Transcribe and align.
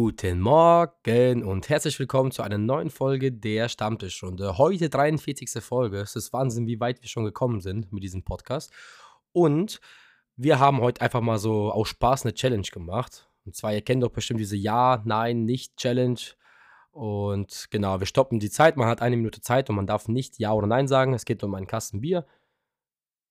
Guten 0.00 0.40
Morgen 0.40 1.42
und 1.42 1.68
herzlich 1.68 1.98
willkommen 1.98 2.30
zu 2.30 2.42
einer 2.42 2.56
neuen 2.56 2.88
Folge 2.88 3.32
der 3.32 3.68
Stammtischrunde. 3.68 4.56
Heute 4.56 4.88
43. 4.88 5.60
Folge. 5.60 5.98
Es 5.98 6.14
ist 6.14 6.32
Wahnsinn, 6.32 6.68
wie 6.68 6.78
weit 6.78 7.02
wir 7.02 7.08
schon 7.08 7.24
gekommen 7.24 7.60
sind 7.60 7.92
mit 7.92 8.04
diesem 8.04 8.22
Podcast. 8.22 8.70
Und 9.32 9.80
wir 10.36 10.60
haben 10.60 10.80
heute 10.80 11.00
einfach 11.00 11.20
mal 11.20 11.38
so 11.38 11.72
aus 11.72 11.88
Spaß 11.88 12.24
eine 12.24 12.32
Challenge 12.34 12.68
gemacht. 12.70 13.28
Und 13.44 13.56
zwar, 13.56 13.74
ihr 13.74 13.82
kennt 13.82 14.04
doch 14.04 14.12
bestimmt 14.12 14.38
diese 14.38 14.54
Ja, 14.54 15.02
Nein, 15.04 15.44
Nicht-Challenge. 15.44 16.20
Und 16.92 17.66
genau, 17.72 17.98
wir 17.98 18.06
stoppen 18.06 18.38
die 18.38 18.50
Zeit. 18.50 18.76
Man 18.76 18.86
hat 18.86 19.02
eine 19.02 19.16
Minute 19.16 19.40
Zeit 19.40 19.68
und 19.68 19.74
man 19.74 19.88
darf 19.88 20.06
nicht 20.06 20.38
Ja 20.38 20.52
oder 20.52 20.68
Nein 20.68 20.86
sagen. 20.86 21.12
Es 21.12 21.24
geht 21.24 21.42
um 21.42 21.56
einen 21.56 21.66
Kasten 21.66 22.02
Bier. 22.02 22.24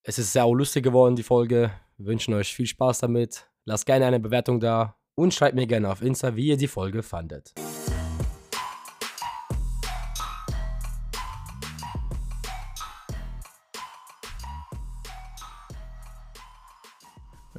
Es 0.03 0.19
ist 0.19 0.33
sehr 0.33 0.45
lustig 0.49 0.83
geworden, 0.83 1.15
die 1.15 1.23
Folge. 1.23 1.71
Wir 1.95 2.07
wünschen 2.07 2.33
euch 2.33 2.53
viel 2.53 2.67
Spaß 2.67 2.99
damit. 2.99 3.49
Lasst 3.63 3.85
gerne 3.85 4.05
eine 4.05 4.19
Bewertung 4.19 4.59
da 4.59 4.96
und 5.17 5.33
schreibt 5.33 5.55
mir 5.55 5.65
gerne 5.65 5.89
auf 5.89 6.03
Insta, 6.03 6.35
wie 6.35 6.47
ihr 6.47 6.57
die 6.57 6.67
Folge 6.67 7.01
fandet. 7.01 7.53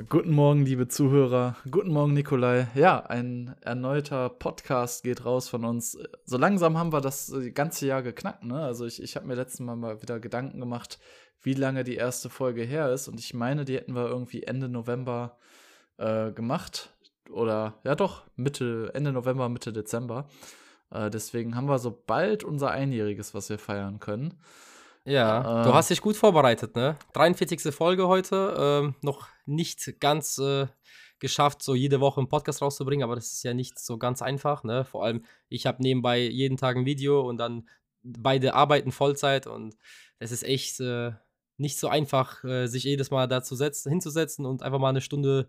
Guten 0.08 0.30
Morgen, 0.30 0.64
liebe 0.64 0.86
Zuhörer. 0.86 1.56
Guten 1.68 1.92
Morgen, 1.92 2.14
Nikolai. 2.14 2.68
Ja, 2.76 3.04
ein 3.04 3.56
erneuter 3.60 4.28
Podcast 4.28 5.02
geht 5.02 5.24
raus 5.24 5.48
von 5.48 5.64
uns. 5.64 5.98
So 6.24 6.38
langsam 6.38 6.78
haben 6.78 6.92
wir 6.92 7.00
das 7.00 7.34
ganze 7.54 7.86
Jahr 7.86 8.02
geknackt. 8.02 8.44
Ne? 8.44 8.62
Also 8.62 8.86
ich, 8.86 9.02
ich 9.02 9.16
habe 9.16 9.26
mir 9.26 9.34
letztes 9.34 9.58
Mal 9.58 9.74
mal 9.74 10.00
wieder 10.00 10.20
Gedanken 10.20 10.60
gemacht, 10.60 11.00
wie 11.42 11.54
lange 11.54 11.82
die 11.82 11.96
erste 11.96 12.30
Folge 12.30 12.62
her 12.62 12.92
ist. 12.92 13.08
Und 13.08 13.18
ich 13.18 13.34
meine, 13.34 13.64
die 13.64 13.74
hätten 13.74 13.96
wir 13.96 14.06
irgendwie 14.06 14.44
Ende 14.44 14.68
November 14.68 15.36
äh, 15.96 16.30
gemacht 16.30 16.90
oder 17.30 17.78
ja 17.84 17.94
doch, 17.94 18.24
Mitte, 18.36 18.90
Ende 18.94 19.12
November, 19.12 19.48
Mitte 19.48 19.72
Dezember. 19.72 20.26
Äh, 20.90 21.10
deswegen 21.10 21.54
haben 21.54 21.68
wir 21.68 21.78
so 21.78 22.02
bald 22.06 22.44
unser 22.44 22.70
Einjähriges, 22.70 23.34
was 23.34 23.50
wir 23.50 23.58
feiern 23.58 24.00
können. 24.00 24.34
Ja, 25.04 25.62
äh, 25.62 25.64
du 25.64 25.74
hast 25.74 25.90
dich 25.90 26.00
gut 26.00 26.16
vorbereitet, 26.16 26.76
ne? 26.76 26.96
43. 27.14 27.74
Folge 27.74 28.08
heute, 28.08 28.54
ähm, 28.58 28.94
noch 29.02 29.28
nicht 29.46 30.00
ganz 30.00 30.38
äh, 30.38 30.66
geschafft, 31.18 31.62
so 31.62 31.74
jede 31.74 32.00
Woche 32.00 32.20
einen 32.20 32.28
Podcast 32.28 32.62
rauszubringen, 32.62 33.04
aber 33.04 33.14
das 33.14 33.32
ist 33.32 33.42
ja 33.42 33.54
nicht 33.54 33.78
so 33.78 33.98
ganz 33.98 34.22
einfach, 34.22 34.64
ne? 34.64 34.84
Vor 34.84 35.04
allem, 35.04 35.24
ich 35.48 35.66
habe 35.66 35.82
nebenbei 35.82 36.20
jeden 36.20 36.56
Tag 36.56 36.76
ein 36.76 36.84
Video 36.84 37.26
und 37.26 37.38
dann 37.38 37.68
beide 38.02 38.54
arbeiten 38.54 38.92
Vollzeit 38.92 39.46
und 39.46 39.76
es 40.18 40.30
ist 40.30 40.44
echt 40.44 40.80
äh, 40.80 41.12
nicht 41.56 41.78
so 41.78 41.88
einfach, 41.88 42.44
äh, 42.44 42.66
sich 42.66 42.84
jedes 42.84 43.10
Mal 43.10 43.26
dazu 43.26 43.56
hinzusetzen 43.56 44.46
und 44.46 44.62
einfach 44.62 44.78
mal 44.78 44.90
eine 44.90 45.00
Stunde 45.00 45.48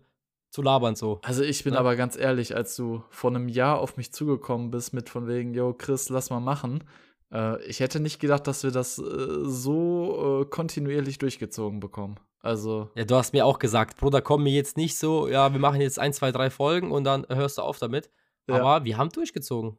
zu 0.50 0.62
labern 0.62 0.96
so. 0.96 1.20
Also 1.22 1.42
ich 1.42 1.64
bin 1.64 1.74
ja. 1.74 1.80
aber 1.80 1.96
ganz 1.96 2.16
ehrlich, 2.16 2.56
als 2.56 2.76
du 2.76 3.02
vor 3.08 3.30
einem 3.30 3.48
Jahr 3.48 3.78
auf 3.78 3.96
mich 3.96 4.12
zugekommen 4.12 4.70
bist 4.70 4.92
mit 4.92 5.08
von 5.08 5.28
wegen, 5.28 5.54
yo 5.54 5.72
Chris, 5.72 6.08
lass 6.08 6.30
mal 6.30 6.40
machen. 6.40 6.84
Äh, 7.32 7.62
ich 7.64 7.80
hätte 7.80 8.00
nicht 8.00 8.20
gedacht, 8.20 8.46
dass 8.46 8.64
wir 8.64 8.72
das 8.72 8.98
äh, 8.98 9.02
so 9.44 10.42
äh, 10.42 10.44
kontinuierlich 10.46 11.18
durchgezogen 11.18 11.80
bekommen. 11.80 12.16
Also. 12.40 12.90
Ja, 12.96 13.04
du 13.04 13.14
hast 13.14 13.32
mir 13.32 13.46
auch 13.46 13.58
gesagt, 13.58 13.98
Bruder, 13.98 14.22
komm 14.22 14.42
mir 14.42 14.52
jetzt 14.52 14.76
nicht 14.76 14.98
so, 14.98 15.28
ja, 15.28 15.52
wir 15.52 15.60
machen 15.60 15.80
jetzt 15.80 15.98
ein, 15.98 16.12
zwei, 16.12 16.32
drei 16.32 16.50
Folgen 16.50 16.90
und 16.90 17.04
dann 17.04 17.26
hörst 17.28 17.58
du 17.58 17.62
auf 17.62 17.78
damit. 17.78 18.10
Ja. 18.48 18.56
Aber 18.56 18.84
wir 18.84 18.96
haben 18.96 19.10
durchgezogen. 19.10 19.76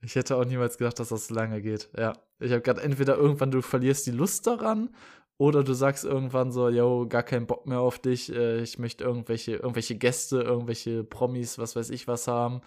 Ich 0.00 0.14
hätte 0.14 0.36
auch 0.36 0.44
niemals 0.44 0.78
gedacht, 0.78 0.98
dass 0.98 1.08
das 1.08 1.28
so 1.28 1.34
lange 1.34 1.60
geht. 1.62 1.88
Ja. 1.96 2.12
Ich 2.38 2.52
habe 2.52 2.60
gerade 2.60 2.82
entweder 2.82 3.16
irgendwann 3.16 3.50
du 3.50 3.62
verlierst 3.62 4.06
die 4.06 4.10
Lust 4.10 4.46
daran 4.46 4.90
oder 5.36 5.64
du 5.64 5.72
sagst 5.72 6.04
irgendwann 6.04 6.52
so, 6.52 6.68
yo, 6.68 7.06
gar 7.08 7.22
keinen 7.22 7.46
Bock 7.46 7.66
mehr 7.66 7.80
auf 7.80 7.98
dich, 7.98 8.32
äh, 8.32 8.62
ich 8.62 8.78
möchte 8.78 9.04
irgendwelche, 9.04 9.56
irgendwelche 9.56 9.96
Gäste, 9.96 10.40
irgendwelche 10.42 11.04
Promis, 11.04 11.58
was 11.58 11.74
weiß 11.74 11.90
ich 11.90 12.06
was 12.06 12.28
haben, 12.28 12.60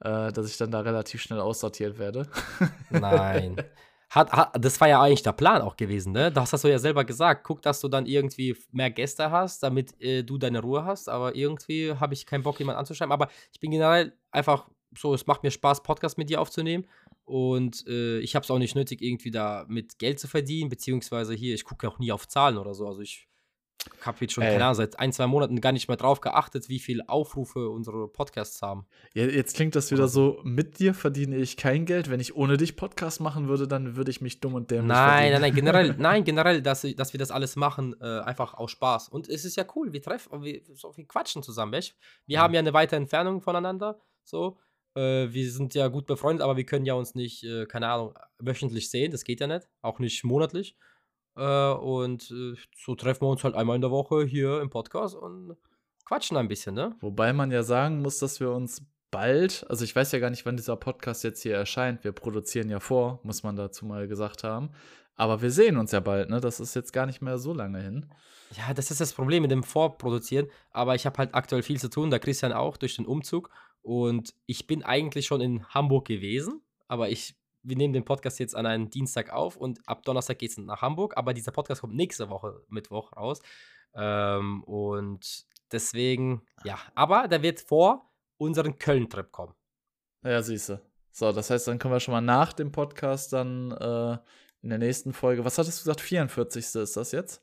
äh, 0.00 0.32
dass 0.32 0.48
ich 0.48 0.56
dann 0.56 0.70
da 0.70 0.80
relativ 0.80 1.20
schnell 1.20 1.40
aussortiert 1.40 1.98
werde. 1.98 2.26
Nein. 2.90 3.56
Hat, 4.10 4.32
hat, 4.32 4.52
das 4.58 4.80
war 4.80 4.88
ja 4.88 5.02
eigentlich 5.02 5.22
der 5.22 5.32
Plan 5.32 5.60
auch 5.60 5.76
gewesen, 5.76 6.12
ne? 6.12 6.32
Das 6.32 6.54
hast 6.54 6.64
du 6.64 6.68
ja 6.68 6.78
selber 6.78 7.04
gesagt. 7.04 7.44
Guck, 7.44 7.60
dass 7.60 7.80
du 7.80 7.88
dann 7.88 8.06
irgendwie 8.06 8.56
mehr 8.72 8.90
Gäste 8.90 9.30
hast, 9.30 9.62
damit 9.62 10.00
äh, 10.00 10.22
du 10.22 10.38
deine 10.38 10.62
Ruhe 10.62 10.86
hast. 10.86 11.10
Aber 11.10 11.36
irgendwie 11.36 11.92
habe 11.92 12.14
ich 12.14 12.24
keinen 12.24 12.42
Bock, 12.42 12.58
jemanden 12.58 12.78
anzuschreiben. 12.78 13.12
Aber 13.12 13.28
ich 13.52 13.60
bin 13.60 13.70
generell 13.70 14.14
einfach 14.30 14.66
so, 14.96 15.12
es 15.12 15.26
macht 15.26 15.42
mir 15.42 15.50
Spaß, 15.50 15.82
Podcast 15.82 16.16
mit 16.16 16.30
dir 16.30 16.40
aufzunehmen. 16.40 16.86
Und 17.28 17.86
äh, 17.86 18.20
ich 18.20 18.34
habe 18.34 18.44
es 18.44 18.50
auch 18.50 18.58
nicht 18.58 18.74
nötig, 18.74 19.02
irgendwie 19.02 19.30
da 19.30 19.66
mit 19.68 19.98
Geld 19.98 20.18
zu 20.18 20.28
verdienen, 20.28 20.70
beziehungsweise 20.70 21.34
hier, 21.34 21.54
ich 21.54 21.64
gucke 21.64 21.86
auch 21.86 21.98
nie 21.98 22.10
auf 22.10 22.26
Zahlen 22.26 22.56
oder 22.56 22.72
so. 22.72 22.86
Also 22.86 23.02
ich 23.02 23.28
habe 24.00 24.16
jetzt 24.22 24.32
schon, 24.32 24.44
keine 24.44 24.64
Ahnung, 24.64 24.76
seit 24.76 24.98
ein, 24.98 25.12
zwei 25.12 25.26
Monaten 25.26 25.60
gar 25.60 25.72
nicht 25.72 25.88
mehr 25.88 25.98
drauf 25.98 26.22
geachtet, 26.22 26.70
wie 26.70 26.78
viele 26.78 27.06
Aufrufe 27.06 27.68
unsere 27.68 28.08
Podcasts 28.08 28.62
haben. 28.62 28.86
Ja, 29.12 29.26
jetzt 29.26 29.56
klingt 29.56 29.76
das 29.76 29.90
wieder 29.90 30.08
so, 30.08 30.40
mit 30.42 30.78
dir 30.78 30.94
verdiene 30.94 31.36
ich 31.36 31.58
kein 31.58 31.84
Geld. 31.84 32.08
Wenn 32.08 32.18
ich 32.18 32.34
ohne 32.34 32.56
dich 32.56 32.76
Podcast 32.76 33.20
machen 33.20 33.46
würde, 33.46 33.68
dann 33.68 33.94
würde 33.94 34.10
ich 34.10 34.22
mich 34.22 34.40
dumm 34.40 34.54
und 34.54 34.70
dämlich 34.70 34.88
Nein, 34.88 34.96
verdienen. 34.96 35.32
nein, 35.32 35.40
nein, 35.42 35.54
generell, 35.54 35.94
nein, 35.98 36.24
generell, 36.24 36.62
dass, 36.62 36.86
dass 36.96 37.12
wir 37.12 37.18
das 37.18 37.30
alles 37.30 37.56
machen, 37.56 37.94
äh, 38.00 38.20
einfach 38.20 38.54
aus 38.54 38.70
Spaß. 38.70 39.10
Und 39.10 39.28
es 39.28 39.44
ist 39.44 39.56
ja 39.56 39.66
cool, 39.76 39.92
wir 39.92 40.00
treffen, 40.00 40.42
wir, 40.42 40.62
so, 40.72 40.96
wir 40.96 41.06
quatschen 41.06 41.42
zusammen, 41.42 41.72
weißt? 41.72 41.94
Wir 42.24 42.36
ja. 42.36 42.40
haben 42.40 42.54
ja 42.54 42.60
eine 42.60 42.72
weite 42.72 42.96
Entfernung 42.96 43.42
voneinander, 43.42 44.00
so. 44.24 44.56
Äh, 44.94 45.32
wir 45.32 45.50
sind 45.50 45.74
ja 45.74 45.88
gut 45.88 46.06
befreundet, 46.06 46.42
aber 46.42 46.56
wir 46.56 46.64
können 46.64 46.86
ja 46.86 46.94
uns 46.94 47.14
nicht, 47.14 47.44
äh, 47.44 47.66
keine 47.66 47.88
Ahnung, 47.88 48.14
wöchentlich 48.38 48.90
sehen. 48.90 49.12
Das 49.12 49.24
geht 49.24 49.40
ja 49.40 49.46
nicht. 49.46 49.68
Auch 49.82 49.98
nicht 49.98 50.24
monatlich. 50.24 50.76
Äh, 51.36 51.72
und 51.72 52.30
äh, 52.30 52.54
so 52.76 52.94
treffen 52.94 53.22
wir 53.22 53.28
uns 53.28 53.44
halt 53.44 53.54
einmal 53.54 53.76
in 53.76 53.82
der 53.82 53.90
Woche 53.90 54.24
hier 54.24 54.60
im 54.60 54.70
Podcast 54.70 55.14
und 55.14 55.56
quatschen 56.04 56.36
ein 56.36 56.48
bisschen, 56.48 56.74
ne? 56.74 56.96
Wobei 57.00 57.32
man 57.32 57.50
ja 57.50 57.62
sagen 57.62 58.02
muss, 58.02 58.18
dass 58.18 58.40
wir 58.40 58.50
uns 58.50 58.82
bald, 59.10 59.64
also 59.68 59.84
ich 59.84 59.94
weiß 59.94 60.12
ja 60.12 60.18
gar 60.18 60.30
nicht, 60.30 60.44
wann 60.46 60.56
dieser 60.56 60.76
Podcast 60.76 61.24
jetzt 61.24 61.42
hier 61.42 61.54
erscheint. 61.54 62.04
Wir 62.04 62.12
produzieren 62.12 62.68
ja 62.70 62.80
vor, 62.80 63.20
muss 63.22 63.42
man 63.42 63.56
dazu 63.56 63.86
mal 63.86 64.08
gesagt 64.08 64.44
haben. 64.44 64.70
Aber 65.14 65.42
wir 65.42 65.50
sehen 65.50 65.76
uns 65.76 65.92
ja 65.92 66.00
bald, 66.00 66.30
ne? 66.30 66.40
Das 66.40 66.60
ist 66.60 66.74
jetzt 66.74 66.92
gar 66.92 67.06
nicht 67.06 67.20
mehr 67.22 67.38
so 67.38 67.52
lange 67.52 67.80
hin. 67.80 68.06
Ja, 68.56 68.72
das 68.72 68.90
ist 68.90 69.00
das 69.00 69.12
Problem 69.12 69.42
mit 69.42 69.50
dem 69.50 69.62
Vorproduzieren. 69.62 70.48
Aber 70.70 70.94
ich 70.94 71.06
habe 71.06 71.18
halt 71.18 71.34
aktuell 71.34 71.62
viel 71.62 71.78
zu 71.78 71.90
tun, 71.90 72.10
da 72.10 72.18
Christian 72.18 72.52
auch 72.52 72.76
durch 72.76 72.96
den 72.96 73.06
Umzug. 73.06 73.50
Und 73.88 74.34
ich 74.44 74.66
bin 74.66 74.82
eigentlich 74.82 75.24
schon 75.24 75.40
in 75.40 75.66
Hamburg 75.70 76.06
gewesen, 76.06 76.60
aber 76.88 77.08
ich, 77.08 77.34
wir 77.62 77.74
nehmen 77.74 77.94
den 77.94 78.04
Podcast 78.04 78.38
jetzt 78.38 78.54
an 78.54 78.66
einem 78.66 78.90
Dienstag 78.90 79.30
auf 79.30 79.56
und 79.56 79.80
ab 79.88 80.02
Donnerstag 80.02 80.38
geht 80.38 80.50
es 80.50 80.58
nach 80.58 80.82
Hamburg. 80.82 81.16
Aber 81.16 81.32
dieser 81.32 81.52
Podcast 81.52 81.80
kommt 81.80 81.94
nächste 81.94 82.28
Woche 82.28 82.60
Mittwoch 82.68 83.16
raus. 83.16 83.40
Ähm, 83.94 84.62
und 84.64 85.46
deswegen, 85.72 86.42
ja, 86.64 86.78
aber 86.94 87.28
der 87.28 87.42
wird 87.42 87.62
vor 87.62 88.12
unseren 88.36 88.78
Köln-Trip 88.78 89.32
kommen. 89.32 89.54
Ja, 90.22 90.42
siehst 90.42 90.68
du. 90.68 90.82
So, 91.10 91.32
das 91.32 91.48
heißt, 91.48 91.66
dann 91.68 91.78
können 91.78 91.94
wir 91.94 92.00
schon 92.00 92.12
mal 92.12 92.20
nach 92.20 92.52
dem 92.52 92.70
Podcast 92.70 93.32
dann 93.32 93.70
äh, 93.70 94.18
in 94.60 94.68
der 94.68 94.78
nächsten 94.80 95.14
Folge, 95.14 95.46
was 95.46 95.56
hattest 95.56 95.80
du 95.80 95.84
gesagt, 95.84 96.02
44. 96.02 96.62
ist 96.74 96.94
das 96.94 97.12
jetzt? 97.12 97.42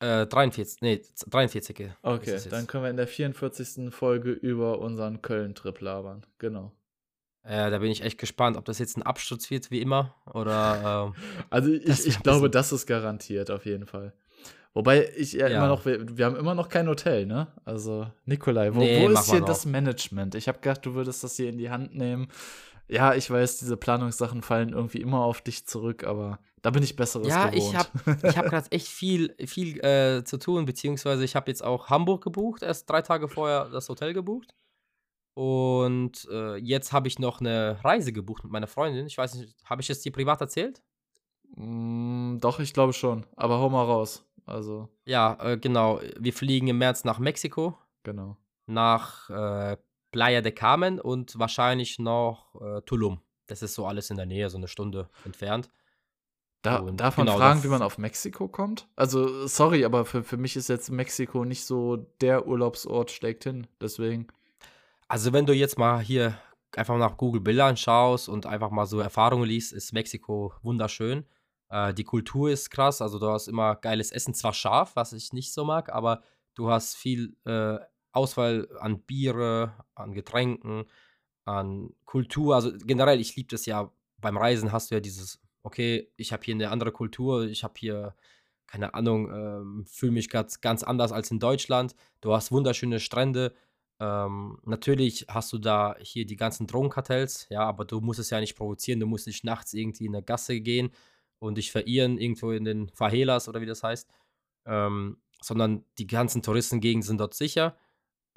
Äh, 0.00 0.26
43, 0.26 0.82
nee, 0.82 1.02
43. 1.28 1.90
Okay, 2.02 2.38
dann 2.50 2.66
können 2.66 2.84
wir 2.84 2.90
in 2.90 2.96
der 2.96 3.06
44. 3.06 3.94
Folge 3.94 4.30
über 4.30 4.78
unseren 4.80 5.22
Köln-Trip 5.22 5.80
labern. 5.80 6.26
Genau. 6.38 6.72
Äh, 7.42 7.70
da 7.70 7.78
bin 7.78 7.90
ich 7.90 8.02
echt 8.02 8.18
gespannt, 8.18 8.56
ob 8.56 8.64
das 8.64 8.78
jetzt 8.78 8.98
ein 8.98 9.02
Absturz 9.02 9.50
wird, 9.50 9.70
wie 9.70 9.80
immer, 9.80 10.14
oder. 10.34 11.14
Äh, 11.16 11.20
also, 11.50 11.72
ich, 11.72 12.06
ich 12.06 12.22
glaube, 12.22 12.50
das 12.50 12.72
ist 12.72 12.86
garantiert, 12.86 13.50
auf 13.50 13.64
jeden 13.64 13.86
Fall. 13.86 14.12
Wobei 14.74 15.08
ich 15.16 15.32
ja, 15.32 15.48
ja. 15.48 15.56
immer 15.56 15.68
noch, 15.68 15.86
wir, 15.86 16.18
wir, 16.18 16.26
haben 16.26 16.36
immer 16.36 16.54
noch 16.54 16.68
kein 16.68 16.86
Hotel, 16.86 17.24
ne? 17.24 17.46
Also, 17.64 18.08
Nikolai, 18.26 18.74
wo, 18.74 18.80
nee, 18.80 19.00
wo 19.00 19.08
ist 19.08 19.30
hier 19.30 19.40
das 19.40 19.64
Management? 19.64 20.34
Ich 20.34 20.48
habe 20.48 20.58
gedacht, 20.58 20.84
du 20.84 20.92
würdest 20.92 21.24
das 21.24 21.36
hier 21.36 21.48
in 21.48 21.56
die 21.56 21.70
Hand 21.70 21.94
nehmen. 21.94 22.28
Ja, 22.86 23.14
ich 23.14 23.30
weiß, 23.30 23.58
diese 23.58 23.78
Planungssachen 23.78 24.42
fallen 24.42 24.74
irgendwie 24.74 25.00
immer 25.00 25.20
auf 25.20 25.40
dich 25.40 25.66
zurück, 25.66 26.04
aber 26.04 26.40
da 26.66 26.70
bin 26.70 26.82
ich 26.82 26.96
besseres 26.96 27.28
ja, 27.28 27.48
gewohnt. 27.48 27.74
Ja, 27.74 27.80
ich 27.80 28.06
habe 28.08 28.28
ich 28.28 28.36
hab 28.38 28.46
gerade 28.46 28.72
echt 28.72 28.88
viel, 28.88 29.36
viel 29.46 29.78
äh, 29.84 30.24
zu 30.24 30.36
tun, 30.36 30.64
beziehungsweise 30.64 31.22
ich 31.22 31.36
habe 31.36 31.48
jetzt 31.48 31.62
auch 31.62 31.90
Hamburg 31.90 32.24
gebucht, 32.24 32.64
erst 32.64 32.90
drei 32.90 33.02
Tage 33.02 33.28
vorher 33.28 33.66
das 33.66 33.88
Hotel 33.88 34.12
gebucht. 34.12 34.52
Und 35.34 36.26
äh, 36.28 36.56
jetzt 36.56 36.92
habe 36.92 37.06
ich 37.06 37.20
noch 37.20 37.38
eine 37.38 37.78
Reise 37.84 38.12
gebucht 38.12 38.42
mit 38.42 38.52
meiner 38.52 38.66
Freundin. 38.66 39.06
Ich 39.06 39.16
weiß 39.16 39.36
nicht, 39.36 39.54
habe 39.64 39.80
ich 39.80 39.90
es 39.90 40.00
dir 40.00 40.10
privat 40.10 40.40
erzählt? 40.40 40.82
Mm, 41.54 42.38
doch, 42.38 42.58
ich 42.58 42.74
glaube 42.74 42.94
schon. 42.94 43.24
Aber 43.36 43.60
hau 43.60 43.70
mal 43.70 43.84
raus. 43.84 44.26
Also. 44.44 44.88
Ja, 45.04 45.38
äh, 45.40 45.58
genau. 45.58 46.00
Wir 46.18 46.32
fliegen 46.32 46.66
im 46.66 46.78
März 46.78 47.04
nach 47.04 47.20
Mexiko. 47.20 47.78
Genau. 48.02 48.38
Nach 48.66 49.30
äh, 49.30 49.76
Playa 50.10 50.40
de 50.40 50.50
Carmen 50.50 50.98
und 50.98 51.38
wahrscheinlich 51.38 52.00
noch 52.00 52.60
äh, 52.60 52.80
Tulum. 52.82 53.20
Das 53.46 53.62
ist 53.62 53.74
so 53.74 53.86
alles 53.86 54.10
in 54.10 54.16
der 54.16 54.26
Nähe, 54.26 54.50
so 54.50 54.56
eine 54.56 54.66
Stunde 54.66 55.08
entfernt. 55.24 55.70
Da, 56.62 56.80
darf 56.80 57.16
man 57.16 57.26
genau, 57.26 57.38
fragen, 57.38 57.62
wie 57.62 57.68
man 57.68 57.82
auf 57.82 57.98
Mexiko 57.98 58.48
kommt? 58.48 58.88
Also, 58.96 59.46
sorry, 59.46 59.84
aber 59.84 60.04
für, 60.04 60.24
für 60.24 60.36
mich 60.36 60.56
ist 60.56 60.68
jetzt 60.68 60.90
Mexiko 60.90 61.44
nicht 61.44 61.64
so 61.64 61.96
der 62.20 62.46
Urlaubsort 62.46 63.10
schlechthin. 63.10 63.66
Deswegen. 63.80 64.26
Also, 65.06 65.32
wenn 65.32 65.46
du 65.46 65.52
jetzt 65.52 65.78
mal 65.78 66.00
hier 66.00 66.38
einfach 66.74 66.96
nach 66.98 67.16
Google 67.16 67.40
Bildern 67.40 67.76
schaust 67.76 68.28
und 68.28 68.46
einfach 68.46 68.70
mal 68.70 68.86
so 68.86 68.98
Erfahrungen 68.98 69.48
liest, 69.48 69.72
ist 69.72 69.92
Mexiko 69.92 70.52
wunderschön. 70.62 71.24
Äh, 71.68 71.94
die 71.94 72.04
Kultur 72.04 72.50
ist 72.50 72.70
krass, 72.70 73.00
also 73.00 73.18
du 73.18 73.28
hast 73.28 73.48
immer 73.48 73.76
geiles 73.76 74.10
Essen, 74.10 74.34
zwar 74.34 74.52
scharf, 74.52 74.94
was 74.94 75.12
ich 75.12 75.32
nicht 75.32 75.52
so 75.52 75.64
mag, 75.64 75.92
aber 75.92 76.22
du 76.54 76.70
hast 76.70 76.96
viel 76.96 77.36
äh, 77.44 77.78
Auswahl 78.12 78.68
an 78.80 79.00
Biere, 79.00 79.74
an 79.94 80.12
Getränken, 80.12 80.84
an 81.44 81.90
Kultur. 82.04 82.54
Also 82.54 82.72
generell, 82.84 83.20
ich 83.20 83.36
liebe 83.36 83.48
das 83.48 83.66
ja. 83.66 83.90
Beim 84.18 84.38
Reisen 84.38 84.72
hast 84.72 84.90
du 84.90 84.94
ja 84.94 85.00
dieses, 85.00 85.38
okay, 85.66 86.08
ich 86.16 86.32
habe 86.32 86.44
hier 86.44 86.54
eine 86.54 86.70
andere 86.70 86.92
Kultur, 86.92 87.44
ich 87.44 87.64
habe 87.64 87.74
hier, 87.76 88.14
keine 88.68 88.94
Ahnung, 88.94 89.28
ähm, 89.32 89.84
fühle 89.84 90.12
mich 90.12 90.30
ganz, 90.30 90.60
ganz 90.60 90.84
anders 90.84 91.10
als 91.10 91.32
in 91.32 91.40
Deutschland. 91.40 91.96
Du 92.20 92.32
hast 92.32 92.52
wunderschöne 92.52 93.00
Strände. 93.00 93.52
Ähm, 93.98 94.60
natürlich 94.64 95.26
hast 95.28 95.52
du 95.52 95.58
da 95.58 95.96
hier 96.00 96.24
die 96.24 96.36
ganzen 96.36 96.68
Drogenkartells, 96.68 97.48
ja, 97.50 97.62
aber 97.62 97.84
du 97.84 98.00
musst 98.00 98.20
es 98.20 98.30
ja 98.30 98.38
nicht 98.38 98.56
provozieren, 98.56 99.00
du 99.00 99.06
musst 99.06 99.26
nicht 99.26 99.42
nachts 99.42 99.74
irgendwie 99.74 100.06
in 100.06 100.12
der 100.12 100.22
Gasse 100.22 100.60
gehen 100.60 100.92
und 101.40 101.58
dich 101.58 101.72
verirren, 101.72 102.16
irgendwo 102.18 102.52
in 102.52 102.64
den 102.64 102.88
Fahelas 102.90 103.48
oder 103.48 103.60
wie 103.60 103.66
das 103.66 103.82
heißt. 103.82 104.08
Ähm, 104.66 105.18
sondern 105.42 105.84
die 105.98 106.06
ganzen 106.06 106.42
Touristengegenden 106.42 107.02
sind 107.06 107.18
dort 107.18 107.34
sicher. 107.34 107.76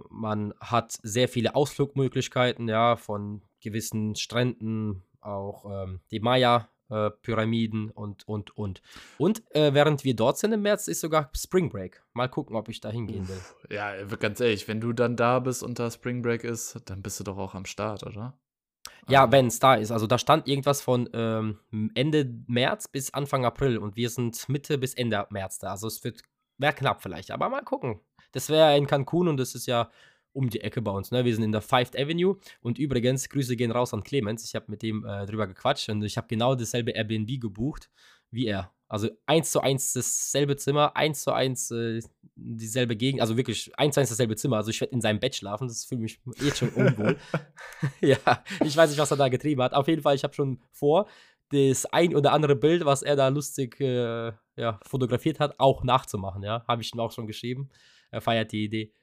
Man 0.10 0.54
hat 0.60 0.98
sehr 1.04 1.28
viele 1.30 1.54
Ausflugmöglichkeiten, 1.54 2.68
ja, 2.68 2.96
von 2.96 3.44
gewissen 3.62 4.16
Stränden, 4.16 5.04
auch 5.22 5.66
ähm, 5.66 6.00
die 6.10 6.20
Maya-Pyramiden 6.90 7.92
und, 7.92 8.28
und, 8.28 8.56
und. 8.58 8.82
Und 9.18 9.44
äh, 9.56 9.74
während 9.74 10.04
wir 10.04 10.16
dort 10.16 10.38
sind 10.38 10.52
im 10.52 10.62
März, 10.62 10.88
ist 10.88 11.02
sogar 11.02 11.30
Spring 11.36 11.70
Break. 11.70 12.04
Mal 12.14 12.28
gucken, 12.28 12.56
ob 12.56 12.70
ich 12.70 12.82
da 12.82 12.90
hingehen 12.90 13.28
will. 13.28 13.40
Ja, 13.70 14.04
ganz 14.04 14.40
ehrlich, 14.40 14.68
wenn 14.68 14.82
du 14.82 14.94
dann 14.94 15.16
da 15.16 15.40
bist 15.40 15.64
und 15.64 15.80
da 15.80 15.90
Spring 15.92 16.22
Break 16.22 16.44
ist, 16.44 16.80
dann 16.86 17.02
bist 17.02 17.20
du 17.20 17.24
doch 17.24 17.38
auch 17.38 17.56
am 17.56 17.66
Start, 17.66 18.04
oder? 18.04 18.38
Ja, 19.08 19.26
ähm. 19.26 19.32
wenn 19.32 19.48
es 19.48 19.60
da 19.60 19.76
ist. 19.76 19.92
Also 19.92 20.08
da 20.08 20.18
stand 20.18 20.48
irgendwas 20.48 20.82
von 20.82 21.10
ähm, 21.14 21.60
Ende 21.96 22.30
März 22.48 22.88
bis 22.88 23.14
Anfang 23.14 23.46
April 23.46 23.78
und 23.78 23.96
wir 23.96 24.10
sind 24.10 24.48
Mitte 24.50 24.78
bis 24.78 24.94
Ende 24.94 25.26
März 25.30 25.60
da. 25.60 25.72
Also 25.72 25.88
es 25.88 26.04
wird 26.04 26.22
wäre 26.58 26.74
knapp 26.74 27.02
vielleicht, 27.02 27.32
aber 27.32 27.50
mal 27.50 27.64
gucken. 27.64 28.02
Das 28.32 28.50
wäre 28.50 28.78
in 28.78 28.86
Cancun 28.86 29.28
und 29.28 29.38
das 29.38 29.56
ist 29.56 29.66
ja 29.66 29.90
um 30.34 30.50
die 30.50 30.62
Ecke 30.62 30.82
bei 30.82 30.92
uns. 30.92 31.12
Ne? 31.12 31.26
Wir 31.26 31.34
sind 31.34 31.44
in 31.44 31.52
der 31.52 31.62
Fifth 31.62 31.98
Avenue 31.98 32.38
und 32.62 32.80
übrigens, 32.80 33.30
Grüße 33.30 33.56
gehen 33.56 33.72
raus 33.72 33.94
an 33.94 34.04
Clemens. 34.04 34.46
Ich 34.46 34.56
habe 34.56 34.66
mit 34.70 34.82
dem 34.82 35.06
äh, 35.06 35.26
drüber 35.26 35.48
gequatscht 35.48 35.90
und 35.90 36.04
ich 36.04 36.18
habe 36.18 36.28
genau 36.28 36.56
dasselbe 36.56 36.92
Airbnb 36.92 37.40
gebucht 37.40 37.90
wie 38.32 38.46
er. 38.46 38.72
Also 38.88 39.10
eins 39.28 39.52
zu 39.52 39.62
eins 39.62 39.94
dasselbe 39.94 40.56
Zimmer, 40.56 40.96
eins 40.96 41.22
zu 41.22 41.32
eins 41.32 41.70
äh, 41.70 42.02
dieselbe 42.36 42.96
Gegend, 42.96 43.22
also 43.22 43.38
wirklich 43.38 43.72
eins 43.78 43.94
zu 43.94 44.02
eins 44.02 44.10
dasselbe 44.10 44.36
Zimmer. 44.36 44.58
Also 44.58 44.72
ich 44.72 44.82
werde 44.82 44.94
in 44.94 45.02
seinem 45.02 45.20
Bett 45.20 45.36
schlafen, 45.36 45.68
das 45.68 45.86
fühlt 45.86 46.02
mich 46.02 46.20
jetzt 46.42 46.58
schon 46.58 46.70
unwohl. 46.70 47.18
ja, 48.02 48.18
ich 48.64 48.76
weiß 48.76 48.90
nicht, 48.90 49.00
was 49.00 49.12
er 49.12 49.18
da 49.18 49.30
getrieben 49.30 49.62
hat. 49.62 49.74
Auf 49.74 49.88
jeden 49.88 50.02
Fall, 50.02 50.16
ich 50.16 50.24
habe 50.24 50.34
schon 50.34 50.60
vor, 50.72 51.08
das 51.52 51.86
ein 51.88 52.16
oder 52.16 52.32
andere 52.32 52.56
Bild, 52.56 52.86
was 52.86 53.04
er 53.04 53.16
da 53.16 53.28
lustig 53.28 53.80
äh, 53.80 54.32
ja, 54.56 54.80
fotografiert 54.84 55.40
hat, 55.40 55.60
auch 55.60 55.84
nachzumachen. 55.84 56.44
Ja, 56.44 56.64
habe 56.68 56.82
ich 56.82 56.94
ihm 56.94 57.00
auch 57.00 57.12
schon 57.12 57.28
geschrieben. 57.28 57.70
Er 58.12 58.22
feiert 58.22 58.52
die 58.52 58.64
Idee. 58.64 58.94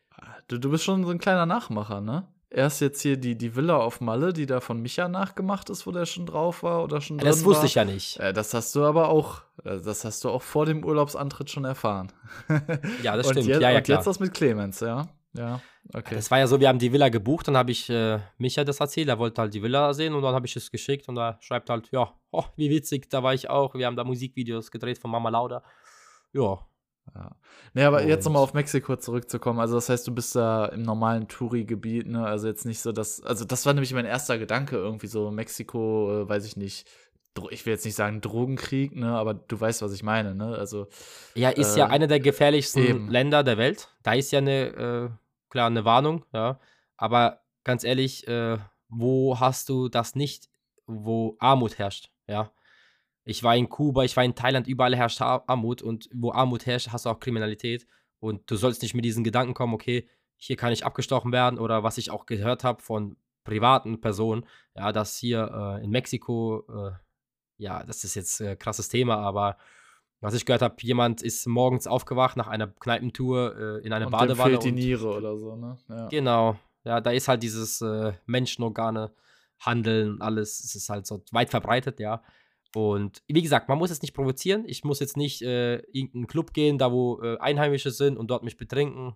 Du, 0.48 0.58
du 0.58 0.70
bist 0.70 0.84
schon 0.84 1.04
so 1.04 1.10
ein 1.10 1.18
kleiner 1.18 1.46
Nachmacher, 1.46 2.00
ne? 2.00 2.26
Erst 2.48 2.80
jetzt 2.80 3.02
hier 3.02 3.16
die, 3.16 3.36
die 3.36 3.56
Villa 3.56 3.76
auf 3.76 4.00
Malle, 4.00 4.32
die 4.32 4.46
da 4.46 4.60
von 4.60 4.80
Micha 4.80 5.08
nachgemacht 5.08 5.68
ist, 5.68 5.86
wo 5.86 5.90
der 5.90 6.06
schon 6.06 6.26
drauf 6.26 6.62
war 6.62 6.84
oder 6.84 7.00
schon 7.00 7.18
drin 7.18 7.28
Das 7.28 7.44
wusste 7.44 7.62
war. 7.62 7.66
ich 7.66 7.74
ja 7.74 7.84
nicht. 7.84 8.18
Äh, 8.20 8.32
das 8.32 8.54
hast 8.54 8.74
du 8.76 8.84
aber 8.84 9.08
auch, 9.08 9.42
äh, 9.64 9.78
das 9.80 10.04
hast 10.04 10.22
du 10.24 10.30
auch 10.30 10.42
vor 10.42 10.64
dem 10.64 10.84
Urlaubsantritt 10.84 11.50
schon 11.50 11.64
erfahren. 11.64 12.12
ja, 13.02 13.16
das 13.16 13.28
stimmt. 13.28 13.46
Jetzt, 13.46 13.60
ja, 13.60 13.70
ja, 13.70 13.78
und 13.78 13.84
klar. 13.84 13.98
jetzt 13.98 14.06
das 14.06 14.20
mit 14.20 14.32
Clemens, 14.32 14.78
ja? 14.80 15.08
Ja, 15.36 15.60
okay. 15.92 16.14
Das 16.14 16.30
war 16.30 16.38
ja 16.38 16.46
so, 16.46 16.60
wir 16.60 16.68
haben 16.68 16.78
die 16.78 16.92
Villa 16.92 17.08
gebucht, 17.08 17.48
dann 17.48 17.56
habe 17.56 17.72
ich 17.72 17.90
äh, 17.90 18.20
Micha 18.38 18.64
das 18.64 18.80
erzählt, 18.80 19.08
er 19.08 19.18
wollte 19.18 19.42
halt 19.42 19.52
die 19.52 19.62
Villa 19.62 19.92
sehen 19.92 20.14
und 20.14 20.22
dann 20.22 20.34
habe 20.34 20.46
ich 20.46 20.56
es 20.56 20.70
geschickt 20.70 21.08
und 21.08 21.18
er 21.18 21.36
schreibt 21.40 21.68
halt, 21.68 21.90
ja, 21.90 22.14
oh, 22.30 22.44
wie 22.56 22.70
witzig, 22.70 23.10
da 23.10 23.22
war 23.22 23.34
ich 23.34 23.50
auch, 23.50 23.74
wir 23.74 23.86
haben 23.86 23.96
da 23.96 24.04
Musikvideos 24.04 24.70
gedreht 24.70 24.98
von 24.98 25.10
Mama 25.10 25.28
Lauda. 25.28 25.62
Ja. 26.32 26.60
Ja. 27.14 27.30
Nee, 27.74 27.84
aber 27.84 28.02
Und- 28.02 28.08
jetzt 28.08 28.24
nochmal 28.24 28.42
auf 28.42 28.54
Mexiko 28.54 28.96
zurückzukommen. 28.96 29.60
Also, 29.60 29.74
das 29.76 29.88
heißt, 29.88 30.06
du 30.06 30.14
bist 30.14 30.34
da 30.34 30.66
im 30.66 30.82
normalen 30.82 31.28
Touri-Gebiet, 31.28 32.06
ne? 32.06 32.26
Also, 32.26 32.46
jetzt 32.48 32.66
nicht 32.66 32.80
so, 32.80 32.92
dass. 32.92 33.22
Also, 33.22 33.44
das 33.44 33.64
war 33.66 33.72
nämlich 33.74 33.92
mein 33.94 34.04
erster 34.06 34.38
Gedanke, 34.38 34.76
irgendwie 34.76 35.06
so 35.06 35.30
Mexiko, 35.30 36.22
äh, 36.22 36.28
weiß 36.28 36.44
ich 36.46 36.56
nicht. 36.56 36.86
Ich 37.50 37.66
will 37.66 37.74
jetzt 37.74 37.84
nicht 37.84 37.94
sagen 37.94 38.22
Drogenkrieg, 38.22 38.96
ne? 38.96 39.14
Aber 39.14 39.34
du 39.34 39.60
weißt, 39.60 39.82
was 39.82 39.92
ich 39.92 40.02
meine, 40.02 40.34
ne? 40.34 40.56
Also, 40.56 40.88
Ja, 41.34 41.50
ist 41.50 41.76
ja 41.76 41.86
Äh, 41.86 41.90
einer 41.90 42.06
der 42.06 42.20
gefährlichsten 42.20 42.82
eben. 42.82 43.10
Länder 43.10 43.42
der 43.44 43.58
Welt. 43.58 43.88
Da 44.02 44.14
ist 44.14 44.32
ja 44.32 44.38
eine, 44.38 44.66
äh, 44.68 45.08
klar, 45.50 45.66
eine 45.66 45.84
Warnung, 45.84 46.24
ja. 46.32 46.58
Aber 46.96 47.40
ganz 47.62 47.84
ehrlich, 47.84 48.26
äh, 48.26 48.56
wo 48.88 49.38
hast 49.38 49.68
du 49.68 49.88
das 49.88 50.14
nicht, 50.14 50.48
wo 50.86 51.36
Armut 51.38 51.78
herrscht, 51.78 52.10
ja? 52.26 52.50
Ich 53.28 53.42
war 53.42 53.56
in 53.56 53.68
Kuba, 53.68 54.04
ich 54.04 54.16
war 54.16 54.24
in 54.24 54.36
Thailand, 54.36 54.68
überall 54.68 54.94
herrscht 54.96 55.20
Ar- 55.20 55.44
Armut 55.48 55.82
und 55.82 56.08
wo 56.14 56.30
Armut 56.32 56.64
herrscht, 56.64 56.90
hast 56.92 57.06
du 57.06 57.10
auch 57.10 57.18
Kriminalität. 57.20 57.86
Und 58.20 58.48
du 58.50 58.56
sollst 58.56 58.82
nicht 58.82 58.94
mit 58.94 59.04
diesen 59.04 59.24
Gedanken 59.24 59.52
kommen, 59.52 59.74
okay, 59.74 60.08
hier 60.36 60.56
kann 60.56 60.72
ich 60.72 60.86
abgestochen 60.86 61.32
werden 61.32 61.58
oder 61.58 61.82
was 61.82 61.98
ich 61.98 62.10
auch 62.10 62.26
gehört 62.26 62.62
habe 62.62 62.80
von 62.82 63.16
privaten 63.44 64.00
Personen, 64.00 64.46
ja, 64.74 64.92
dass 64.92 65.16
hier 65.16 65.78
äh, 65.80 65.84
in 65.84 65.90
Mexiko, 65.90 66.64
äh, 66.68 66.92
ja, 67.58 67.82
das 67.84 68.04
ist 68.04 68.14
jetzt 68.14 68.40
äh, 68.40 68.54
krasses 68.56 68.88
Thema, 68.88 69.16
aber 69.16 69.56
was 70.20 70.34
ich 70.34 70.46
gehört 70.46 70.62
habe, 70.62 70.76
jemand 70.80 71.22
ist 71.22 71.46
morgens 71.46 71.86
aufgewacht 71.86 72.36
nach 72.36 72.48
einer 72.48 72.68
Kneipentour 72.68 73.56
äh, 73.56 73.86
in 73.86 73.92
eine 73.92 74.06
und 74.06 74.12
Badewanne. 74.12 74.50
fehlt 74.52 74.64
die 74.64 74.72
Niere 74.72 75.08
oder 75.08 75.36
so, 75.36 75.56
ne? 75.56 75.76
Ja. 75.88 76.08
Genau, 76.08 76.56
ja, 76.84 77.00
da 77.00 77.10
ist 77.10 77.28
halt 77.28 77.42
dieses 77.42 77.80
äh, 77.80 78.12
Menschenorgane, 78.26 79.12
Handeln, 79.58 80.20
alles, 80.20 80.60
es 80.60 80.74
ist 80.74 80.88
halt 80.88 81.06
so 81.06 81.22
weit 81.32 81.50
verbreitet, 81.50 81.98
ja. 82.00 82.22
Und 82.74 83.22
wie 83.28 83.42
gesagt, 83.42 83.68
man 83.68 83.78
muss 83.78 83.90
es 83.90 84.02
nicht 84.02 84.14
provozieren. 84.14 84.64
Ich 84.66 84.84
muss 84.84 85.00
jetzt 85.00 85.16
nicht 85.16 85.42
äh, 85.42 85.76
irgendeinen 85.92 86.26
Club 86.26 86.52
gehen, 86.52 86.78
da 86.78 86.92
wo 86.92 87.22
äh, 87.22 87.38
Einheimische 87.38 87.90
sind 87.90 88.18
und 88.18 88.30
dort 88.30 88.42
mich 88.42 88.56
betrinken, 88.56 89.14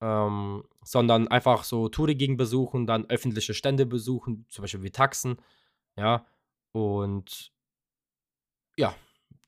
ähm, 0.00 0.64
sondern 0.82 1.28
einfach 1.28 1.64
so 1.64 1.88
Touri-Gegend 1.88 2.38
besuchen, 2.38 2.86
dann 2.86 3.08
öffentliche 3.10 3.54
Stände 3.54 3.86
besuchen, 3.86 4.46
zum 4.48 4.62
Beispiel 4.62 4.82
wie 4.82 4.90
Taxen, 4.90 5.36
ja. 5.96 6.26
Und 6.72 7.52
ja, 8.76 8.94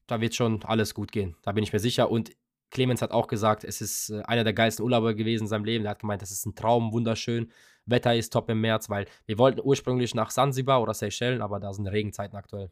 da 0.07 0.21
wird 0.21 0.35
schon 0.35 0.63
alles 0.65 0.95
gut 0.95 1.13
gehen, 1.13 1.37
da 1.43 1.53
bin 1.53 1.65
ich 1.65 1.73
mir 1.73 1.81
sicher. 1.81 2.11
Und 2.11 2.31
Clemens 2.71 3.03
hat 3.03 3.13
auch 3.13 3.27
gesagt, 3.27 3.65
es 3.65 3.81
ist 3.81 4.11
äh, 4.11 4.23
einer 4.23 4.45
der 4.45 4.53
geilsten 4.53 4.85
Urlauber 4.85 5.15
gewesen 5.15 5.45
in 5.45 5.49
seinem 5.49 5.65
Leben. 5.65 5.85
Er 5.85 5.93
hat 5.93 6.01
gemeint, 6.01 6.23
das 6.23 6.31
ist 6.31 6.47
ein 6.47 6.55
Traum, 6.55 6.93
wunderschön. 6.93 7.51
Wetter 7.87 8.15
ist 8.15 8.33
top 8.33 8.51
im 8.51 8.61
März, 8.61 8.91
weil 8.91 9.07
wir 9.27 9.39
wollten 9.39 9.61
ursprünglich 9.63 10.15
nach 10.15 10.31
Sansibar 10.31 10.83
oder 10.83 10.95
Seychellen, 10.95 11.41
aber 11.43 11.61
da 11.61 11.73
sind 11.73 11.87
Regenzeiten 11.87 12.37
aktuell. 12.37 12.71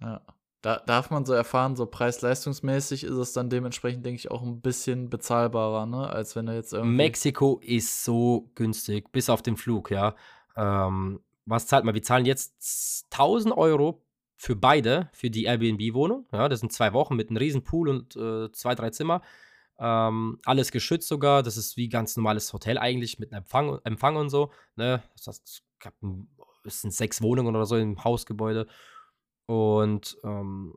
Ja. 0.00 0.20
Da 0.60 0.80
darf 0.86 1.10
man 1.10 1.24
so 1.24 1.32
erfahren, 1.34 1.76
so 1.76 1.86
preis-leistungsmäßig 1.86 3.04
ist 3.04 3.12
es 3.16 3.32
dann 3.32 3.48
dementsprechend, 3.48 4.04
denke 4.04 4.18
ich, 4.18 4.30
auch 4.30 4.42
ein 4.42 4.60
bisschen 4.60 5.08
bezahlbarer, 5.08 5.86
ne? 5.86 6.10
Als 6.10 6.34
wenn 6.34 6.46
du 6.46 6.54
jetzt 6.54 6.72
irgendwie. 6.72 6.96
Mexiko 6.96 7.60
ist 7.62 8.04
so 8.04 8.50
günstig, 8.56 9.12
bis 9.12 9.30
auf 9.30 9.40
den 9.42 9.56
Flug, 9.56 9.90
ja. 9.92 10.16
Ähm, 10.56 11.20
was 11.46 11.68
zahlt 11.68 11.84
man? 11.84 11.94
Wir 11.94 12.02
zahlen 12.02 12.24
jetzt 12.26 13.06
1000 13.12 13.56
Euro 13.56 14.02
für 14.36 14.56
beide, 14.56 15.08
für 15.12 15.30
die 15.30 15.44
Airbnb-Wohnung. 15.44 16.26
Ja, 16.32 16.48
das 16.48 16.60
sind 16.60 16.72
zwei 16.72 16.92
Wochen 16.92 17.14
mit 17.14 17.30
einem 17.30 17.36
riesen 17.36 17.62
Pool 17.62 17.88
und 17.88 18.16
äh, 18.16 18.50
zwei, 18.52 18.74
drei 18.74 18.90
Zimmer. 18.90 19.22
Ähm, 19.78 20.40
alles 20.44 20.72
geschützt 20.72 21.06
sogar. 21.06 21.44
Das 21.44 21.56
ist 21.56 21.76
wie 21.76 21.88
ganz 21.88 22.16
normales 22.16 22.52
Hotel 22.52 22.78
eigentlich 22.78 23.20
mit 23.20 23.32
einem 23.32 23.42
Empfang, 23.42 23.78
Empfang 23.84 24.16
und 24.16 24.28
so. 24.28 24.50
Ne? 24.74 25.02
Das 25.24 25.62
ein- 26.02 26.28
es 26.64 26.80
sind 26.82 26.92
sechs 26.92 27.22
Wohnungen 27.22 27.54
oder 27.54 27.64
so 27.64 27.76
im 27.76 28.02
Hausgebäude. 28.02 28.66
Und 29.48 30.18
ähm, 30.24 30.74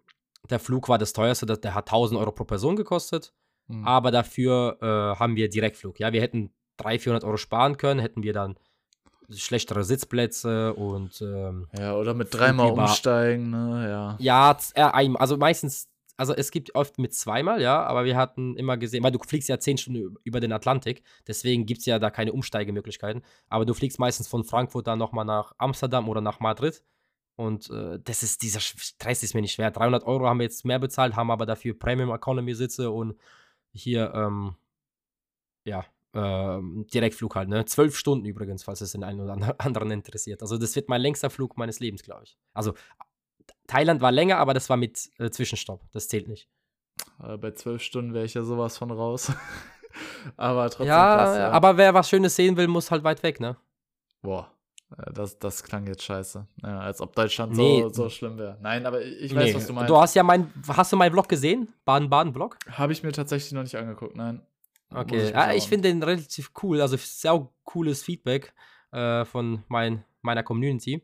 der 0.50 0.60
Flug 0.60 0.88
war 0.88 0.98
das 0.98 1.14
teuerste, 1.14 1.46
der 1.46 1.76
hat 1.76 1.90
1000 1.90 2.20
Euro 2.20 2.32
pro 2.32 2.46
Person 2.46 2.76
gekostet. 2.76 3.34
Hm. 3.68 3.86
Aber 3.86 4.12
dafür 4.12 4.78
äh, 4.82 5.20
haben 5.20 5.36
wir 5.36 5.50
Direktflug. 5.50 6.00
Ja, 6.00 6.14
wir 6.14 6.22
hätten 6.22 6.54
300, 6.78 7.02
400 7.02 7.24
Euro 7.26 7.38
sparen 7.38 7.78
können, 7.78 8.00
hätten 8.00 8.24
wir 8.24 8.34
dann 8.34 8.56
schlechtere 9.30 9.84
Sitzplätze 9.84 10.74
und 10.74 11.22
ähm, 11.22 11.68
Ja, 11.78 11.96
oder 11.96 12.14
mit 12.14 12.34
dreimal 12.34 12.72
umsteigen, 12.72 13.50
ne? 13.50 13.88
Ja. 13.90 14.18
ja, 14.20 14.58
äh, 14.76 15.10
also 15.16 15.38
meistens, 15.38 15.90
also 16.18 16.34
es 16.34 16.52
gibt 16.52 16.76
oft 16.76 16.98
mit 16.98 17.14
zweimal, 17.14 17.62
ja, 17.62 17.82
aber 17.84 18.04
wir 18.04 18.18
hatten 18.18 18.58
immer 18.58 18.78
gesehen, 18.78 19.04
weil 19.04 19.12
du 19.12 19.20
fliegst 19.20 19.48
ja 19.48 19.60
zehn 19.60 19.78
Stunden 19.78 20.16
über 20.24 20.40
den 20.40 20.52
Atlantik, 20.52 21.04
deswegen 21.28 21.66
gibt 21.66 21.80
es 21.80 21.86
ja 21.86 22.00
da 22.00 22.10
keine 22.10 22.34
Umsteigemöglichkeiten, 22.34 23.22
aber 23.48 23.66
du 23.66 23.74
fliegst 23.74 24.00
meistens 24.00 24.28
von 24.28 24.44
Frankfurt 24.44 24.88
dann 24.88 25.00
nochmal 25.00 25.26
nach 25.26 25.54
Amsterdam 25.58 26.10
oder 26.10 26.22
nach 26.22 26.40
Madrid 26.42 26.84
und 27.36 27.70
äh, 27.70 28.00
das 28.04 28.24
ist, 28.24 28.42
dieser 28.44 28.60
Stress 28.60 29.24
ist 29.24 29.34
mir 29.34 29.42
nicht 29.42 29.54
schwer. 29.54 29.72
300 29.72 30.04
Euro 30.04 30.28
haben 30.28 30.40
wir 30.40 30.44
jetzt 30.46 30.66
mehr 30.66 30.80
bezahlt, 30.80 31.16
haben 31.16 31.32
aber 31.32 31.46
dafür 31.46 31.78
Premium 31.78 32.12
Economy 32.12 32.54
Sitze 32.54 32.92
und 32.92 33.16
hier, 33.74 34.14
ähm, 34.14 34.56
ja, 35.66 35.86
ähm, 36.14 36.86
Direktflug 36.94 37.36
halt, 37.36 37.48
ne? 37.50 37.64
Zwölf 37.66 37.98
Stunden 37.98 38.26
übrigens, 38.26 38.64
falls 38.64 38.82
es 38.82 38.92
den 38.92 39.04
einen 39.04 39.22
oder 39.22 39.34
ander- 39.34 39.56
anderen 39.60 39.92
interessiert. 39.92 40.42
Also 40.42 40.58
das 40.58 40.76
wird 40.76 40.90
mein 40.90 41.02
längster 41.02 41.30
Flug 41.30 41.58
meines 41.58 41.80
Lebens, 41.80 42.04
glaube 42.04 42.24
ich. 42.26 42.38
Also 42.54 42.74
Thailand 43.68 44.02
war 44.02 44.12
länger, 44.12 44.38
aber 44.38 44.54
das 44.54 44.70
war 44.70 44.76
mit 44.78 45.10
äh, 45.20 45.30
Zwischenstopp. 45.30 45.82
Das 45.94 46.10
zählt 46.10 46.28
nicht. 46.28 46.50
Äh, 47.24 47.38
bei 47.38 47.52
zwölf 47.52 47.82
Stunden 47.82 48.14
wäre 48.14 48.26
ich 48.26 48.34
ja 48.34 48.44
sowas 48.44 48.78
von 48.78 48.92
raus. 48.92 49.32
aber 50.38 50.70
trotzdem 50.70 50.88
Ja, 50.88 51.16
krass, 51.18 51.38
ja. 51.38 51.52
aber 51.52 51.78
wer 51.78 51.94
was 51.94 52.10
Schönes 52.10 52.36
sehen 52.36 52.58
will, 52.58 52.68
muss 52.68 52.92
halt 52.92 53.04
weit 53.06 53.24
weg, 53.24 53.40
ne? 53.40 53.56
Boah. 54.22 54.52
Äh, 54.98 55.12
Das, 55.14 55.38
das 55.40 55.64
klang 55.64 55.88
jetzt 55.88 56.04
scheiße. 56.04 56.46
Ja, 56.64 56.80
als 56.80 57.02
ob 57.02 57.16
Deutschland 57.16 57.56
Nee. 57.56 57.82
so, 57.82 57.90
so 57.90 58.10
schlimm 58.10 58.38
wäre. 58.38 58.58
Nein, 58.62 58.86
aber 58.86 59.02
ich 59.02 59.34
weiß, 59.36 59.46
Nee, 59.46 59.56
was 59.56 59.68
du 59.68 59.74
meinst. 59.74 59.90
Du 59.90 59.98
hast 59.98 60.16
ja 60.16 60.24
mein, 60.24 60.52
hast 60.68 60.92
du 60.92 60.98
meinen 60.98 61.12
Vlog 61.12 61.28
gesehen? 61.28 61.74
Baden-Baden-Vlog? 61.86 62.58
Habe 62.72 62.94
ich 62.94 63.04
mir 63.04 63.12
tatsächlich 63.12 63.52
noch 63.54 63.64
nicht 63.64 63.76
angeguckt, 63.76 64.16
nein. 64.16 64.42
Okay, 64.94 65.28
ich, 65.28 65.32
ja, 65.32 65.54
ich 65.54 65.68
finde 65.68 65.90
den 65.90 66.04
relativ 66.04 66.52
cool. 66.62 66.82
Also 66.82 66.98
sehr 66.98 67.48
cooles 67.64 68.04
Feedback 68.04 68.54
äh, 68.92 69.24
von 69.26 69.64
mein, 69.68 70.04
meiner 70.22 70.44
Community. 70.44 71.02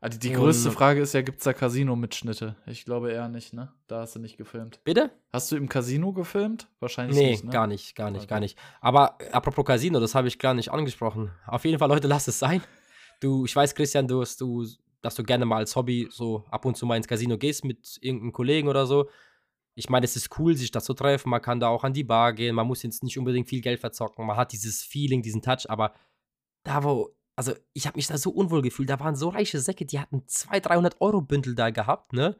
Also 0.00 0.18
die, 0.18 0.30
die 0.30 0.34
größte 0.34 0.72
Frage 0.72 1.00
ist 1.00 1.14
ja, 1.14 1.22
gibt 1.22 1.38
es 1.38 1.44
da 1.44 1.52
Casino-Mitschnitte? 1.52 2.56
Ich 2.66 2.84
glaube 2.84 3.12
eher 3.12 3.28
nicht, 3.28 3.52
ne? 3.52 3.72
Da 3.86 4.00
hast 4.00 4.16
du 4.16 4.18
nicht 4.18 4.36
gefilmt. 4.36 4.80
Bitte? 4.82 5.12
Hast 5.32 5.52
du 5.52 5.56
im 5.56 5.68
Casino 5.68 6.12
gefilmt? 6.12 6.66
Wahrscheinlich 6.80 7.16
nee, 7.16 7.30
nicht, 7.30 7.44
ne? 7.44 7.52
gar 7.52 7.68
nicht, 7.68 7.94
gar 7.94 8.10
nicht, 8.10 8.22
okay. 8.22 8.30
gar 8.30 8.40
nicht. 8.40 8.58
Aber 8.80 9.16
apropos 9.30 9.64
Casino, 9.64 10.00
das 10.00 10.16
habe 10.16 10.26
ich 10.26 10.40
gar 10.40 10.54
nicht 10.54 10.72
angesprochen. 10.72 11.30
Auf 11.46 11.64
jeden 11.64 11.78
Fall, 11.78 11.88
Leute, 11.88 12.08
lasst 12.08 12.26
es 12.26 12.40
sein. 12.40 12.62
Du, 13.22 13.44
ich 13.44 13.54
weiß, 13.54 13.74
Christian, 13.74 14.08
du, 14.08 14.24
du, 14.38 14.66
dass 15.00 15.14
du 15.14 15.22
gerne 15.22 15.44
mal 15.44 15.58
als 15.58 15.76
Hobby 15.76 16.08
so 16.10 16.44
ab 16.50 16.64
und 16.64 16.76
zu 16.76 16.86
mal 16.86 16.96
ins 16.96 17.06
Casino 17.06 17.38
gehst 17.38 17.64
mit 17.64 17.98
irgendeinem 18.00 18.32
Kollegen 18.32 18.68
oder 18.68 18.86
so. 18.86 19.08
Ich 19.74 19.88
meine, 19.88 20.04
es 20.04 20.16
ist 20.16 20.38
cool, 20.38 20.56
sich 20.56 20.70
da 20.70 20.80
zu 20.80 20.92
treffen. 20.92 21.30
Man 21.30 21.40
kann 21.40 21.60
da 21.60 21.68
auch 21.68 21.84
an 21.84 21.92
die 21.92 22.04
Bar 22.04 22.32
gehen. 22.32 22.54
Man 22.54 22.66
muss 22.66 22.82
jetzt 22.82 23.04
nicht 23.04 23.18
unbedingt 23.18 23.48
viel 23.48 23.60
Geld 23.60 23.80
verzocken. 23.80 24.26
Man 24.26 24.36
hat 24.36 24.52
dieses 24.52 24.82
Feeling, 24.82 25.22
diesen 25.22 25.40
Touch. 25.40 25.70
Aber 25.70 25.94
da, 26.64 26.82
wo 26.82 27.14
also 27.36 27.54
ich 27.72 27.86
habe 27.86 27.96
mich 27.96 28.06
da 28.06 28.18
so 28.18 28.30
unwohl 28.30 28.62
gefühlt. 28.62 28.90
Da 28.90 29.00
waren 29.00 29.16
so 29.16 29.28
reiche 29.28 29.60
Säcke, 29.60 29.86
die 29.86 30.00
hatten 30.00 30.26
200, 30.26 30.66
300 30.66 31.00
Euro 31.00 31.20
Bündel 31.22 31.54
da 31.54 31.70
gehabt, 31.70 32.12
ne? 32.12 32.36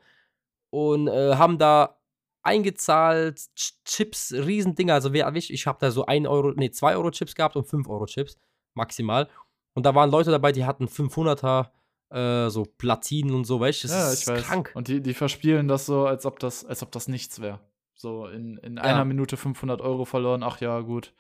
Und 0.71 1.09
äh, 1.09 1.37
haben 1.37 1.59
da 1.59 1.99
eingezahlt, 2.43 3.41
Chips, 3.85 4.33
Riesendinger. 4.33 4.95
Also 4.95 5.13
ich 5.13 5.67
habe 5.67 5.79
da 5.81 5.91
so 5.91 6.07
1 6.07 6.27
Euro, 6.27 6.53
nee, 6.57 6.71
2 6.71 6.97
Euro 6.97 7.11
Chips 7.11 7.35
gehabt 7.35 7.57
und 7.57 7.67
5 7.67 7.89
Euro 7.89 8.07
Chips 8.07 8.37
maximal. 8.75 9.29
Und 9.75 9.87
da 9.87 9.95
waren 9.95 10.11
Leute 10.11 10.31
dabei, 10.31 10.53
die 10.53 10.65
hatten 10.65 10.87
500er, 10.87 11.71
äh, 12.11 12.51
so 12.51 12.65
Platinen 12.65 13.35
und 13.35 13.45
so, 13.45 13.61
weißt 13.61 13.85
du? 13.85 13.89
Das 13.89 13.97
ja, 13.97 14.13
ist 14.13 14.29
weiß. 14.29 14.43
krank. 14.45 14.73
Und 14.75 14.89
die, 14.89 15.01
die 15.01 15.15
verspielen 15.15 15.69
das 15.69 15.87
so, 15.87 16.07
als 16.07 16.27
ob 16.27 16.39
das, 16.39 16.65
als 16.65 16.83
ob 16.83 16.93
das 16.93 17.09
nichts 17.09 17.41
wäre. 17.41 17.61
So 17.95 18.27
in, 18.27 18.59
in 18.59 18.77
ja. 18.77 18.83
einer 18.83 19.05
Minute 19.05 19.37
500 19.37 19.81
Euro 19.81 20.05
verloren. 20.05 20.43
Ach 20.43 20.61
ja, 20.61 20.81
gut 20.81 21.15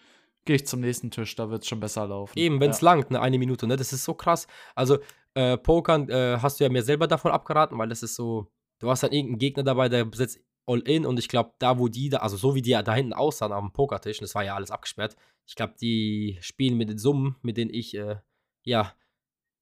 gehe 0.44 0.56
ich 0.56 0.66
zum 0.66 0.80
nächsten 0.80 1.10
Tisch, 1.10 1.36
da 1.36 1.50
wird 1.50 1.62
es 1.62 1.68
schon 1.68 1.80
besser 1.80 2.06
laufen. 2.06 2.38
Eben, 2.38 2.60
wenn 2.60 2.70
es 2.70 2.80
ja. 2.80 2.86
langt, 2.86 3.10
ne, 3.10 3.20
eine 3.20 3.38
Minute, 3.38 3.66
ne? 3.66 3.76
Das 3.76 3.92
ist 3.92 4.04
so 4.04 4.14
krass. 4.14 4.46
Also, 4.74 4.98
äh, 5.34 5.56
Pokern 5.56 6.08
äh, 6.08 6.38
hast 6.40 6.60
du 6.60 6.64
ja 6.64 6.70
mir 6.70 6.82
selber 6.82 7.06
davon 7.06 7.30
abgeraten, 7.30 7.78
weil 7.78 7.88
das 7.88 8.02
ist 8.02 8.16
so, 8.16 8.50
du 8.80 8.90
hast 8.90 9.02
dann 9.02 9.12
irgendeinen 9.12 9.38
Gegner 9.38 9.62
dabei, 9.62 9.88
der 9.88 10.08
setzt 10.12 10.40
all 10.66 10.80
in 10.80 11.06
und 11.06 11.18
ich 11.18 11.28
glaube, 11.28 11.52
da 11.58 11.78
wo 11.78 11.88
die 11.88 12.08
da, 12.08 12.18
also 12.18 12.36
so 12.36 12.54
wie 12.54 12.62
die 12.62 12.70
da 12.70 12.94
hinten 12.94 13.12
aussahen 13.12 13.52
am 13.52 13.72
Pokertisch, 13.72 14.18
das 14.18 14.34
war 14.34 14.44
ja 14.44 14.54
alles 14.54 14.70
abgesperrt, 14.70 15.16
ich 15.46 15.54
glaube, 15.54 15.74
die 15.80 16.38
spielen 16.40 16.76
mit 16.76 16.88
den 16.88 16.98
Summen, 16.98 17.36
mit 17.42 17.56
denen 17.56 17.72
ich, 17.72 17.96
äh, 17.96 18.16
ja, 18.64 18.94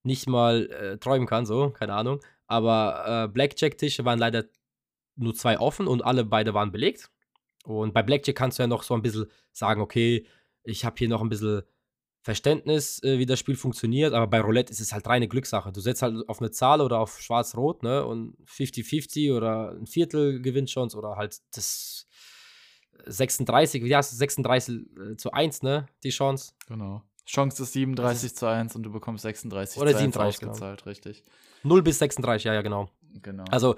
nicht 0.03 0.29
mal 0.29 0.71
äh, 0.71 0.99
träumen 0.99 1.27
kann, 1.27 1.47
so, 1.47 1.71
keine 1.71 1.95
Ahnung. 1.95 2.21
Aber 2.47 3.25
äh, 3.25 3.29
Blackjack-Tische 3.29 4.05
waren 4.05 4.19
leider 4.19 4.45
nur 5.17 5.35
zwei 5.35 5.59
offen 5.59 5.87
und 5.87 6.03
alle 6.03 6.25
beide 6.25 6.55
waren 6.55 6.73
belegt. 6.73 7.11
Und 7.65 7.93
bei 7.93 8.03
Blackjack 8.03 8.37
kannst 8.37 8.59
du 8.59 8.63
ja 8.63 8.67
noch 8.67 8.83
so 8.83 8.95
ein 8.95 9.03
bisschen 9.03 9.27
sagen, 9.53 9.81
okay, 9.81 10.27
ich 10.65 10.85
habe 10.85 10.97
hier 10.99 11.09
noch 11.09 11.21
ein 11.21 11.29
bisschen 11.29 11.63
Verständnis, 12.23 13.03
äh, 13.03 13.19
wie 13.19 13.27
das 13.27 13.39
Spiel 13.39 13.57
funktioniert, 13.57 14.13
aber 14.13 14.27
bei 14.27 14.41
Roulette 14.41 14.73
ist 14.73 14.81
es 14.81 14.93
halt 14.93 15.07
reine 15.07 15.27
Glückssache. 15.27 15.73
Du 15.73 15.81
setzt 15.81 16.03
halt 16.03 16.29
auf 16.29 16.41
eine 16.41 16.51
Zahl 16.51 16.83
oder 16.83 16.99
auf 16.99 17.21
Schwarz-Rot, 17.21 17.83
ne? 17.83 18.05
Und 18.05 18.37
50-50 18.47 19.35
oder 19.35 19.71
ein 19.71 19.87
Viertel 19.87 20.43
gewinnt 20.43 20.71
schon 20.71 20.91
oder 20.91 21.17
halt 21.17 21.39
das 21.55 22.07
36, 23.07 23.85
wie 23.85 23.97
heißt 23.97 24.13
es, 24.13 24.19
36 24.19 24.75
äh, 24.75 25.17
zu 25.17 25.33
1, 25.33 25.63
ne? 25.63 25.87
Die 26.03 26.11
Chance. 26.11 26.53
Genau. 26.69 27.03
Chance 27.31 27.63
ist 27.63 27.73
37 27.73 28.27
ist 28.27 28.39
zu 28.39 28.47
1 28.47 28.75
und 28.77 28.83
du 28.83 28.91
bekommst 28.91 29.23
36 29.23 29.81
oder 29.81 29.93
zu 29.93 29.99
37 29.99 30.41
genau. 30.41 30.53
ausgezahlt, 30.53 30.81
genau. 30.81 30.91
richtig. 30.91 31.25
0 31.63 31.83
bis 31.83 31.99
36, 31.99 32.45
ja, 32.45 32.55
ja, 32.55 32.63
genau. 32.63 32.89
Genau. 33.23 33.45
Also, 33.51 33.77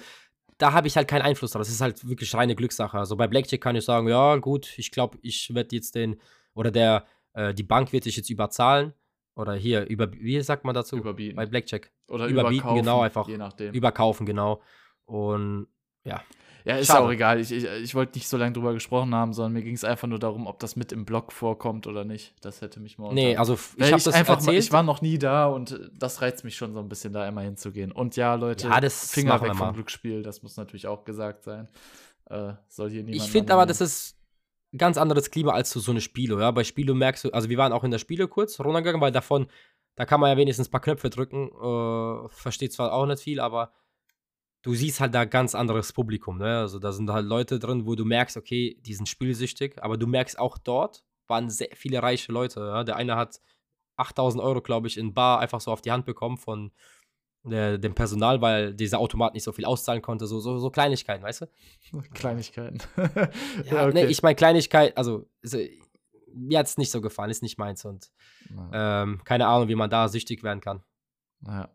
da 0.59 0.73
habe 0.73 0.87
ich 0.87 0.97
halt 0.97 1.09
keinen 1.09 1.23
Einfluss 1.23 1.53
drauf. 1.53 1.61
Das 1.61 1.69
ist 1.69 1.81
halt 1.81 2.09
wirklich 2.09 2.35
reine 2.35 2.55
Glückssache. 2.55 2.99
Also 2.99 3.17
bei 3.17 3.27
Blackjack 3.27 3.61
kann 3.61 3.75
ich 3.75 3.85
sagen, 3.85 4.09
ja, 4.09 4.37
gut, 4.37 4.79
ich 4.79 4.91
glaube, 4.91 5.19
ich 5.23 5.53
werde 5.55 5.75
jetzt 5.75 5.95
den 5.95 6.21
oder 6.55 6.71
der, 6.71 7.05
äh, 7.33 7.53
die 7.53 7.63
Bank 7.63 7.93
wird 7.93 8.05
dich 8.05 8.17
jetzt 8.17 8.31
überzahlen. 8.31 8.93
Oder 9.35 9.55
hier, 9.55 9.89
über, 9.89 10.13
wie 10.13 10.41
sagt 10.43 10.65
man 10.65 10.75
dazu? 10.75 10.97
Überbieten. 10.97 11.37
Bei 11.37 11.47
Blackjack. 11.47 11.91
Oder 12.09 12.27
überbieten, 12.27 12.69
genau, 12.69 12.75
genau, 12.75 13.01
einfach. 13.01 13.29
Je 13.29 13.39
nachdem. 13.39 13.73
Überkaufen, 13.75 14.27
genau. 14.27 14.63
Und 15.05 15.69
ja. 16.05 16.23
Ja, 16.65 16.77
ist 16.77 16.87
Schade. 16.87 17.05
auch 17.05 17.11
egal. 17.11 17.41
Ich, 17.41 17.51
ich, 17.51 17.65
ich 17.65 17.95
wollte 17.95 18.19
nicht 18.19 18.29
so 18.29 18.37
lange 18.37 18.53
drüber 18.53 18.73
gesprochen 18.73 19.15
haben, 19.15 19.33
sondern 19.33 19.53
mir 19.53 19.63
ging 19.63 19.75
es 19.75 19.85
einfach 19.85 20.09
nur 20.09 20.19
darum, 20.19 20.47
ob 20.47 20.61
das 20.61 20.77
mit 20.77 20.93
im 20.93 21.05
Blog 21.05 21.33
vorkommt 21.33 21.87
oder 21.87 22.05
nicht. 22.05 22.35
Das 22.41 22.61
hätte 22.61 22.81
mich 22.81 22.99
mal. 22.99 23.13
Nee, 23.13 23.37
also 23.37 23.59
ich 23.77 23.93
habe 23.93 24.03
das 24.03 24.15
einfach 24.15 24.35
erzählt. 24.35 24.55
Mal, 24.55 24.59
ich 24.59 24.73
war 24.73 24.83
noch 24.83 25.03
nie 25.03 25.19
da 25.19 25.47
und 25.47 25.79
das 25.99 26.23
reizt 26.23 26.45
mich 26.45 26.57
schon 26.57 26.73
so 26.73 26.81
ein 26.81 26.89
bisschen, 26.89 27.13
da 27.13 27.27
immer 27.27 27.43
hinzugehen. 27.43 27.93
Und 27.93 28.17
ja, 28.17 28.35
Leute, 28.35 28.69
ja, 28.69 28.81
das 28.81 29.11
Finger 29.11 29.41
weg 29.41 29.57
vom 29.57 29.73
Glücksspiel, 29.73 30.23
das 30.23 30.43
muss 30.43 30.57
natürlich 30.57 30.87
auch 30.87 31.05
gesagt 31.05 31.45
sein. 31.45 31.69
Äh, 32.31 32.53
soll 32.69 32.91
hier 32.91 33.03
niemand. 33.03 33.25
Ich 33.25 33.31
finde 33.31 33.53
aber, 33.53 33.67
das 33.67 33.81
ist 33.81 34.17
ganz 34.77 34.97
anderes 34.97 35.31
Klima 35.31 35.53
als 35.53 35.71
so 35.71 35.91
eine 35.91 36.01
Spiele. 36.01 36.39
Ja? 36.41 36.51
Bei 36.51 36.65
Spiele 36.65 36.95
merkst 36.95 37.25
du, 37.25 37.31
also 37.31 37.49
wir 37.49 37.59
waren 37.59 37.73
auch 37.73 37.85
in 37.85 37.91
der 37.91 37.99
Spiele 37.99 38.29
kurz 38.29 38.59
runtergegangen, 38.59 39.01
weil 39.01 39.13
davon, 39.13 39.47
da 39.97 40.07
kann 40.07 40.21
man 40.21 40.31
ja 40.31 40.37
wenigstens 40.37 40.69
ein 40.69 40.71
paar 40.71 40.81
Knöpfe 40.81 41.11
drücken. 41.11 41.49
Äh, 41.49 42.29
versteht 42.31 42.73
zwar 42.73 42.93
auch 42.93 43.07
nicht 43.07 43.23
viel, 43.23 43.41
aber 43.41 43.73
du 44.63 44.75
siehst 44.75 45.01
halt 45.01 45.15
da 45.15 45.25
ganz 45.25 45.55
anderes 45.55 45.93
Publikum. 45.93 46.39
Ne? 46.39 46.59
Also 46.59 46.79
da 46.79 46.93
sind 46.93 47.11
halt 47.11 47.27
Leute 47.27 47.59
drin, 47.59 47.87
wo 47.87 47.95
du 47.95 48.05
merkst, 48.05 48.37
okay, 48.37 48.79
die 48.81 48.95
sind 48.95 49.09
spielsüchtig, 49.09 49.83
aber 49.83 49.97
du 49.97 50.07
merkst 50.07 50.39
auch 50.39 50.59
dort 50.59 51.05
waren 51.29 51.51
sehr 51.51 51.69
viele 51.75 52.03
reiche 52.03 52.31
Leute. 52.31 52.61
Ja? 52.61 52.85
Der 52.85 52.97
eine 52.97 53.17
hat 53.17 53.41
8000 53.97 54.43
Euro, 54.43 54.61
glaube 54.61 54.87
ich, 54.87 54.99
in 54.99 55.15
Bar 55.15 55.41
einfach 55.41 55.61
so 55.61 55.73
auf 55.73 55.81
die 55.81 55.91
Hand 55.91 56.05
bekommen 56.05 56.37
von 56.37 56.73
äh, 57.45 57.79
dem 57.79 57.95
Personal, 57.95 58.41
weil 58.41 58.75
dieser 58.75 58.99
Automat 58.99 59.35
nicht 59.35 59.43
so 59.45 59.53
viel 59.53 59.65
auszahlen 59.65 60.03
konnte. 60.03 60.27
So, 60.27 60.41
so, 60.41 60.59
so 60.59 60.71
Kleinigkeiten, 60.71 61.25
weißt 61.25 61.43
du? 61.43 61.47
Kleinigkeiten. 62.15 62.79
ja, 63.65 63.87
okay. 63.87 63.91
nee, 63.95 64.05
ich 64.07 64.23
meine 64.23 64.37
Kleinigkeit, 64.37 64.97
also 64.97 65.29
so, 65.43 65.59
mir 66.35 66.59
hat 66.59 66.67
es 66.67 66.79
nicht 66.79 66.91
so 66.91 67.01
gefallen, 67.01 67.31
ist 67.31 67.43
nicht 67.43 67.59
meins 67.59 67.85
und 67.85 68.11
ähm, 68.73 69.21
keine 69.25 69.47
Ahnung, 69.47 69.69
wie 69.69 69.75
man 69.75 69.91
da 69.91 70.09
süchtig 70.09 70.43
werden 70.43 70.61
kann. 70.61 70.83
Ja. 71.47 71.69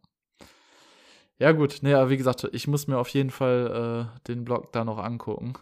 Ja, 1.39 1.51
gut, 1.51 1.79
nee, 1.82 1.94
aber 1.94 2.10
wie 2.10 2.17
gesagt, 2.17 2.48
ich 2.51 2.67
muss 2.67 2.88
mir 2.88 2.98
auf 2.98 3.10
jeden 3.10 3.29
Fall 3.29 4.10
äh, 4.15 4.27
den 4.27 4.44
Blog 4.44 4.72
da 4.72 4.84
noch 4.84 4.98
angucken. 4.98 5.53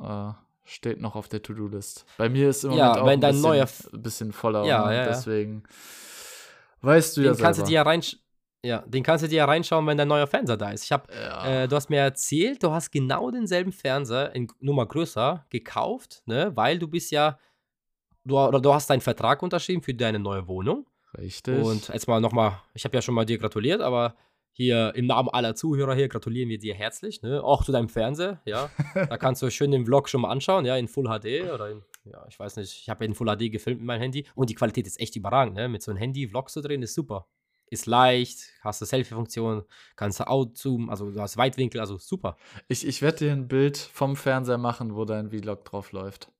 Äh, 0.00 0.32
steht 0.64 1.00
noch 1.00 1.16
auf 1.16 1.28
der 1.28 1.42
To-Do-List. 1.42 2.04
Bei 2.18 2.28
mir 2.28 2.50
ist 2.50 2.64
im 2.64 2.72
ja, 2.72 2.98
Moment 2.98 3.24
auch 3.24 3.28
ein 3.28 3.32
bisschen, 3.34 3.42
neuer 3.42 3.68
bisschen 3.92 4.32
voller. 4.32 4.64
Ja, 4.64 4.92
ja, 4.92 5.06
deswegen 5.06 5.64
weißt 6.82 7.16
du 7.16 7.22
den 7.22 7.28
ja 7.28 7.34
selber. 7.34 7.46
kannst 7.46 7.60
du 7.60 7.64
dir 7.64 7.72
ja 7.72 7.82
rein 7.82 8.02
ja, 8.64 8.78
den 8.86 9.02
kannst 9.02 9.24
du 9.24 9.28
dir 9.28 9.38
ja 9.38 9.44
reinschauen, 9.44 9.86
wenn 9.88 9.98
dein 9.98 10.06
neuer 10.06 10.28
Fernseher 10.28 10.56
da 10.56 10.70
ist. 10.70 10.84
Ich 10.84 10.92
habe, 10.92 11.12
ja. 11.12 11.62
äh, 11.62 11.68
du 11.68 11.74
hast 11.74 11.90
mir 11.90 11.98
erzählt, 11.98 12.62
du 12.62 12.70
hast 12.70 12.92
genau 12.92 13.28
denselben 13.30 13.72
Fernseher 13.72 14.32
in 14.36 14.46
Nummer 14.60 14.86
größer 14.86 15.44
gekauft, 15.50 16.22
ne? 16.26 16.52
Weil 16.54 16.78
du 16.78 16.86
bist 16.86 17.10
ja, 17.10 17.38
du, 18.24 18.38
oder 18.38 18.60
du 18.60 18.72
hast 18.72 18.88
deinen 18.88 19.00
Vertrag 19.00 19.42
unterschrieben 19.42 19.82
für 19.82 19.94
deine 19.94 20.20
neue 20.20 20.46
Wohnung. 20.46 20.86
Richtig. 21.18 21.60
Und 21.60 21.88
jetzt 21.88 22.06
mal 22.06 22.20
nochmal, 22.20 22.60
ich 22.72 22.84
habe 22.84 22.96
ja 22.96 23.02
schon 23.02 23.16
mal 23.16 23.24
dir 23.24 23.38
gratuliert, 23.38 23.80
aber 23.80 24.14
hier 24.52 24.94
im 24.94 25.06
Namen 25.06 25.28
aller 25.28 25.54
Zuhörer 25.54 25.94
hier 25.94 26.08
gratulieren 26.08 26.48
wir 26.48 26.58
dir 26.58 26.74
herzlich, 26.74 27.22
ne? 27.22 27.42
Auch 27.42 27.64
zu 27.64 27.72
deinem 27.72 27.88
Fernseher, 27.88 28.40
ja. 28.44 28.70
da 28.94 29.16
kannst 29.16 29.42
du 29.42 29.50
schön 29.50 29.70
den 29.70 29.86
Vlog 29.86 30.08
schon 30.08 30.20
mal 30.20 30.30
anschauen, 30.30 30.64
ja, 30.64 30.76
in 30.76 30.88
Full 30.88 31.06
HD 31.06 31.50
oder 31.52 31.70
in, 31.70 31.82
ja, 32.04 32.24
ich 32.28 32.38
weiß 32.38 32.56
nicht, 32.56 32.72
ich 32.72 32.88
habe 32.88 33.04
ja 33.04 33.08
in 33.08 33.14
Full 33.14 33.34
HD 33.36 33.50
gefilmt 33.50 33.80
mit 33.80 33.86
meinem 33.86 34.00
Handy 34.00 34.26
und 34.34 34.50
die 34.50 34.54
Qualität 34.54 34.86
ist 34.86 35.00
echt 35.00 35.16
überragend, 35.16 35.56
ne? 35.56 35.68
Mit 35.68 35.82
so 35.82 35.90
einem 35.90 35.98
Handy 35.98 36.28
Vlog 36.28 36.50
zu 36.50 36.60
drehen 36.60 36.82
ist 36.82 36.94
super 36.94 37.26
ist 37.72 37.86
leicht, 37.86 38.52
hast 38.60 38.82
eine 38.82 38.86
Selfie-Funktion, 38.86 39.64
kannst 39.96 40.20
du 40.20 40.28
outzoomen, 40.28 40.90
also 40.90 41.10
du 41.10 41.18
hast 41.20 41.38
Weitwinkel, 41.38 41.80
also 41.80 41.96
super. 41.96 42.36
Ich, 42.68 42.86
ich 42.86 43.00
werde 43.00 43.18
dir 43.18 43.32
ein 43.32 43.48
Bild 43.48 43.78
vom 43.78 44.14
Fernseher 44.14 44.58
machen, 44.58 44.94
wo 44.94 45.06
dein 45.06 45.30
Vlog 45.30 45.64
drauf 45.64 45.90
läuft. 45.92 46.30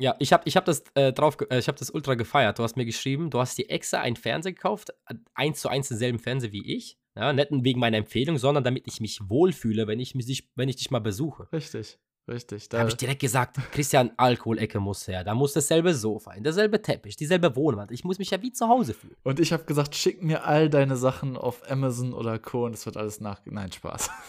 Ja, 0.00 0.16
ich 0.18 0.32
habe 0.32 0.42
ich 0.46 0.56
hab 0.56 0.64
das 0.64 0.82
äh, 0.94 1.12
drauf, 1.12 1.36
äh, 1.50 1.58
ich 1.58 1.68
habe 1.68 1.78
das 1.78 1.90
ultra 1.90 2.14
gefeiert. 2.14 2.58
Du 2.58 2.62
hast 2.62 2.76
mir 2.76 2.86
geschrieben, 2.86 3.30
du 3.30 3.38
hast 3.38 3.58
dir 3.58 3.70
extra 3.70 4.00
einen 4.00 4.16
Fernseher 4.16 4.52
gekauft, 4.52 4.90
äh, 5.06 5.14
eins 5.34 5.60
zu 5.60 5.68
eins 5.68 5.88
denselben 5.88 6.18
Fernseher 6.18 6.52
wie 6.52 6.74
ich. 6.74 6.98
Ja, 7.20 7.34
nicht 7.34 7.48
wegen 7.50 7.80
meiner 7.80 7.98
Empfehlung, 7.98 8.38
sondern 8.38 8.64
damit 8.64 8.84
ich 8.86 8.98
mich 9.00 9.20
wohlfühle, 9.28 9.86
wenn 9.86 10.00
ich, 10.00 10.14
mich, 10.14 10.48
wenn 10.54 10.70
ich 10.70 10.76
dich 10.76 10.90
mal 10.90 11.00
besuche. 11.00 11.46
Richtig. 11.52 11.98
Richtig. 12.28 12.68
Da, 12.68 12.78
habe 12.78 12.88
ich 12.88 12.96
direkt 12.96 13.20
gesagt, 13.20 13.56
Christian, 13.72 14.12
Alkoholecke 14.16 14.80
muss 14.80 15.06
her. 15.06 15.22
Da 15.24 15.34
muss 15.34 15.52
dasselbe 15.52 15.94
Sofa 15.94 16.32
hin, 16.32 16.44
derselbe 16.44 16.80
Teppich, 16.80 17.16
dieselbe 17.16 17.54
Wohnwand. 17.56 17.90
Ich 17.90 18.04
muss 18.04 18.18
mich 18.18 18.30
ja 18.30 18.40
wie 18.40 18.52
zu 18.52 18.68
Hause 18.68 18.94
fühlen. 18.94 19.16
Und 19.22 19.38
ich 19.38 19.52
habe 19.52 19.64
gesagt, 19.64 19.94
schick 19.96 20.22
mir 20.22 20.44
all 20.44 20.70
deine 20.70 20.96
Sachen 20.96 21.36
auf 21.36 21.68
Amazon 21.70 22.14
oder 22.14 22.38
Co. 22.38 22.66
und 22.66 22.74
es 22.74 22.86
wird 22.86 22.96
alles 22.96 23.20
nach. 23.20 23.40
Nein, 23.44 23.70
Spaß. 23.70 24.10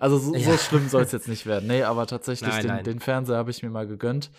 Also 0.00 0.18
so, 0.18 0.34
ja. 0.34 0.50
so 0.50 0.58
schlimm 0.58 0.88
soll 0.88 1.02
es 1.02 1.12
jetzt 1.12 1.28
nicht 1.28 1.46
werden. 1.46 1.68
Nee, 1.68 1.84
aber 1.84 2.04
tatsächlich, 2.08 2.50
nein, 2.50 2.62
den, 2.62 2.68
nein. 2.68 2.84
den 2.84 2.98
Fernseher 2.98 3.36
habe 3.36 3.52
ich 3.52 3.62
mir 3.62 3.70
mal 3.70 3.86
gegönnt. 3.86 4.32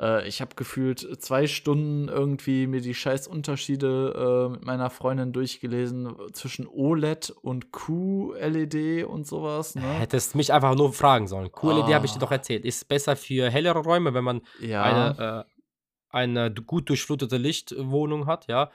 Äh, 0.00 0.26
ich 0.26 0.40
habe 0.40 0.54
gefühlt 0.54 1.22
zwei 1.22 1.46
Stunden 1.46 2.08
irgendwie 2.08 2.66
mir 2.66 2.80
die 2.80 2.94
scheiß 2.94 3.28
Unterschiede 3.28 4.48
äh, 4.48 4.50
mit 4.50 4.64
meiner 4.64 4.90
Freundin 4.90 5.32
durchgelesen 5.32 6.16
zwischen 6.32 6.66
OLED 6.66 7.30
und 7.42 7.72
QLED 7.72 9.04
und 9.04 9.26
sowas. 9.26 9.74
Ne? 9.74 9.82
Hättest 9.82 10.34
mich 10.34 10.52
einfach 10.52 10.74
nur 10.74 10.92
fragen 10.92 11.28
sollen. 11.28 11.52
QLED 11.52 11.84
ah. 11.84 11.94
habe 11.94 12.06
ich 12.06 12.12
dir 12.12 12.18
doch 12.18 12.32
erzählt. 12.32 12.64
Ist 12.64 12.88
besser 12.88 13.14
für 13.16 13.50
hellere 13.50 13.80
Räume, 13.80 14.14
wenn 14.14 14.24
man 14.24 14.40
ja. 14.60 14.82
eine, 14.82 15.46
äh, 15.46 15.50
eine 16.08 16.52
gut 16.52 16.88
durchflutete 16.88 17.36
Lichtwohnung 17.36 18.26
hat, 18.26 18.48
ja. 18.48 18.70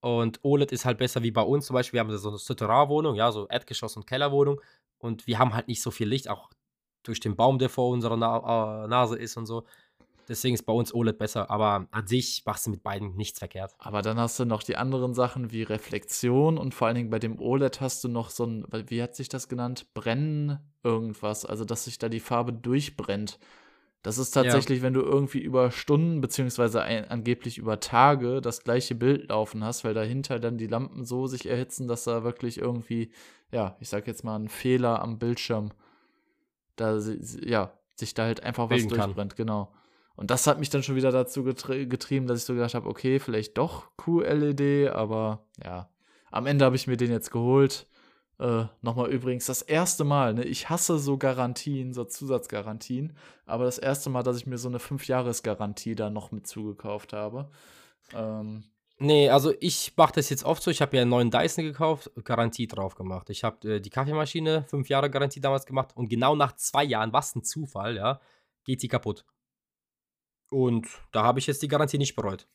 Und 0.00 0.40
OLED 0.44 0.72
ist 0.72 0.84
halt 0.84 0.98
besser 0.98 1.22
wie 1.22 1.30
bei 1.30 1.40
uns. 1.40 1.66
Zum 1.66 1.74
Beispiel, 1.74 1.94
wir 1.96 2.00
haben 2.00 2.16
so 2.16 2.28
eine 2.28 2.38
Souterrain-Wohnung, 2.38 3.16
ja, 3.16 3.32
so 3.32 3.48
Erdgeschoss- 3.48 3.96
und 3.96 4.06
Kellerwohnung. 4.06 4.60
Und 4.98 5.26
wir 5.26 5.38
haben 5.38 5.54
halt 5.54 5.68
nicht 5.68 5.82
so 5.82 5.90
viel 5.90 6.08
Licht, 6.08 6.28
auch 6.28 6.50
durch 7.02 7.18
den 7.18 7.34
Baum, 7.34 7.58
der 7.58 7.70
vor 7.70 7.88
unserer 7.88 8.16
Na 8.16 8.84
äh, 8.84 8.88
Nase 8.88 9.16
ist 9.16 9.36
und 9.36 9.46
so. 9.46 9.64
Deswegen 10.28 10.54
ist 10.54 10.64
bei 10.64 10.72
uns 10.72 10.92
OLED 10.92 11.18
besser, 11.18 11.50
aber 11.50 11.86
an 11.90 12.06
sich 12.06 12.42
machst 12.44 12.66
du 12.66 12.70
mit 12.70 12.82
beiden 12.82 13.14
nichts 13.14 13.38
verkehrt. 13.38 13.74
Aber 13.78 14.02
dann 14.02 14.18
hast 14.18 14.38
du 14.40 14.44
noch 14.44 14.62
die 14.62 14.76
anderen 14.76 15.14
Sachen 15.14 15.52
wie 15.52 15.62
Reflexion 15.62 16.58
und 16.58 16.74
vor 16.74 16.88
allen 16.88 16.96
Dingen 16.96 17.10
bei 17.10 17.18
dem 17.18 17.40
OLED 17.40 17.80
hast 17.80 18.02
du 18.02 18.08
noch 18.08 18.30
so 18.30 18.44
ein, 18.44 18.66
wie 18.88 19.02
hat 19.02 19.14
sich 19.14 19.28
das 19.28 19.48
genannt? 19.48 19.86
Brennen 19.94 20.58
irgendwas, 20.82 21.44
also 21.44 21.64
dass 21.64 21.84
sich 21.84 21.98
da 21.98 22.08
die 22.08 22.20
Farbe 22.20 22.52
durchbrennt. 22.52 23.38
Das 24.02 24.18
ist 24.18 24.30
tatsächlich, 24.30 24.78
ja. 24.78 24.84
wenn 24.84 24.94
du 24.94 25.00
irgendwie 25.00 25.40
über 25.40 25.72
Stunden, 25.72 26.20
beziehungsweise 26.20 26.82
ein, 26.82 27.08
angeblich 27.08 27.58
über 27.58 27.80
Tage 27.80 28.40
das 28.40 28.62
gleiche 28.62 28.94
Bild 28.94 29.30
laufen 29.30 29.64
hast, 29.64 29.82
weil 29.82 29.94
dahinter 29.94 30.38
dann 30.38 30.58
die 30.58 30.68
Lampen 30.68 31.04
so 31.04 31.26
sich 31.26 31.48
erhitzen, 31.48 31.88
dass 31.88 32.04
da 32.04 32.22
wirklich 32.22 32.58
irgendwie, 32.58 33.10
ja, 33.50 33.76
ich 33.80 33.88
sag 33.88 34.06
jetzt 34.06 34.22
mal, 34.22 34.36
ein 34.38 34.48
Fehler 34.48 35.02
am 35.02 35.18
Bildschirm, 35.18 35.72
da, 36.76 36.98
ja, 37.40 37.72
sich 37.96 38.14
da 38.14 38.24
halt 38.24 38.44
einfach 38.44 38.70
was 38.70 38.86
durchbrennt, 38.86 39.34
kann. 39.34 39.36
genau. 39.36 39.72
Und 40.16 40.30
das 40.30 40.46
hat 40.46 40.58
mich 40.58 40.70
dann 40.70 40.82
schon 40.82 40.96
wieder 40.96 41.12
dazu 41.12 41.44
getrie 41.44 41.86
getrieben, 41.86 42.26
dass 42.26 42.38
ich 42.38 42.44
so 42.44 42.54
gedacht 42.54 42.74
habe, 42.74 42.88
okay, 42.88 43.18
vielleicht 43.18 43.58
doch 43.58 43.90
QLED, 43.96 44.90
aber 44.90 45.46
ja, 45.62 45.90
am 46.30 46.46
Ende 46.46 46.64
habe 46.64 46.76
ich 46.76 46.86
mir 46.86 46.96
den 46.96 47.10
jetzt 47.10 47.30
geholt. 47.30 47.86
Äh, 48.38 48.64
Nochmal 48.82 49.10
übrigens 49.10 49.46
das 49.46 49.62
erste 49.62 50.04
Mal, 50.04 50.34
ne, 50.34 50.44
ich 50.44 50.68
hasse 50.68 50.98
so 50.98 51.16
Garantien, 51.16 51.94
so 51.94 52.04
Zusatzgarantien, 52.04 53.16
aber 53.46 53.64
das 53.64 53.78
erste 53.78 54.10
Mal, 54.10 54.22
dass 54.22 54.36
ich 54.36 54.46
mir 54.46 54.58
so 54.58 54.68
eine 54.68 54.78
5-Jahres-Garantie 54.78 55.94
da 55.94 56.10
noch 56.10 56.32
mit 56.32 56.46
zugekauft 56.46 57.12
habe. 57.12 57.50
Ähm, 58.14 58.64
nee, 58.98 59.30
also 59.30 59.54
ich 59.60 59.94
mache 59.96 60.14
das 60.14 60.28
jetzt 60.28 60.44
oft 60.44 60.62
so, 60.62 60.70
ich 60.70 60.82
habe 60.82 60.96
ja 60.96 61.02
einen 61.02 61.10
neuen 61.10 61.30
Dyson 61.30 61.64
gekauft, 61.64 62.10
Garantie 62.24 62.66
drauf 62.66 62.94
gemacht. 62.94 63.30
Ich 63.30 63.42
habe 63.44 63.76
äh, 63.76 63.80
die 63.80 63.90
Kaffeemaschine, 63.90 64.64
5 64.68 64.88
Jahre 64.88 65.10
Garantie 65.10 65.40
damals 65.40 65.64
gemacht 65.64 65.96
und 65.96 66.08
genau 66.08 66.36
nach 66.36 66.56
zwei 66.56 66.84
Jahren, 66.84 67.12
was 67.14 67.34
ein 67.34 67.42
Zufall, 67.42 67.96
ja, 67.96 68.20
geht 68.64 68.80
sie 68.82 68.88
kaputt. 68.88 69.24
Und 70.50 70.86
da 71.12 71.22
habe 71.24 71.38
ich 71.38 71.46
jetzt 71.46 71.62
die 71.62 71.68
Garantie 71.68 71.98
nicht 71.98 72.16
bereut. 72.16 72.46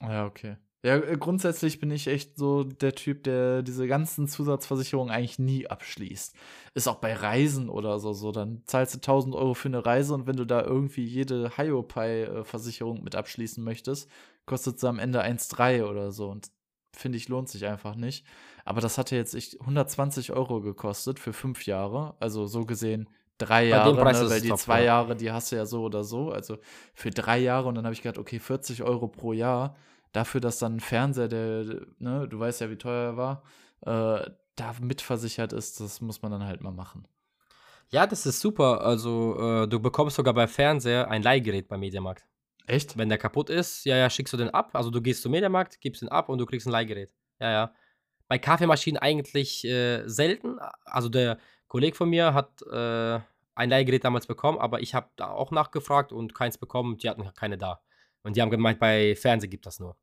Ja, 0.00 0.26
okay. 0.26 0.56
Ja, 0.84 0.96
äh, 0.96 1.16
grundsätzlich 1.16 1.78
bin 1.78 1.92
ich 1.92 2.08
echt 2.08 2.36
so 2.36 2.64
der 2.64 2.94
Typ, 2.94 3.22
der 3.22 3.62
diese 3.62 3.86
ganzen 3.86 4.26
Zusatzversicherungen 4.26 5.14
eigentlich 5.14 5.38
nie 5.38 5.66
abschließt. 5.68 6.34
Ist 6.74 6.88
auch 6.88 6.96
bei 6.96 7.14
Reisen 7.14 7.68
oder 7.68 8.00
so 8.00 8.12
so. 8.12 8.32
Dann 8.32 8.62
zahlst 8.66 8.94
du 8.94 8.98
1000 8.98 9.34
Euro 9.36 9.54
für 9.54 9.68
eine 9.68 9.86
Reise 9.86 10.14
und 10.14 10.26
wenn 10.26 10.36
du 10.36 10.44
da 10.44 10.62
irgendwie 10.62 11.04
jede 11.04 11.56
Hiopai-Versicherung 11.56 13.02
mit 13.04 13.14
abschließen 13.14 13.62
möchtest, 13.62 14.10
kostet 14.44 14.80
sie 14.80 14.88
am 14.88 14.98
Ende 14.98 15.22
1,3 15.22 15.84
oder 15.84 16.10
so. 16.10 16.28
Und 16.30 16.50
finde 16.96 17.16
ich, 17.18 17.28
lohnt 17.28 17.48
sich 17.48 17.66
einfach 17.66 17.94
nicht. 17.94 18.26
Aber 18.64 18.80
das 18.80 18.98
hatte 18.98 19.14
jetzt 19.14 19.34
echt 19.34 19.60
120 19.60 20.32
Euro 20.32 20.60
gekostet 20.60 21.20
für 21.20 21.32
fünf 21.32 21.64
Jahre. 21.66 22.16
Also 22.18 22.46
so 22.46 22.66
gesehen 22.66 23.08
drei 23.44 23.66
Jahre, 23.66 23.94
ne, 23.94 24.30
weil 24.30 24.40
die 24.40 24.48
top, 24.48 24.58
zwei 24.58 24.80
ja. 24.80 24.86
Jahre, 24.86 25.16
die 25.16 25.30
hast 25.30 25.52
du 25.52 25.56
ja 25.56 25.66
so 25.66 25.82
oder 25.82 26.04
so. 26.04 26.30
Also 26.30 26.58
für 26.94 27.10
drei 27.10 27.38
Jahre 27.38 27.68
und 27.68 27.74
dann 27.74 27.84
habe 27.84 27.94
ich 27.94 28.02
gedacht, 28.02 28.18
okay, 28.18 28.38
40 28.38 28.82
Euro 28.82 29.08
pro 29.08 29.32
Jahr 29.32 29.76
dafür, 30.12 30.40
dass 30.40 30.58
dann 30.58 30.76
ein 30.76 30.80
Fernseher, 30.80 31.28
der, 31.28 31.64
ne, 31.98 32.28
du 32.28 32.38
weißt 32.38 32.60
ja, 32.60 32.70
wie 32.70 32.76
teuer 32.76 33.12
er 33.12 33.16
war, 33.16 33.42
äh, 33.80 34.30
da 34.56 34.74
mitversichert 34.80 35.52
ist, 35.52 35.80
das 35.80 36.00
muss 36.00 36.22
man 36.22 36.30
dann 36.30 36.44
halt 36.44 36.60
mal 36.60 36.72
machen. 36.72 37.06
Ja, 37.90 38.06
das 38.06 38.24
ist 38.24 38.40
super. 38.40 38.80
Also, 38.82 39.36
äh, 39.38 39.68
du 39.68 39.78
bekommst 39.78 40.16
sogar 40.16 40.32
bei 40.32 40.46
Fernseher 40.46 41.10
ein 41.10 41.22
Leihgerät 41.22 41.68
beim 41.68 41.80
Mediamarkt. 41.80 42.26
Echt? 42.66 42.96
Wenn 42.96 43.08
der 43.08 43.18
kaputt 43.18 43.50
ist, 43.50 43.84
ja, 43.84 43.96
ja, 43.96 44.08
schickst 44.08 44.32
du 44.32 44.38
den 44.38 44.50
ab. 44.50 44.70
Also, 44.72 44.90
du 44.90 45.02
gehst 45.02 45.22
zum 45.22 45.32
Mediamarkt, 45.32 45.80
gibst 45.80 46.00
den 46.00 46.08
ab 46.08 46.28
und 46.28 46.38
du 46.38 46.46
kriegst 46.46 46.66
ein 46.66 46.70
Leihgerät. 46.70 47.12
Ja, 47.38 47.50
ja. 47.50 47.74
Bei 48.28 48.38
Kaffeemaschinen 48.38 49.00
eigentlich 49.00 49.64
äh, 49.64 50.06
selten. 50.06 50.58
Also, 50.86 51.10
der 51.10 51.38
Kollege 51.68 51.94
von 51.94 52.08
mir 52.08 52.32
hat 52.32 52.62
äh, 52.62 53.20
ein 53.54 53.70
Leihgerät 53.70 54.04
damals 54.04 54.26
bekommen, 54.26 54.58
aber 54.58 54.80
ich 54.80 54.94
habe 54.94 55.10
da 55.16 55.30
auch 55.30 55.50
nachgefragt 55.50 56.12
und 56.12 56.34
keins 56.34 56.58
bekommen. 56.58 56.96
Die 56.98 57.08
hatten 57.08 57.28
keine 57.34 57.58
da. 57.58 57.82
Und 58.22 58.36
die 58.36 58.42
haben 58.42 58.50
gemeint, 58.50 58.78
bei 58.78 59.16
Fernsehen 59.16 59.50
gibt 59.50 59.66
das 59.66 59.80
nur. 59.80 59.96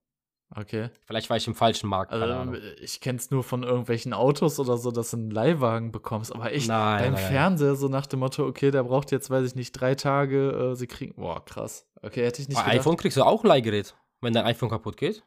Okay. 0.55 0.89
Vielleicht 1.05 1.29
war 1.29 1.37
ich 1.37 1.47
im 1.47 1.53
falschen 1.53 1.87
Markt. 1.87 2.11
Also, 2.11 2.53
ich 2.81 3.01
kenne 3.01 3.19
es 3.19 3.29
nur 3.29 3.43
von 3.43 3.61
irgendwelchen 3.61 4.13
Autos 4.13 4.59
oder 4.59 4.77
so, 4.77 4.89
dass 4.89 5.11
du 5.11 5.17
einen 5.17 5.29
Leihwagen 5.29 5.91
bekommst. 5.91 6.33
Aber 6.33 6.51
echt, 6.51 6.67
nein, 6.67 7.03
beim 7.03 7.13
nein, 7.13 7.31
Fernseher 7.31 7.75
so 7.75 7.87
nach 7.87 8.07
dem 8.07 8.19
Motto, 8.19 8.47
okay, 8.47 8.71
der 8.71 8.83
braucht 8.83 9.11
jetzt, 9.11 9.29
weiß 9.29 9.45
ich 9.45 9.55
nicht, 9.55 9.73
drei 9.73 9.93
Tage, 9.93 10.71
äh, 10.71 10.75
sie 10.75 10.87
kriegen. 10.87 11.15
Boah, 11.15 11.45
krass. 11.45 11.87
Okay, 12.01 12.25
hätte 12.25 12.41
ich 12.41 12.47
nicht 12.47 12.57
Bei 12.57 12.63
gedacht. 12.63 12.79
iPhone 12.79 12.97
kriegst 12.97 13.17
du 13.17 13.23
auch 13.23 13.43
ein 13.43 13.47
Leihgerät, 13.47 13.95
wenn 14.21 14.33
dein 14.33 14.45
iPhone 14.45 14.69
kaputt 14.69 14.97
geht. 14.97 15.23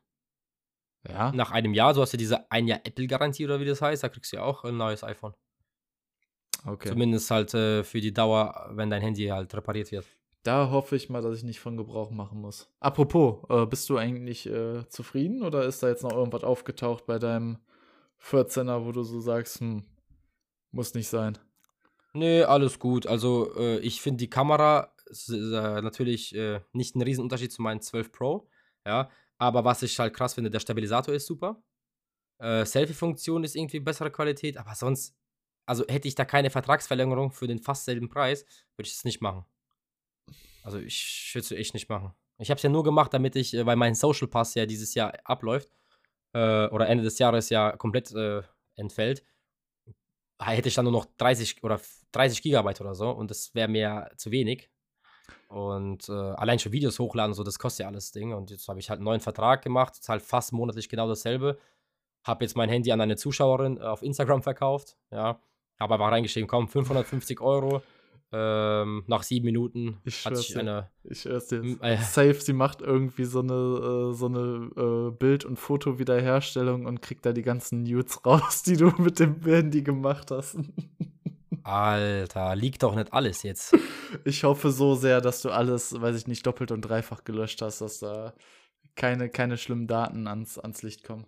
Ja. 1.08 1.32
Nach 1.32 1.52
einem 1.52 1.74
Jahr, 1.74 1.94
so 1.94 2.02
hast 2.02 2.12
du 2.12 2.16
diese 2.16 2.50
ein 2.50 2.66
Jahr 2.66 2.80
Apple-Garantie 2.84 3.44
oder 3.44 3.60
wie 3.60 3.64
das 3.64 3.80
heißt, 3.80 4.02
da 4.02 4.08
kriegst 4.08 4.32
du 4.32 4.36
ja 4.36 4.42
auch 4.42 4.64
ein 4.64 4.76
neues 4.76 5.04
iPhone. 5.04 5.34
Okay. 6.64 6.88
Zumindest 6.88 7.30
halt 7.30 7.54
äh, 7.54 7.82
für 7.82 8.00
die 8.00 8.12
Dauer, 8.12 8.70
wenn 8.72 8.90
dein 8.90 9.02
Handy 9.02 9.26
halt 9.26 9.52
repariert 9.54 9.90
wird. 9.90 10.06
Da 10.44 10.70
hoffe 10.70 10.96
ich 10.96 11.08
mal, 11.08 11.22
dass 11.22 11.36
ich 11.36 11.44
nicht 11.44 11.60
von 11.60 11.76
Gebrauch 11.76 12.10
machen 12.10 12.40
muss. 12.40 12.68
Apropos, 12.80 13.44
äh, 13.48 13.66
bist 13.66 13.88
du 13.88 13.96
eigentlich 13.96 14.48
äh, 14.48 14.86
zufrieden 14.88 15.42
oder 15.42 15.64
ist 15.64 15.82
da 15.82 15.88
jetzt 15.88 16.02
noch 16.02 16.12
irgendwas 16.12 16.42
aufgetaucht 16.42 17.06
bei 17.06 17.18
deinem 17.18 17.58
14er, 18.20 18.84
wo 18.84 18.92
du 18.92 19.02
so 19.02 19.20
sagst, 19.20 19.60
hm, 19.60 19.84
muss 20.72 20.94
nicht 20.94 21.08
sein? 21.08 21.38
Nee, 22.12 22.42
alles 22.42 22.78
gut. 22.78 23.06
Also, 23.06 23.54
äh, 23.56 23.78
ich 23.78 24.02
finde 24.02 24.18
die 24.18 24.30
Kamera 24.30 24.92
ist, 25.06 25.28
äh, 25.28 25.80
natürlich 25.82 26.34
äh, 26.34 26.60
nicht 26.72 26.96
ein 26.96 27.02
Riesenunterschied 27.02 27.52
zu 27.52 27.62
meinem 27.62 27.80
12 27.80 28.12
Pro. 28.12 28.48
Ja, 28.84 29.10
aber 29.38 29.64
was 29.64 29.82
ich 29.82 29.98
halt 29.98 30.14
krass 30.14 30.34
finde, 30.34 30.50
der 30.50 30.60
Stabilisator 30.60 31.14
ist 31.14 31.26
super. 31.26 31.62
Selfie-Funktion 32.40 33.44
ist 33.44 33.54
irgendwie 33.54 33.78
bessere 33.78 34.10
Qualität, 34.10 34.56
aber 34.56 34.74
sonst, 34.74 35.14
also 35.66 35.86
hätte 35.88 36.08
ich 36.08 36.14
da 36.14 36.24
keine 36.24 36.50
Vertragsverlängerung 36.50 37.32
für 37.32 37.46
den 37.46 37.58
fast 37.58 37.84
selben 37.84 38.08
Preis, 38.08 38.44
würde 38.76 38.88
ich 38.88 38.94
es 38.94 39.04
nicht 39.04 39.20
machen. 39.20 39.44
Also 40.62 40.78
ich 40.78 41.30
würde 41.34 41.44
es 41.44 41.50
echt 41.52 41.74
nicht 41.74 41.88
machen. 41.88 42.14
Ich 42.38 42.50
habe 42.50 42.56
es 42.56 42.62
ja 42.62 42.70
nur 42.70 42.84
gemacht, 42.84 43.12
damit 43.14 43.36
ich, 43.36 43.54
äh, 43.54 43.66
weil 43.66 43.76
mein 43.76 43.94
Social 43.94 44.28
Pass 44.28 44.54
ja 44.54 44.66
dieses 44.66 44.94
Jahr 44.94 45.12
abläuft 45.24 45.70
äh, 46.32 46.66
oder 46.66 46.88
Ende 46.88 47.04
des 47.04 47.18
Jahres 47.18 47.50
ja 47.50 47.76
komplett 47.76 48.12
äh, 48.12 48.42
entfällt, 48.76 49.22
hätte 50.40 50.68
ich 50.68 50.74
dann 50.74 50.84
nur 50.84 50.92
noch 50.92 51.06
30 51.18 51.62
oder 51.62 51.80
30 52.12 52.42
Gigabyte 52.42 52.80
oder 52.80 52.94
so 52.94 53.10
und 53.10 53.30
das 53.30 53.54
wäre 53.54 53.68
mir 53.68 54.10
zu 54.16 54.30
wenig. 54.30 54.70
Und 55.48 56.08
äh, 56.08 56.12
allein 56.12 56.58
schon 56.58 56.72
Videos 56.72 56.98
hochladen, 56.98 57.34
so, 57.34 57.44
das 57.44 57.58
kostet 57.58 57.84
ja 57.84 57.88
alles 57.88 58.10
Ding. 58.10 58.32
Und 58.32 58.50
jetzt 58.50 58.68
habe 58.68 58.80
ich 58.80 58.88
halt 58.88 58.98
einen 58.98 59.04
neuen 59.04 59.20
Vertrag 59.20 59.62
gemacht, 59.62 59.94
zahle 59.96 60.20
fast 60.20 60.52
monatlich 60.52 60.88
genau 60.88 61.06
dasselbe. 61.06 61.58
Habe 62.24 62.44
jetzt 62.44 62.56
mein 62.56 62.70
Handy 62.70 62.90
an 62.90 63.00
eine 63.00 63.16
Zuschauerin 63.16 63.76
äh, 63.76 63.82
auf 63.82 64.02
Instagram 64.02 64.42
verkauft. 64.42 64.96
Ja, 65.10 65.40
habe 65.82 65.94
einfach 65.94 66.10
reingeschrieben, 66.10 66.48
komm, 66.48 66.68
550 66.68 67.40
Euro 67.40 67.82
ähm, 68.34 69.04
nach 69.08 69.22
sieben 69.22 69.44
Minuten 69.44 69.98
ich 70.04 70.24
hat 70.24 70.36
sich 70.38 70.58
eine. 70.58 70.88
Ich 71.04 71.20
schwör's 71.20 71.48
dir. 71.48 71.62
Äh, 71.82 71.98
Safe, 71.98 72.40
sie 72.40 72.54
macht 72.54 72.80
irgendwie 72.80 73.24
so 73.24 73.40
eine, 73.40 73.52
äh, 73.52 74.14
so 74.14 74.26
eine 74.26 74.70
äh, 74.74 75.10
Bild- 75.10 75.44
und 75.44 75.58
Fotowiederherstellung 75.58 76.86
und 76.86 77.02
kriegt 77.02 77.26
da 77.26 77.32
die 77.32 77.42
ganzen 77.42 77.82
Nudes 77.82 78.24
raus, 78.26 78.62
die 78.62 78.76
du 78.76 78.88
mit 78.98 79.18
dem 79.18 79.42
Handy 79.42 79.82
gemacht 79.82 80.30
hast. 80.30 80.56
Alter, 81.62 82.56
liegt 82.56 82.82
doch 82.82 82.94
nicht 82.94 83.12
alles 83.12 83.42
jetzt. 83.42 83.76
Ich 84.24 84.44
hoffe 84.44 84.70
so 84.72 84.94
sehr, 84.94 85.22
dass 85.22 85.40
du 85.40 85.48
alles, 85.48 85.98
weiß 85.98 86.14
ich 86.16 86.26
nicht, 86.26 86.46
doppelt 86.46 86.70
und 86.70 86.82
dreifach 86.82 87.24
gelöscht 87.24 87.62
hast, 87.62 87.80
dass 87.80 88.00
da 88.00 88.34
keine, 88.94 89.30
keine 89.30 89.56
schlimmen 89.56 89.86
Daten 89.86 90.26
ans, 90.26 90.58
ans 90.58 90.82
Licht 90.82 91.02
kommen. 91.02 91.24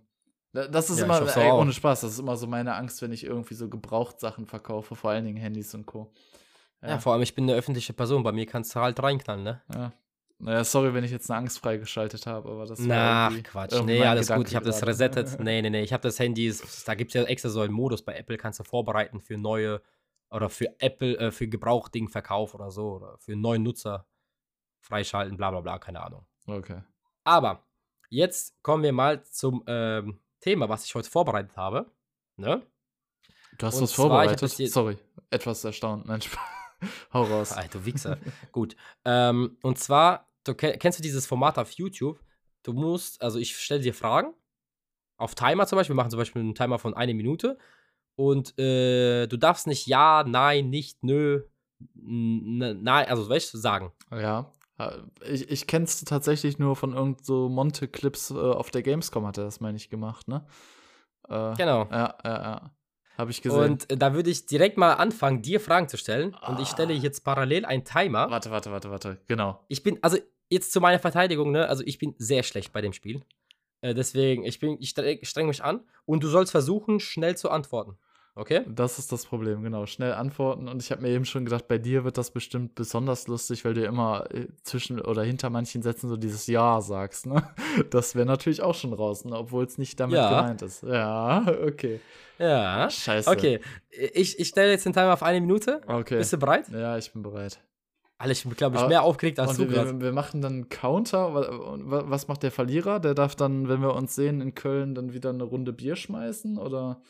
Das 0.54 0.88
ist 0.88 1.00
ja, 1.00 1.04
immer, 1.04 1.36
ey, 1.36 1.50
ohne 1.50 1.72
Spaß, 1.72 2.02
das 2.02 2.12
ist 2.12 2.18
immer 2.20 2.36
so 2.36 2.46
meine 2.46 2.76
Angst, 2.76 3.02
wenn 3.02 3.10
ich 3.10 3.24
irgendwie 3.24 3.54
so 3.54 3.68
Gebrauchtsachen 3.68 4.46
verkaufe, 4.46 4.94
vor 4.94 5.10
allen 5.10 5.24
Dingen 5.24 5.36
Handys 5.36 5.74
und 5.74 5.84
Co. 5.84 6.12
Ja. 6.80 6.90
ja. 6.90 6.98
vor 7.00 7.12
allem, 7.12 7.22
ich 7.22 7.34
bin 7.34 7.44
eine 7.44 7.54
öffentliche 7.54 7.92
Person. 7.92 8.22
Bei 8.22 8.30
mir 8.30 8.46
kannst 8.46 8.74
du 8.74 8.80
halt 8.80 9.02
reinknallen, 9.02 9.42
ne? 9.42 9.62
Ja. 9.74 9.92
Naja, 10.38 10.62
sorry, 10.62 10.94
wenn 10.94 11.02
ich 11.02 11.10
jetzt 11.10 11.28
eine 11.30 11.38
Angst 11.38 11.58
freigeschaltet 11.58 12.26
habe, 12.26 12.50
aber 12.50 12.66
das 12.66 12.78
Na, 12.78 13.30
Quatsch. 13.42 13.80
Nee, 13.84 14.04
alles 14.04 14.26
Gedanke 14.26 14.44
gut. 14.44 14.50
Ich 14.50 14.56
habe 14.56 14.66
das 14.66 14.86
resettet. 14.86 15.38
nee, 15.40 15.60
nee, 15.62 15.70
nee. 15.70 15.82
Ich 15.82 15.92
habe 15.92 16.02
das 16.02 16.18
Handy, 16.20 16.52
da 16.86 16.94
gibt 16.94 17.10
es 17.10 17.14
ja 17.14 17.22
extra 17.24 17.48
so 17.48 17.60
einen 17.60 17.72
Modus 17.72 18.02
bei 18.02 18.14
Apple, 18.14 18.36
kannst 18.36 18.60
du 18.60 18.64
vorbereiten 18.64 19.20
für 19.20 19.36
neue 19.36 19.80
oder 20.30 20.50
für 20.50 20.68
Apple, 20.80 21.16
äh, 21.18 21.30
für 21.30 21.48
Gebrauchdingverkauf 21.48 22.54
oder 22.54 22.70
so 22.70 22.92
oder 22.92 23.18
für 23.18 23.34
neuen 23.34 23.62
Nutzer 23.62 24.06
freischalten, 24.80 25.36
bla 25.36 25.50
bla 25.50 25.60
bla, 25.62 25.78
keine 25.78 26.02
Ahnung. 26.02 26.26
Okay. 26.46 26.82
Aber 27.24 27.64
jetzt 28.08 28.60
kommen 28.62 28.82
wir 28.82 28.92
mal 28.92 29.24
zum 29.24 29.64
ähm, 29.66 30.20
Thema, 30.44 30.68
was 30.68 30.84
ich 30.84 30.94
heute 30.94 31.08
vorbereitet 31.08 31.56
habe. 31.56 31.90
Ne? 32.36 32.62
Du 33.56 33.66
hast 33.66 33.80
was 33.80 33.92
vorbereitet? 33.92 34.38
Sorry, 34.70 34.98
etwas 35.30 35.64
erstaunt. 35.64 36.06
Nein, 36.06 36.20
Spaß. 36.20 36.38
Hau 37.14 37.22
raus. 37.22 37.52
Alter, 37.56 37.86
Wichser. 37.86 38.18
Gut. 38.52 38.76
Ähm, 39.06 39.56
und 39.62 39.78
zwar, 39.78 40.28
du 40.44 40.54
kennst 40.54 40.98
du 40.98 41.02
dieses 41.02 41.26
Format 41.26 41.58
auf 41.58 41.70
YouTube? 41.72 42.20
Du 42.62 42.74
musst, 42.74 43.22
also 43.22 43.38
ich 43.38 43.56
stelle 43.56 43.80
dir 43.80 43.94
Fragen. 43.94 44.34
Auf 45.16 45.34
Timer 45.34 45.66
zum 45.66 45.76
Beispiel. 45.76 45.94
Wir 45.94 46.02
machen 46.02 46.10
zum 46.10 46.18
Beispiel 46.18 46.42
einen 46.42 46.54
Timer 46.54 46.78
von 46.78 46.92
einer 46.92 47.14
Minute. 47.14 47.56
Und 48.16 48.58
äh, 48.58 49.26
du 49.26 49.38
darfst 49.38 49.66
nicht 49.66 49.86
ja, 49.86 50.24
nein, 50.26 50.68
nicht, 50.68 51.02
nö, 51.02 51.44
nein, 51.94 53.08
also 53.08 53.28
weißt 53.28 53.54
du, 53.54 53.58
sagen. 53.58 53.92
Ja. 54.10 54.52
Ich, 55.24 55.50
ich 55.50 55.66
kenne 55.66 55.84
es 55.84 56.04
tatsächlich 56.04 56.58
nur 56.58 56.74
von 56.74 56.94
irgend 56.94 57.24
so 57.24 57.48
Monte-Clips 57.48 58.32
äh, 58.32 58.34
auf 58.34 58.70
der 58.70 58.82
Gamescom 58.82 59.26
hat 59.26 59.38
er 59.38 59.44
das, 59.44 59.60
meine 59.60 59.76
ich, 59.76 59.88
gemacht, 59.88 60.26
ne? 60.26 60.44
Äh, 61.28 61.54
genau. 61.54 61.86
Ja, 61.90 62.18
ja, 62.24 62.42
ja. 62.42 62.70
Habe 63.16 63.30
ich 63.30 63.40
gesehen. 63.40 63.72
Und 63.72 63.90
äh, 63.92 63.96
da 63.96 64.14
würde 64.14 64.30
ich 64.30 64.46
direkt 64.46 64.76
mal 64.76 64.94
anfangen, 64.94 65.40
dir 65.40 65.60
Fragen 65.60 65.88
zu 65.88 65.96
stellen. 65.96 66.36
Ah. 66.40 66.50
Und 66.50 66.60
ich 66.60 66.68
stelle 66.68 66.92
ah. 66.92 66.96
jetzt 66.96 67.24
parallel 67.24 67.64
einen 67.64 67.84
Timer. 67.84 68.28
Warte, 68.28 68.50
warte, 68.50 68.72
warte, 68.72 68.90
warte. 68.90 69.20
Genau. 69.28 69.64
Ich 69.68 69.84
bin, 69.84 70.00
also 70.02 70.18
jetzt 70.50 70.72
zu 70.72 70.80
meiner 70.80 70.98
Verteidigung, 70.98 71.52
ne? 71.52 71.68
Also 71.68 71.84
ich 71.86 71.98
bin 71.98 72.16
sehr 72.18 72.42
schlecht 72.42 72.72
bei 72.72 72.80
dem 72.80 72.92
Spiel. 72.92 73.22
Äh, 73.80 73.94
deswegen, 73.94 74.44
ich 74.44 74.58
bin, 74.58 74.76
ich 74.80 74.90
stre- 74.90 75.24
streng 75.24 75.46
mich 75.46 75.62
an 75.62 75.86
und 76.04 76.24
du 76.24 76.28
sollst 76.28 76.50
versuchen, 76.50 76.98
schnell 76.98 77.36
zu 77.36 77.50
antworten. 77.50 77.96
Okay? 78.36 78.62
Das 78.66 78.98
ist 78.98 79.12
das 79.12 79.26
Problem, 79.26 79.62
genau. 79.62 79.86
Schnell 79.86 80.12
antworten. 80.12 80.66
Und 80.66 80.82
ich 80.82 80.90
habe 80.90 81.02
mir 81.02 81.10
eben 81.10 81.24
schon 81.24 81.44
gedacht, 81.44 81.68
bei 81.68 81.78
dir 81.78 82.02
wird 82.04 82.18
das 82.18 82.32
bestimmt 82.32 82.74
besonders 82.74 83.28
lustig, 83.28 83.64
weil 83.64 83.74
du 83.74 83.84
immer 83.84 84.26
äh, 84.34 84.48
zwischen 84.64 85.00
oder 85.00 85.22
hinter 85.22 85.50
manchen 85.50 85.82
Sätzen 85.82 86.08
so 86.08 86.16
dieses 86.16 86.48
Ja 86.48 86.80
sagst, 86.80 87.26
ne? 87.26 87.48
Das 87.90 88.16
wäre 88.16 88.26
natürlich 88.26 88.60
auch 88.60 88.74
schon 88.74 88.92
raus, 88.92 89.24
ne? 89.24 89.36
obwohl 89.36 89.64
es 89.64 89.78
nicht 89.78 90.00
damit 90.00 90.16
Ja. 90.16 90.40
gemeint 90.40 90.62
ist. 90.62 90.82
Ja, 90.82 91.44
okay. 91.66 92.00
Ja. 92.38 92.90
Scheiße. 92.90 93.30
Okay, 93.30 93.60
ich, 93.90 94.38
ich 94.40 94.48
stelle 94.48 94.72
jetzt 94.72 94.84
den 94.84 94.92
Timer 94.92 95.12
auf 95.12 95.22
eine 95.22 95.40
Minute. 95.40 95.80
Okay. 95.86 96.18
Bist 96.18 96.32
du 96.32 96.38
bereit? 96.38 96.68
Ja, 96.70 96.98
ich 96.98 97.12
bin 97.12 97.22
bereit. 97.22 97.60
Alter, 98.18 98.32
ich 98.32 98.42
bin, 98.44 98.54
glaube 98.54 98.76
ich, 98.76 98.86
mehr 98.86 99.02
aufgeregt 99.02 99.38
als 99.38 99.56
du 99.56 99.68
wir, 99.70 100.00
wir, 100.00 100.12
machen 100.12 100.40
dann 100.40 100.52
einen 100.52 100.68
Counter. 100.68 101.34
Was 101.34 102.28
macht 102.28 102.42
der 102.42 102.52
Verlierer? 102.52 103.00
Der 103.00 103.14
darf 103.14 103.34
dann, 103.34 103.68
wenn 103.68 103.80
wir 103.80 103.94
uns 103.94 104.14
sehen 104.14 104.40
in 104.40 104.54
Köln, 104.54 104.94
dann 104.94 105.12
wieder 105.12 105.30
eine 105.30 105.42
Runde 105.42 105.72
Bier 105.72 105.96
schmeißen? 105.96 106.58
Oder? 106.58 107.00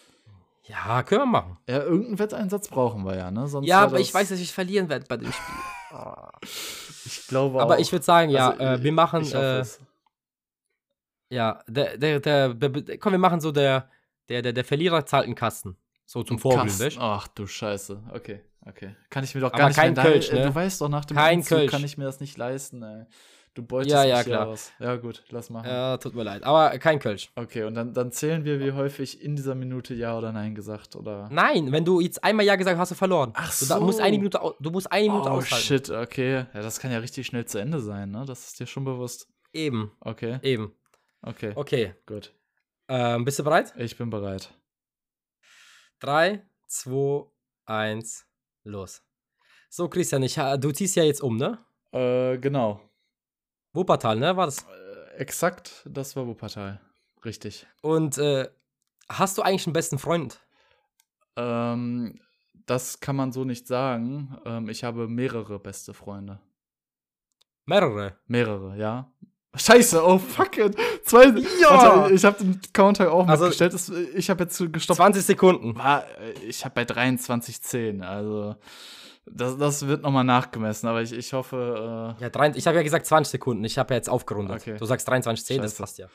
Ja, 0.67 1.03
können 1.03 1.23
wir 1.23 1.27
machen. 1.27 1.59
Ja, 1.69 1.83
irgendeinen 1.83 2.19
Wetteinsatz 2.19 2.69
brauchen 2.69 3.05
wir 3.05 3.17
ja, 3.17 3.31
ne? 3.31 3.47
Sonst 3.49 3.67
Ja, 3.67 3.83
aber 3.83 4.01
ich 4.01 4.13
weiß, 4.13 4.31
dass 4.31 4.41
ich 4.41 4.53
verlieren 4.53 4.89
werde 4.89 5.07
bei 5.09 5.17
dem 5.17 5.33
Spiel. 5.33 5.55
Ich 7.07 7.27
glaube 7.29 7.61
Aber 7.61 7.75
auch. 7.75 7.79
ich 7.79 7.93
würde 7.93 8.05
sagen, 8.05 8.31
ja, 8.31 8.51
Also, 8.51 8.63
äh, 8.63 8.83
wir 8.83 8.93
machen, 8.93 9.31
äh, 9.31 9.63
ja, 11.29 11.63
der, 11.67 11.99
der, 11.99 12.21
der, 12.21 12.55
der, 12.55 12.69
der, 12.71 12.99
komm, 12.99 13.13
wir 13.13 13.19
machen 13.19 13.41
so, 13.41 13.53
der, 13.53 13.91
der, 14.29 14.43
der, 14.43 14.53
der 14.53 14.65
Verlierer 14.65 15.05
zahlt 15.05 15.27
einen 15.27 15.35
Kasten. 15.35 15.77
So 16.07 16.23
zum 16.23 16.39
du? 16.39 16.51
Ach 16.99 17.29
du 17.29 17.47
Scheiße. 17.47 18.03
Okay, 18.13 18.41
okay. 18.67 18.97
Kann 19.11 19.25
ich 19.25 19.35
mir 19.35 19.43
doch 19.43 19.49
Aber 19.53 19.59
gar 19.59 19.69
nicht 19.69 19.77
kein 19.77 19.95
mehr 19.95 20.05
Kölsch, 20.05 20.31
äh, 20.31 20.35
ne? 20.35 20.47
Du 20.47 20.55
weißt 20.55 20.81
doch, 20.81 20.89
nach 20.89 21.05
dem 21.05 21.17
Kein 21.17 21.39
Umzug 21.39 21.59
Kölsch. 21.59 21.71
kann 21.71 21.85
ich 21.85 21.99
mir 21.99 22.05
das 22.05 22.21
nicht 22.21 22.37
leisten, 22.37 22.83
ey. 22.83 23.05
Du 23.55 23.63
beutest 23.65 23.91
Ja, 23.93 24.03
ja, 24.03 24.25
klar. 24.25 24.49
aus. 24.49 24.73
Ja, 24.81 24.97
gut, 24.97 25.23
lass 25.31 25.49
machen. 25.49 25.69
Ja, 25.69 25.97
tut 25.99 26.15
mir 26.17 26.25
leid. 26.25 26.43
Aber 26.43 26.77
kein 26.79 26.99
Kölsch. 26.99 27.31
Okay, 27.37 27.63
und 27.63 27.75
dann, 27.77 27.95
dann 27.95 28.11
zählen 28.11 28.45
wir, 28.45 28.59
wie 28.59 28.73
häufig 28.73 29.23
in 29.23 29.37
dieser 29.37 29.55
Minute 29.55 29.95
Ja 29.95 30.19
oder 30.19 30.33
Nein 30.33 30.57
gesagt, 30.57 30.97
oder? 30.97 31.29
Nein, 31.31 31.71
wenn 31.71 31.85
du 31.85 32.01
jetzt 32.01 32.25
einmal 32.25 32.45
Ja 32.45 32.57
gesagt 32.57 32.75
hast, 32.77 32.81
hast 32.83 32.91
du 32.91 32.95
verloren. 32.97 33.31
Ach 33.35 33.57
Du 33.57 33.67
da- 33.67 33.79
musst 33.79 33.99
so. 33.99 34.05
eine 34.05 34.17
Minute, 34.19 34.41
du 34.59 34.71
musst 34.71 34.91
eine 34.91 35.09
Minute 35.09 35.29
Oh, 35.29 35.35
aushalten. 35.35 35.65
shit, 35.67 35.89
okay. 35.91 36.47
Ja, 36.53 36.63
das 36.63 36.81
kann 36.81 36.91
ja 36.91 36.99
richtig 36.99 37.27
schnell 37.29 37.45
zu 37.45 37.59
Ende 37.59 37.79
sein, 37.79 38.11
ne? 38.11 38.25
Das 38.27 38.45
ist 38.45 38.59
dir 38.59 38.67
schon 38.67 38.85
bewusst. 38.85 39.29
Eben, 39.53 39.93
Okay, 40.01 40.41
eben. 40.43 40.73
okay, 41.23 41.53
Okay, 41.55 41.95
gut. 42.07 42.35
ähm, 42.89 43.25
bist 43.25 43.39
du 43.39 43.45
bereit? 43.45 43.73
Ich 43.77 43.97
bin 43.97 44.11
bereit. 44.11 44.53
Drei, 46.01 46.43
zwei, 46.67 47.25
eins, 47.67 48.27
los. 48.65 49.03
So, 49.71 49.89
Christian, 49.89 50.23
ich, 50.25 50.35
du 50.35 50.73
ziehst 50.73 50.97
ja 50.97 51.05
jetzt 51.05 51.23
um, 51.23 51.37
ne? 51.37 51.59
Äh, 51.93 52.39
genau. 52.39 52.81
Wuppertal, 53.75 54.19
ne? 54.19 54.37
War 54.37 54.47
das? 54.47 54.63
Äh, 54.63 55.17
exakt, 55.19 55.83
das 55.87 56.17
war 56.17 56.27
Wuppertal. 56.27 56.81
Richtig. 57.25 57.67
Und 57.83 58.17
äh, 58.19 58.49
hast 59.09 59.37
du 59.39 59.43
eigentlich 59.43 59.67
einen 59.67 59.73
besten 59.75 59.99
Freund? 59.99 60.41
Ähm, 61.37 62.19
das 62.67 63.01
kann 63.01 63.17
man 63.17 63.33
so 63.33 63.45
nicht 63.45 63.67
sagen. 63.67 64.39
Ähm, 64.47 64.69
ich 64.69 64.85
habe 64.85 65.09
mehrere 65.09 65.59
beste 65.59 65.93
Freunde. 65.95 66.41
Mehrere. 67.67 68.17
Mehrere, 68.27 68.77
ja. 68.77 69.11
Scheiße, 69.57 70.05
oh 70.05 70.19
fuck 70.19 70.59
it. 70.59 70.77
Zwei. 71.05 71.27
Ja! 71.61 71.71
Warte, 72.03 72.15
ich 72.15 72.25
habe 72.25 72.39
den 72.43 72.61
Counter 72.73 73.13
auch 73.13 73.27
Also- 73.29 73.45
mitgestellt. 73.45 74.13
Ich 74.17 74.29
habe 74.29 74.45
jetzt 74.45 74.59
gestoppt. 74.73 74.97
20 74.97 75.25
Sekunden. 75.25 75.77
War, 75.77 76.05
äh, 76.19 76.33
ich 76.49 76.65
habe 76.65 76.75
bei 76.75 76.83
23,10. 76.85 78.03
Also, 78.03 78.57
das, 79.27 79.57
das 79.57 79.87
wird 79.87 80.03
nochmal 80.03 80.25
nachgemessen. 80.25 80.89
Aber 80.89 81.03
ich, 81.03 81.13
ich 81.13 81.33
hoffe. 81.33 82.17
Ja, 82.21 82.31
drei, 82.31 82.51
ich 82.55 82.67
habe 82.67 82.77
ja 82.77 82.83
gesagt 82.83 83.07
20 83.07 83.31
Sekunden. 83.31 83.65
Ich 83.65 83.79
habe 83.79 83.95
ja 83.95 83.97
jetzt 83.97 84.09
aufgerundet. 84.09 84.61
Okay. 84.61 84.77
Du 84.79 84.85
sagst 84.85 85.09
23, 85.09 85.45
10, 85.45 85.63
das 85.63 85.75
passt 85.77 85.99
ja. 85.99 86.07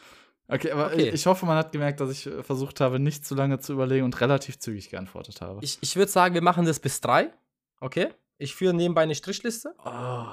Äh, 0.48 0.56
okay, 0.56 0.72
aber 0.72 0.88
Okay. 0.88 1.10
Ich, 1.10 1.13
ich 1.15 1.26
hoffe, 1.26 1.45
man 1.45 1.58
hat 1.58 1.72
gemerkt, 1.72 2.00
dass 2.00 2.12
ich 2.12 2.28
äh, 2.28 2.43
versucht 2.43 2.82
habe, 2.82 3.00
nicht 3.00 3.26
zu 3.26 3.36
lange 3.36 3.60
zu 3.60 3.74
überlegen 3.74 4.06
und 4.06 4.19
relativ 4.22 4.60
zügig 4.60 4.89
geantwortet 4.89 5.41
habe. 5.41 5.60
Ich, 5.62 5.78
ich 5.82 5.95
würde 5.95 6.12
sagen, 6.12 6.34
wir 6.34 6.41
machen 6.41 6.65
das 6.65 6.80
bis 6.80 7.02
drei. 7.02 7.32
Okay? 7.80 8.10
Ich 8.38 8.56
führe 8.56 8.74
nebenbei 8.74 9.02
eine 9.02 9.15
Strichliste. 9.15 9.74
oh. 9.86 10.26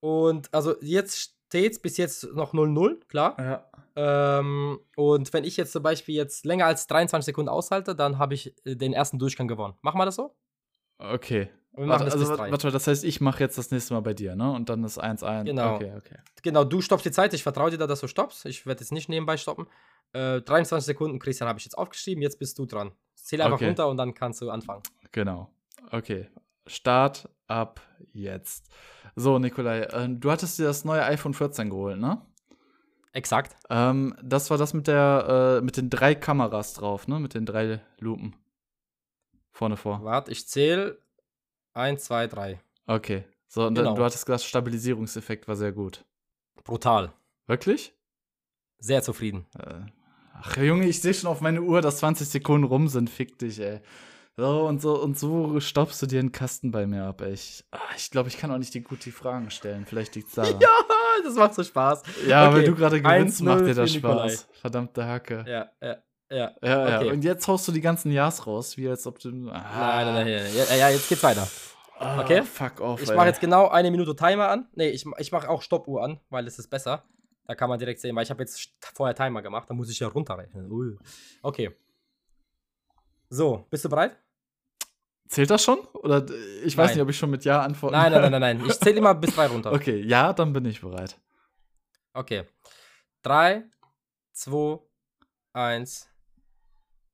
Und 0.00 0.52
also 0.52 0.74
jetzt 0.82 1.34
steht's 1.46 1.78
bis 1.78 1.96
jetzt 1.96 2.24
noch 2.34 2.52
0-0, 2.52 3.06
klar. 3.06 3.36
Ja. 3.38 3.70
Ähm, 3.96 4.80
und 4.96 5.32
wenn 5.32 5.44
ich 5.44 5.56
jetzt 5.56 5.72
zum 5.72 5.82
Beispiel 5.82 6.14
jetzt 6.14 6.44
länger 6.44 6.66
als 6.66 6.86
23 6.88 7.24
Sekunden 7.24 7.48
aushalte, 7.48 7.94
dann 7.94 8.18
habe 8.18 8.34
ich 8.34 8.54
äh, 8.66 8.76
den 8.76 8.92
ersten 8.92 9.18
Durchgang 9.18 9.48
gewonnen. 9.48 9.74
Machen 9.80 9.98
wir 9.98 10.04
das 10.04 10.16
so? 10.16 10.34
Okay. 10.98 11.48
Wir 11.76 11.86
machen 11.86 12.00
Warte, 12.06 12.18
das 12.18 12.30
also, 12.30 12.38
warte, 12.38 12.70
das 12.70 12.86
heißt, 12.86 13.02
ich 13.04 13.20
mache 13.20 13.40
jetzt 13.40 13.58
das 13.58 13.70
nächste 13.72 13.94
Mal 13.94 14.00
bei 14.00 14.14
dir, 14.14 14.36
ne? 14.36 14.52
Und 14.52 14.68
dann 14.68 14.84
ist 14.84 15.02
1-1. 15.02 15.44
Genau. 15.44 15.74
Okay, 15.74 15.92
okay. 15.96 16.18
Genau, 16.42 16.62
du 16.62 16.80
stoppst 16.80 17.04
die 17.04 17.10
Zeit. 17.10 17.34
Ich 17.34 17.42
vertraue 17.42 17.70
dir 17.70 17.78
da, 17.78 17.86
dass 17.88 18.00
du 18.00 18.06
stoppst. 18.06 18.46
Ich 18.46 18.64
werde 18.64 18.80
jetzt 18.80 18.92
nicht 18.92 19.08
nebenbei 19.08 19.36
stoppen. 19.36 19.66
Äh, 20.12 20.40
23 20.42 20.86
Sekunden, 20.86 21.18
Christian, 21.18 21.48
habe 21.48 21.58
ich 21.58 21.64
jetzt 21.64 21.76
aufgeschrieben. 21.76 22.22
Jetzt 22.22 22.38
bist 22.38 22.58
du 22.58 22.66
dran. 22.66 22.92
Zähl 23.16 23.40
einfach 23.42 23.56
Okay. 23.56 23.66
runter 23.66 23.88
und 23.88 23.96
dann 23.96 24.14
kannst 24.14 24.40
du 24.40 24.50
anfangen. 24.50 24.82
Genau. 25.10 25.50
Okay. 25.90 26.28
Start 26.66 27.28
ab 27.48 27.80
jetzt. 28.12 28.70
So, 29.16 29.38
Nikolai, 29.40 29.80
äh, 29.80 30.08
du 30.08 30.30
hattest 30.30 30.58
dir 30.58 30.64
das 30.66 30.84
neue 30.84 31.02
iPhone 31.04 31.34
14 31.34 31.70
geholt, 31.70 31.98
ne? 31.98 32.22
Exakt. 33.12 33.56
Ähm, 33.70 34.14
das 34.22 34.50
war 34.50 34.58
das 34.58 34.74
mit 34.74 34.86
der, 34.86 35.58
äh, 35.60 35.64
mit 35.64 35.76
den 35.76 35.90
drei 35.90 36.14
Kameras 36.14 36.74
drauf, 36.74 37.06
ne? 37.08 37.18
Mit 37.20 37.34
den 37.34 37.46
drei 37.46 37.80
Lupen. 37.98 38.34
Vorne 39.50 39.76
vor. 39.76 40.02
Warte, 40.04 40.30
ich 40.32 40.48
zähle. 40.48 40.98
1, 41.74 42.02
2, 42.04 42.26
3. 42.28 42.60
Okay. 42.86 43.24
So, 43.48 43.66
und 43.66 43.74
Genau. 43.74 43.94
du 43.94 44.04
hattest 44.04 44.26
gesagt, 44.26 44.42
Stabilisierungseffekt 44.42 45.46
war 45.48 45.56
sehr 45.56 45.72
gut. 45.72 46.04
Brutal. 46.64 47.12
Wirklich? 47.46 47.94
Sehr 48.78 49.02
zufrieden. 49.02 49.46
Äh, 49.58 49.80
Ach, 50.36 50.56
Junge, 50.56 50.86
ich 50.86 51.00
sehe 51.00 51.14
schon 51.14 51.30
auf 51.30 51.40
meine 51.40 51.62
Uhr, 51.62 51.80
dass 51.80 51.98
20 51.98 52.28
Sekunden 52.28 52.66
rum 52.66 52.88
sind. 52.88 53.08
Fick 53.08 53.38
dich, 53.38 53.60
ey. 53.60 53.80
So 54.36 54.66
und 54.66 54.82
so 54.82 55.00
und 55.00 55.16
so 55.16 55.60
stoppst 55.60 56.02
du 56.02 56.06
dir 56.06 56.18
einen 56.18 56.32
Kasten 56.32 56.72
bei 56.72 56.86
mir 56.86 57.04
ab, 57.04 57.20
ey. 57.20 57.32
Ich, 57.32 57.64
ah, 57.70 57.78
ich 57.96 58.10
glaube, 58.10 58.28
ich 58.28 58.36
kann 58.36 58.50
auch 58.50 58.58
nicht 58.58 58.74
die 58.74 58.82
gut 58.82 59.04
die 59.04 59.12
Fragen 59.12 59.50
stellen. 59.50 59.86
Vielleicht 59.86 60.16
liegt's 60.16 60.32
daran. 60.34 60.58
Ja, 60.60 60.68
das 61.22 61.34
macht 61.36 61.54
so 61.54 61.62
Spaß. 61.62 62.02
Ja, 62.26 62.48
Okay, 62.48 62.56
weil 62.56 62.64
du 62.64 62.74
gerade 62.74 63.00
gewinnst, 63.00 63.40
1-0 63.40 63.44
macht 63.44 63.60
dir 63.66 63.74
das 63.74 63.90
für 63.92 63.96
Nikolai. 63.98 64.28
Spaß. 64.30 64.48
Verdammte 64.60 65.06
Hacke. 65.06 65.44
Ja, 65.46 65.70
ja, 65.80 65.96
ja. 66.30 66.52
Ja, 66.62 66.88
ja. 66.88 67.00
Okay. 67.00 67.10
Und 67.12 67.24
jetzt 67.24 67.46
haust 67.48 67.66
du 67.68 67.72
die 67.72 67.80
ganzen 67.80 68.10
Ja's 68.12 68.46
raus, 68.46 68.76
wie 68.76 68.88
als 68.88 69.06
ob 69.06 69.18
du. 69.18 69.30
Nein, 69.30 69.52
nein, 69.52 70.14
nein, 70.14 70.26
nein. 70.26 70.54
Ja, 70.56 70.74
ja, 70.76 70.88
jetzt 70.90 71.08
geht's 71.08 71.22
weiter. 71.22 71.46
Ah, 71.98 72.20
Okay. 72.20 72.42
Fuck 72.42 72.80
off. 72.80 73.02
Ich 73.02 73.14
mache 73.14 73.26
jetzt 73.28 73.40
genau 73.40 73.68
eine 73.68 73.90
Minute 73.90 74.16
Timer 74.16 74.48
an. 74.48 74.68
Nee, 74.74 74.88
ich, 74.90 75.04
ich 75.18 75.32
mache 75.32 75.48
auch 75.48 75.62
Stoppuhr 75.62 76.02
an, 76.02 76.20
weil 76.30 76.46
es 76.46 76.58
ist 76.58 76.68
besser. 76.68 77.04
Da 77.46 77.54
kann 77.54 77.68
man 77.68 77.78
direkt 77.78 78.00
sehen, 78.00 78.16
weil 78.16 78.24
ich 78.24 78.30
habe 78.30 78.42
jetzt 78.42 78.70
vorher 78.94 79.14
Timer 79.14 79.42
gemacht, 79.42 79.68
da 79.68 79.74
muss 79.74 79.90
ich 79.90 79.98
ja 80.00 80.08
runterrechnen. 80.08 80.70
Ui. 80.72 80.96
Okay. 81.42 81.70
So, 83.28 83.66
bist 83.70 83.84
du 83.84 83.88
bereit? 83.88 84.16
Zählt 85.28 85.50
das 85.50 85.62
schon? 85.64 85.78
Oder 85.94 86.18
äh, 86.28 86.60
ich 86.64 86.76
weiß 86.76 86.88
Nein. 86.88 86.96
nicht, 86.96 87.02
ob 87.02 87.10
ich 87.10 87.18
schon 87.18 87.30
mit 87.30 87.44
Ja 87.44 87.62
antworten 87.62 87.94
Nein, 87.94 88.12
nein, 88.12 88.22
nein, 88.22 88.40
nein, 88.40 88.58
nein. 88.58 88.66
Ich 88.66 88.78
zähle 88.78 88.96
immer 88.98 89.14
bis 89.14 89.34
drei 89.34 89.46
runter. 89.46 89.72
Okay, 89.74 90.00
ja, 90.00 90.32
dann 90.32 90.52
bin 90.52 90.64
ich 90.66 90.80
bereit. 90.80 91.18
Okay. 92.12 92.44
Drei, 93.22 93.64
zwei, 94.32 94.78
eins. 95.52 96.08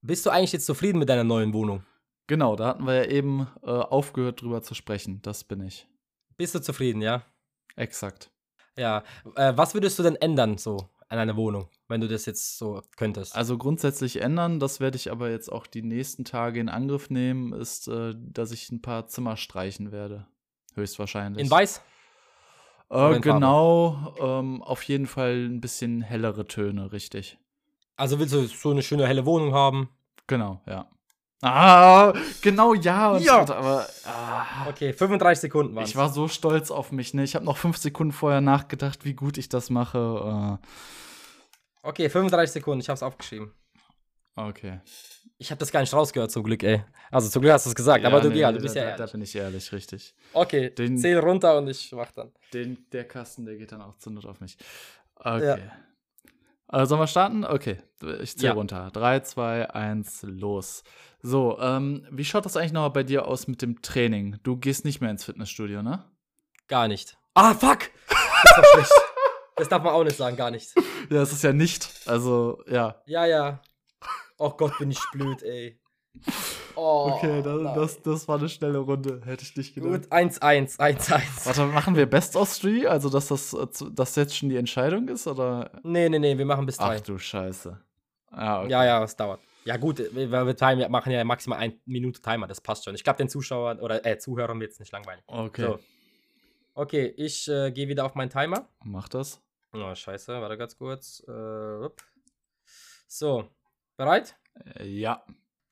Bist 0.02 0.24
du 0.24 0.30
eigentlich 0.30 0.52
jetzt 0.52 0.66
zufrieden 0.66 0.98
mit 0.98 1.08
deiner 1.08 1.24
neuen 1.24 1.52
Wohnung? 1.52 1.84
Genau, 2.26 2.56
da 2.56 2.68
hatten 2.68 2.86
wir 2.86 2.94
ja 2.94 3.04
eben 3.04 3.48
äh, 3.62 3.70
aufgehört 3.70 4.40
drüber 4.40 4.62
zu 4.62 4.74
sprechen. 4.74 5.20
Das 5.22 5.44
bin 5.44 5.60
ich. 5.60 5.86
Bist 6.36 6.54
du 6.54 6.60
zufrieden, 6.60 7.02
ja? 7.02 7.22
Exakt. 7.76 8.30
Ja. 8.78 9.02
Äh, 9.36 9.52
was 9.56 9.74
würdest 9.74 9.98
du 9.98 10.02
denn 10.02 10.16
ändern 10.16 10.56
so 10.56 10.88
an 11.08 11.18
deiner 11.18 11.36
Wohnung, 11.36 11.68
wenn 11.88 12.00
du 12.00 12.08
das 12.08 12.24
jetzt 12.24 12.56
so 12.56 12.82
könntest? 12.96 13.34
Also 13.34 13.58
grundsätzlich 13.58 14.22
ändern, 14.22 14.58
das 14.58 14.80
werde 14.80 14.96
ich 14.96 15.10
aber 15.10 15.28
jetzt 15.30 15.50
auch 15.50 15.66
die 15.66 15.82
nächsten 15.82 16.24
Tage 16.24 16.60
in 16.60 16.68
Angriff 16.68 17.10
nehmen, 17.10 17.52
ist, 17.52 17.88
äh, 17.88 18.14
dass 18.16 18.52
ich 18.52 18.70
ein 18.70 18.80
paar 18.80 19.06
Zimmer 19.08 19.36
streichen 19.36 19.92
werde. 19.92 20.26
Höchstwahrscheinlich. 20.74 21.44
in 21.44 21.50
weiß? 21.50 21.82
Äh, 22.90 23.20
genau, 23.20 24.14
ähm, 24.18 24.62
auf 24.62 24.82
jeden 24.84 25.06
Fall 25.06 25.46
ein 25.46 25.60
bisschen 25.60 26.00
hellere 26.00 26.46
Töne, 26.46 26.92
richtig. 26.92 27.38
Also 28.00 28.18
willst 28.18 28.32
du 28.32 28.46
so 28.46 28.70
eine 28.70 28.82
schöne 28.82 29.06
helle 29.06 29.26
Wohnung 29.26 29.52
haben? 29.54 29.88
Genau, 30.26 30.60
ja. 30.66 30.88
Ah, 31.42 32.12
genau, 32.42 32.74
ja. 32.74 33.16
Ja. 33.18 33.40
und- 33.40 33.50
Aber 33.50 33.86
ah, 34.04 34.68
Okay, 34.68 34.92
35 34.92 35.40
Sekunden 35.40 35.74
waren 35.74 35.84
ich 35.84 35.96
war 35.96 36.10
so 36.10 36.28
stolz 36.28 36.70
auf 36.70 36.92
mich. 36.92 37.14
Ne? 37.14 37.24
Ich 37.24 37.34
habe 37.34 37.44
noch 37.44 37.56
fünf 37.56 37.76
Sekunden 37.78 38.12
vorher 38.12 38.40
nachgedacht, 38.40 39.04
wie 39.04 39.14
gut 39.14 39.38
ich 39.38 39.48
das 39.48 39.70
mache. 39.70 40.58
Okay, 41.82 42.08
35 42.10 42.52
Sekunden, 42.52 42.80
ich 42.80 42.88
hab's 42.88 43.02
aufgeschrieben. 43.02 43.52
Okay. 44.36 44.80
Ich 45.38 45.50
habe 45.50 45.58
das 45.58 45.72
gar 45.72 45.80
nicht 45.80 45.92
rausgehört, 45.94 46.30
zum 46.30 46.42
Glück, 46.42 46.62
ey. 46.62 46.84
Also 47.10 47.28
zum 47.30 47.40
Glück 47.42 47.52
hast 47.54 47.64
du 47.66 47.70
es 47.70 47.74
gesagt, 47.74 48.04
aber 48.04 48.20
du, 48.20 48.28
nee, 48.28 48.38
ja, 48.40 48.52
du 48.52 48.60
bist 48.60 48.76
da, 48.76 48.80
ja 48.80 48.90
da, 48.90 48.92
da 48.92 48.98
ehrlich. 49.04 49.12
bin 49.12 49.22
ich 49.22 49.34
ehrlich, 49.34 49.72
richtig. 49.72 50.14
Okay, 50.34 50.70
Den- 50.70 50.98
zähl 50.98 51.18
runter 51.18 51.56
und 51.56 51.68
ich 51.68 51.90
mach 51.92 52.12
dann. 52.12 52.30
Den, 52.52 52.86
der 52.92 53.08
Kasten, 53.08 53.46
der 53.46 53.56
geht 53.56 53.72
dann 53.72 53.80
auch 53.80 53.96
zur 53.96 54.12
Not 54.12 54.26
auf 54.26 54.40
mich. 54.40 54.56
Okay. 55.16 55.70
Äh, 56.72 56.86
sollen 56.86 57.00
wir 57.00 57.06
starten? 57.06 57.44
Okay, 57.44 57.78
ich 58.20 58.36
zähle 58.36 58.48
Ja. 58.48 58.52
runter. 58.54 58.90
3, 58.92 59.20
2, 59.20 59.70
1, 59.70 60.22
los. 60.22 60.84
So, 61.22 61.58
ähm, 61.60 62.06
wie 62.10 62.24
schaut 62.24 62.44
das 62.44 62.56
eigentlich 62.56 62.72
noch 62.72 62.88
bei 62.90 63.02
dir 63.02 63.26
aus 63.26 63.46
mit 63.48 63.60
dem 63.62 63.82
Training? 63.82 64.38
Du 64.42 64.56
gehst 64.56 64.84
nicht 64.84 65.00
mehr 65.00 65.10
ins 65.10 65.24
Fitnessstudio, 65.24 65.82
ne? 65.82 66.04
Gar 66.68 66.88
nicht. 66.88 67.16
Ah, 67.34 67.54
fuck! 67.54 67.90
Das 68.42 68.56
ist 68.56 68.56
doch 68.56 68.72
schlecht. 68.72 68.92
Das 69.56 69.68
darf 69.68 69.82
man 69.82 69.92
auch 69.92 70.02
nicht 70.04 70.16
sagen, 70.16 70.34
gar 70.36 70.50
nicht. 70.50 70.72
Ja, 71.10 71.20
es 71.20 71.30
ist 71.32 71.42
ja 71.44 71.52
nicht. 71.52 71.90
Also, 72.06 72.62
ja. 72.66 73.02
Ja, 73.04 73.26
ja. 73.26 73.60
Oh 74.38 74.50
Gott, 74.50 74.78
bin 74.78 74.90
ich 74.90 75.00
blöd, 75.12 75.42
ey. 75.42 75.78
Oh, 76.82 77.12
Okay, 77.14 77.42
das, 77.42 77.74
das, 77.74 78.02
das 78.02 78.28
war 78.28 78.38
eine 78.38 78.48
schnelle 78.48 78.78
Runde. 78.78 79.20
Hätte 79.24 79.44
ich 79.44 79.54
nicht 79.56 79.74
gedacht. 79.74 79.90
Gut, 80.04 80.12
1-1, 80.12 80.78
1-1. 80.78 81.46
Warte, 81.46 81.66
machen 81.66 81.94
wir 81.94 82.06
Best 82.06 82.36
of 82.36 82.56
Three? 82.58 82.86
Also, 82.86 83.10
dass 83.10 83.28
das, 83.28 83.52
äh, 83.52 83.66
dass 83.92 84.16
jetzt 84.16 84.36
schon 84.36 84.48
die 84.48 84.56
Entscheidung 84.56 85.08
ist? 85.08 85.26
Oder? 85.26 85.70
Nee, 85.82 86.08
nee, 86.08 86.18
nee, 86.18 86.38
wir 86.38 86.46
machen 86.46 86.64
bis 86.64 86.78
drei. 86.78 86.96
Ach 86.96 87.00
du 87.00 87.18
Scheiße. 87.18 87.78
Ah, 88.30 88.60
okay. 88.62 88.70
Ja, 88.70 88.84
ja, 88.84 89.04
es 89.04 89.14
dauert. 89.16 89.40
Ja, 89.64 89.76
gut, 89.76 89.98
wir, 89.98 90.30
wir 90.30 90.56
time, 90.56 90.88
machen 90.88 91.12
ja 91.12 91.22
maximal 91.22 91.58
eine 91.58 91.78
Minute 91.84 92.22
Timer, 92.22 92.46
das 92.46 92.62
passt 92.62 92.84
schon. 92.86 92.94
Ich 92.94 93.04
glaube, 93.04 93.18
den 93.18 93.28
Zuschauern 93.28 93.78
oder 93.78 94.06
äh, 94.06 94.16
Zuhörern 94.18 94.58
wird 94.58 94.72
es 94.72 94.78
nicht 94.80 94.90
langweilig. 94.92 95.22
Okay, 95.26 95.62
So. 95.66 95.78
Okay, 96.72 97.12
ich 97.16 97.46
äh, 97.48 97.70
gehe 97.70 97.88
wieder 97.88 98.06
auf 98.06 98.14
meinen 98.14 98.30
Timer. 98.30 98.68
mach 98.84 99.08
das. 99.08 99.42
Oh, 99.74 99.94
scheiße, 99.94 100.40
warte 100.40 100.56
ganz 100.56 100.78
kurz. 100.78 101.22
Äh, 101.28 101.88
so, 103.06 103.44
bereit? 103.96 104.36
Äh, 104.78 104.86
Ja. 104.86 105.22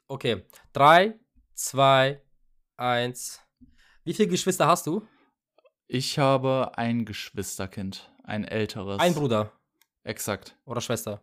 Okay, 0.09 0.43
3, 0.73 1.15
2, 1.55 2.23
1. 2.77 3.41
Wie 4.05 4.15
viele 4.15 4.29
Geschwister 4.29 4.67
hast 4.67 4.87
du? 4.87 5.07
Ich 5.87 6.19
habe 6.19 6.73
ein 6.77 7.05
Geschwisterkind. 7.05 8.11
Ein 8.25 8.45
älteres. 8.45 9.01
Ein 9.01 9.15
Bruder 9.15 9.53
Exakt. 10.05 10.57
oder 10.65 10.81
Schwester? 10.81 11.23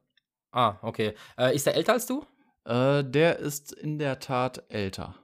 Ah, 0.52 0.78
okay. 0.82 1.14
Äh, 1.38 1.56
ist 1.56 1.68
er 1.68 1.76
älter 1.76 1.94
als 1.94 2.06
du? 2.06 2.26
Äh, 2.66 3.04
der 3.04 3.40
ist 3.40 3.72
in 3.74 4.00
der 4.00 4.20
Tat 4.20 4.64
älter. 4.70 5.16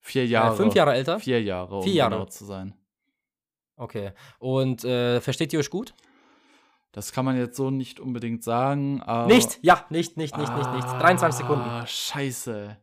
Vier 0.00 0.22
Äh, 0.22 0.26
Jahre. 0.26 0.56
fünf 0.56 0.74
Jahre 0.74 0.94
älter? 0.94 1.18
Vier 1.20 1.42
Jahre, 1.42 1.76
um 1.78 1.82
Vier 1.82 1.94
Jahre. 1.94 2.10
genau 2.16 2.24
zu 2.26 2.44
sein. 2.44 2.74
Okay. 3.76 4.12
Und 4.38 4.84
äh, 4.84 5.20
versteht 5.20 5.52
ihr 5.52 5.58
euch 5.58 5.70
gut? 5.70 5.94
Das 6.92 7.12
kann 7.12 7.24
man 7.24 7.36
jetzt 7.36 7.56
so 7.56 7.70
nicht 7.70 8.00
unbedingt 8.00 8.42
sagen, 8.42 9.00
aber. 9.02 9.32
Nicht? 9.32 9.58
Ja, 9.62 9.86
nicht, 9.90 10.16
nicht, 10.16 10.36
nicht, 10.36 10.56
nicht, 10.56 10.72
nicht. 10.74 10.86
23 10.86 11.42
Sekunden. 11.46 11.64
Ah, 11.64 11.86
scheiße. 11.86 12.76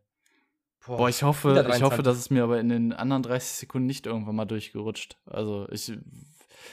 Boah, 0.85 0.97
Boah, 0.97 1.09
ich 1.09 1.21
hoffe, 1.23 1.49
ich 1.49 1.81
hoffe, 1.81 2.01
23. 2.01 2.03
dass 2.03 2.17
es 2.17 2.29
mir 2.29 2.43
aber 2.43 2.59
in 2.59 2.69
den 2.69 2.93
anderen 2.93 3.21
30 3.21 3.57
Sekunden 3.57 3.87
nicht 3.87 4.05
irgendwann 4.05 4.35
mal 4.35 4.45
durchgerutscht. 4.45 5.17
Also 5.25 5.67
ich, 5.69 5.91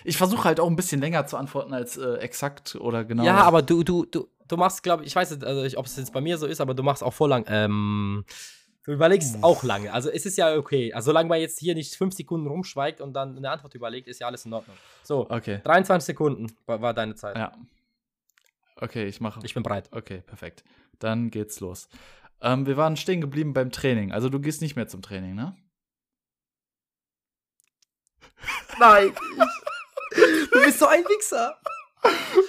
ich 0.05 0.17
versuche 0.17 0.45
halt 0.45 0.61
auch 0.61 0.69
ein 0.69 0.77
bisschen 0.77 1.01
länger 1.01 1.27
zu 1.27 1.37
antworten 1.37 1.75
als 1.75 1.97
äh, 1.97 2.15
exakt 2.19 2.77
oder 2.77 3.05
genau. 3.05 3.25
Ja, 3.25 3.39
aber 3.39 3.63
du, 3.63 3.83
du, 3.83 4.05
du, 4.05 4.29
du 4.47 4.57
machst, 4.57 4.85
glaube 4.85 5.03
ich, 5.03 5.09
ich 5.09 5.17
weiß 5.17 5.33
nicht, 5.33 5.45
also 5.45 5.79
ob 5.79 5.87
es 5.87 5.97
jetzt 5.97 6.13
bei 6.13 6.21
mir 6.21 6.39
so 6.39 6.47
ist, 6.47 6.61
aber 6.61 6.75
du 6.75 6.85
machst 6.85 7.03
auch 7.03 7.13
voll 7.13 7.31
lang. 7.31 7.45
Ähm, 7.49 8.25
du 8.85 8.93
überlegst 8.93 9.43
auch 9.43 9.63
lange. 9.63 9.93
Also 9.93 10.11
es 10.11 10.25
ist 10.27 10.37
ja 10.39 10.57
okay. 10.57 10.93
Also 10.93 11.07
solange 11.07 11.29
man 11.29 11.41
jetzt 11.41 11.59
hier 11.59 11.75
nicht 11.75 11.95
fünf 11.95 12.15
Sekunden 12.15 12.47
rumschweigt 12.47 13.01
und 13.01 13.13
dann 13.13 13.37
eine 13.37 13.51
Antwort 13.51 13.75
überlegt, 13.75 14.09
ist 14.09 14.21
ja 14.21 14.27
alles 14.27 14.45
in 14.45 14.53
Ordnung. 14.53 14.77
So, 15.03 15.29
Okay. 15.29 15.61
23 15.65 16.07
Sekunden 16.07 16.53
war, 16.67 16.81
war 16.81 16.95
deine 16.95 17.15
Zeit. 17.15 17.37
Ja. 17.37 17.53
Okay, 18.77 19.07
ich 19.07 19.21
mache. 19.21 19.41
Ich 19.45 19.55
bin 19.55 19.63
bereit. 19.63 19.89
Okay, 19.93 20.21
perfekt. 20.21 20.65
Dann 20.99 21.31
geht's 21.31 21.61
los. 21.61 21.89
Ähm, 22.41 22.67
wir 22.67 22.77
waren 22.77 22.97
stehen 22.97 23.21
geblieben 23.21 23.53
beim 23.53 23.71
Training. 23.71 24.13
Also 24.13 24.29
du 24.29 24.41
gehst 24.41 24.61
nicht 24.61 24.77
mehr 24.77 24.89
zum 24.89 25.03
Training, 25.03 25.35
ne? 25.35 25.57
Nein. 28.79 29.13
du 30.53 30.63
bist 30.65 30.79
so 30.79 30.87
ein 30.87 31.05
Wichser. 31.05 31.57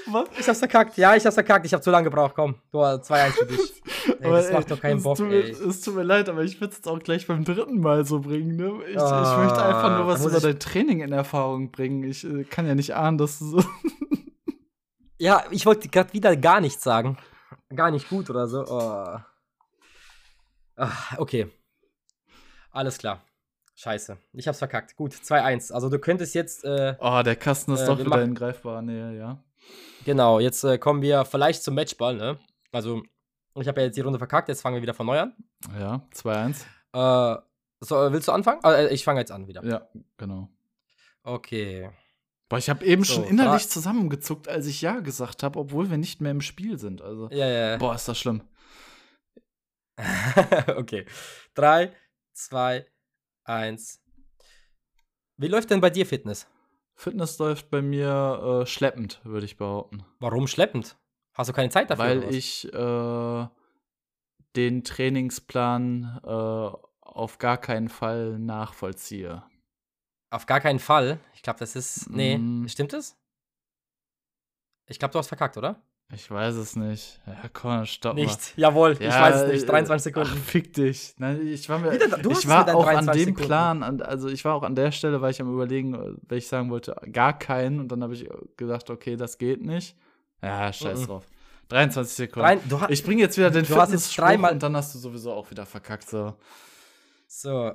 Was? 0.08 0.28
Ich 0.40 0.48
hab's 0.48 0.60
verkackt. 0.60 0.98
Ja, 0.98 1.16
ich 1.16 1.26
hab's 1.26 1.34
verkackt. 1.36 1.66
Ich 1.66 1.74
hab 1.74 1.84
zu 1.84 1.90
lange 1.92 2.06
gebraucht. 2.06 2.34
Komm, 2.36 2.56
du 2.72 2.80
2-1 2.80 3.30
für 3.32 3.46
dich. 3.46 3.82
Ey, 4.22 4.30
das 4.32 4.52
macht 4.52 4.70
doch 4.72 4.80
keinen 4.80 5.02
Bock, 5.02 5.18
tut 5.18 5.28
mir, 5.30 5.44
ey. 5.44 5.52
Es 5.52 5.82
tut 5.82 5.96
mir 5.96 6.04
leid, 6.04 6.30
aber 6.30 6.44
ich 6.44 6.60
würde 6.62 6.72
es 6.72 6.78
jetzt 6.78 6.88
auch 6.88 7.00
gleich 7.00 7.26
beim 7.28 7.44
dritten 7.44 7.80
Mal 7.80 8.06
so 8.06 8.20
bringen. 8.20 8.56
Ne? 8.56 8.82
Ich, 8.88 8.96
ich 8.96 9.02
Ah, 9.02 9.44
möchte 9.44 9.64
einfach 9.64 9.98
nur 9.98 10.08
was 10.08 10.24
über 10.26 10.38
ich- 10.38 10.44
dein 10.44 10.60
Training 10.60 11.00
in 11.02 11.12
Erfahrung 11.12 11.72
bringen. 11.72 12.04
Ich 12.04 12.24
äh, 12.24 12.44
kann 12.44 12.68
ja 12.68 12.76
nicht 12.76 12.94
ahnen, 12.96 13.18
dass 13.18 13.40
du 13.40 13.46
so. 13.46 13.64
Ja, 15.18 15.46
ich 15.50 15.66
wollte 15.66 15.88
gerade 15.88 16.12
wieder 16.12 16.36
gar 16.36 16.60
nichts 16.60 16.84
sagen. 16.84 17.18
Gar 17.74 17.90
nicht 17.92 18.10
gut 18.10 18.30
oder 18.30 18.48
so. 18.50 18.66
Oh. 18.68 19.18
Ah, 20.76 20.92
okay. 21.18 21.48
Alles 22.72 22.98
klar. 22.98 23.22
Scheiße. 23.76 24.18
Ich 24.34 24.48
hab's 24.48 24.60
verkackt. 24.60 24.96
Gut, 24.96 25.14
2-1. 25.14 25.72
Also 25.74 25.90
du 25.90 26.00
könntest 26.00 26.34
jetzt, 26.34 26.64
äh, 26.64 26.96
Oh, 27.00 27.22
der 27.24 27.36
Kasten 27.36 27.74
ist 27.74 27.82
Äh, 27.82 27.86
doch 27.88 28.00
wieder 28.00 28.10
machen- 28.10 28.24
in 28.24 28.36
greifbarer 28.36 28.82
Nähe, 28.82 29.18
ja. 29.18 29.44
genau, 30.06 30.40
jetzt 30.40 30.64
äh, 30.64 30.78
kommen 30.78 31.02
wir 31.02 31.26
vielleicht 31.26 31.62
zum 31.64 31.76
Matchball, 31.76 32.16
ne? 32.16 32.40
Also, 32.72 33.04
ich 33.60 33.68
habe 33.68 33.82
ja 33.82 33.88
jetzt 33.88 33.96
die 33.98 34.02
Runde 34.02 34.18
verkackt, 34.20 34.48
jetzt 34.50 34.62
fangen 34.62 34.76
wir 34.76 34.82
wieder 34.82 34.94
von 34.94 35.06
neu 35.06 35.20
an. 35.20 35.34
Ja, 35.78 36.08
2-1. 36.14 36.62
Äh, 36.94 37.42
so, 37.82 37.96
willst 38.14 38.28
du 38.28 38.32
anfangen? 38.32 38.62
Äh, 38.64 38.94
ich 38.94 39.04
fange 39.04 39.20
jetzt 39.20 39.32
an 39.32 39.48
wieder. 39.48 39.64
Ja, 39.66 39.88
genau. 40.18 40.50
Okay. 41.24 41.90
Boah, 42.48 42.58
ich 42.60 42.70
habe 42.70 42.86
eben 42.86 43.04
So, 43.04 43.16
schon 43.16 43.24
innerlich 43.26 43.68
zusammengezuckt, 43.70 44.48
als 44.48 44.68
ich 44.68 44.82
Ja 44.82 45.00
gesagt 45.00 45.42
habe, 45.44 45.58
obwohl 45.60 45.90
wir 45.90 45.98
nicht 45.98 46.22
mehr 46.22 46.32
im 46.32 46.42
Spiel 46.42 46.78
sind. 46.78 47.02
Also, 47.02 47.28
Ja, 47.32 47.48
ja. 47.48 47.78
boah, 47.78 47.96
ist 47.96 48.08
das 48.08 48.18
schlimm. 48.20 48.42
okay. 50.76 51.06
3, 51.56 51.92
2, 52.34 52.76
1. 52.78 52.86
Wie 55.38 55.48
läuft 55.48 55.70
denn 55.70 55.82
bei 55.82 55.90
dir 55.90 56.06
Fitness? 56.06 56.48
Fitness 56.96 57.38
läuft 57.40 57.70
bei 57.70 57.82
mir 57.82 58.62
äh, 58.64 58.66
schleppend, 58.66 59.20
würde 59.24 59.46
ich 59.46 59.58
behaupten. 59.58 60.06
Warum 60.20 60.48
schleppend? 60.48 60.98
Hast 61.34 61.50
du 61.50 61.54
keine 61.54 61.70
Zeit 61.70 61.90
dafür? 61.90 62.06
Weil 62.06 62.34
ich 62.34 62.72
äh, 62.74 63.48
den 64.56 64.84
Trainingsplan 64.84 66.22
äh, 66.24 66.28
auf 67.02 67.38
gar 67.38 67.58
keinen 67.58 67.90
Fall 67.90 68.40
nachvollziehe. 68.40 69.44
Auf 70.30 70.46
gar 70.46 70.62
keinen 70.62 70.80
Fall. 70.80 71.20
Ich 71.34 71.42
glaube, 71.42 71.60
das 71.60 71.76
ist. 71.76 72.10
Nee, 72.10 72.38
Mm. 72.38 72.68
stimmt 72.68 72.94
es? 72.94 73.18
Ich 74.88 75.00
glaube, 75.00 75.12
du 75.12 75.20
hast 75.20 75.28
verkackt, 75.28 75.58
oder? 75.58 75.82
Ich 76.14 76.30
weiß 76.30 76.56
es 76.56 76.76
nicht. 76.76 77.20
Ja, 77.26 77.50
komm, 77.52 77.84
stopp 77.86 78.16
mal. 78.16 78.22
Nicht. 78.24 78.56
Jawohl, 78.58 78.92
ich 78.94 79.00
Ja, 79.00 79.22
weiß 79.22 79.42
es 79.42 79.52
nicht. 79.52 79.64
äh, 79.64 79.66
23 79.66 80.16
Ach, 80.16 80.26
Sekunden. 80.26 80.44
fick 80.46 80.72
dich. 80.74 81.16
Nein, 81.18 81.46
ich 81.48 81.68
war 81.68 81.80
mir, 81.80 81.92
Wieder 81.94 82.12
hast 82.12 82.44
ich 82.44 82.48
war 82.48 82.64
auch 82.76 82.86
an 82.88 83.06
23 83.06 83.14
dem 83.14 83.26
Sekunden. 83.34 83.48
Plan, 83.48 83.84
an, 83.84 84.02
also 84.02 84.30
ich 84.30 84.46
war 84.46 84.54
auch 84.54 84.62
an 84.64 84.76
der 84.76 84.92
Stelle, 84.92 85.20
weil 85.22 85.32
ich 85.32 85.42
am 85.42 85.52
überlegen, 85.52 85.96
äh, 85.96 86.14
weil 86.30 86.38
ich 86.38 86.48
sagen 86.48 86.70
wollte, 86.70 86.96
gar 87.12 87.38
keinen 87.38 87.80
und 87.80 87.88
dann 87.92 88.04
habe 88.04 88.14
ich 88.14 88.30
gedacht, 88.56 88.90
okay, 88.92 89.16
das 89.16 89.38
geht 89.40 89.62
nicht. 89.64 89.98
Ja, 90.44 90.72
scheiß 90.72 91.02
Mhm. 91.02 91.06
drauf. 91.08 91.28
23 91.70 92.16
Sekunden. 92.16 92.46
Rein, 92.48 92.60
du 92.70 92.80
ha 92.80 92.88
ich 92.90 93.04
bringe 93.04 93.22
jetzt 93.24 93.36
wieder 93.38 93.50
den 93.50 93.68
hast 93.68 93.90
Fitnessspruch 93.90 94.52
und 94.52 94.62
dann 94.62 94.76
hast 94.78 94.94
du 94.94 95.00
sowieso 95.00 95.34
auch 95.34 95.50
wieder 95.50 95.66
verkackt 95.66 96.08
so. 96.08 96.36
so, 97.28 97.72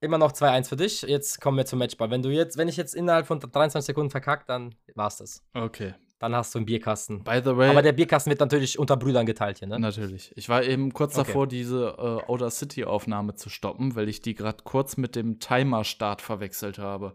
immer 0.00 0.18
noch 0.18 0.30
2-1 0.32 0.68
für 0.68 0.76
dich. 0.76 1.02
Jetzt 1.02 1.40
kommen 1.40 1.56
wir 1.56 1.66
zum 1.66 1.80
Matchball. 1.80 2.08
Wenn 2.10 2.22
du 2.22 2.28
jetzt, 2.30 2.56
wenn 2.56 2.68
ich 2.68 2.76
jetzt 2.76 2.94
innerhalb 2.94 3.26
von 3.26 3.40
23 3.40 3.84
Sekunden 3.86 4.10
verkackt, 4.10 4.48
dann 4.48 4.76
war's 4.94 5.16
das. 5.16 5.42
Okay. 5.54 5.94
Dann 6.18 6.34
hast 6.34 6.54
du 6.54 6.58
einen 6.58 6.66
Bierkasten. 6.66 7.24
By 7.24 7.40
the 7.44 7.56
way, 7.56 7.68
Aber 7.68 7.82
der 7.82 7.92
Bierkasten 7.92 8.30
wird 8.30 8.40
natürlich 8.40 8.78
unter 8.78 8.96
Brüdern 8.96 9.26
geteilt 9.26 9.58
hier, 9.58 9.68
ne? 9.68 9.78
Natürlich. 9.78 10.32
Ich 10.36 10.48
war 10.48 10.62
eben 10.62 10.92
kurz 10.92 11.18
Okay. 11.18 11.26
davor, 11.26 11.46
diese 11.46 11.96
äh, 11.98 12.30
Outer 12.30 12.50
City-Aufnahme 12.50 13.34
zu 13.34 13.50
stoppen, 13.50 13.94
weil 13.96 14.08
ich 14.08 14.22
die 14.22 14.34
gerade 14.34 14.62
kurz 14.64 14.96
mit 14.96 15.16
dem 15.16 15.38
Timer-Start 15.40 16.22
verwechselt 16.22 16.78
habe. 16.78 17.14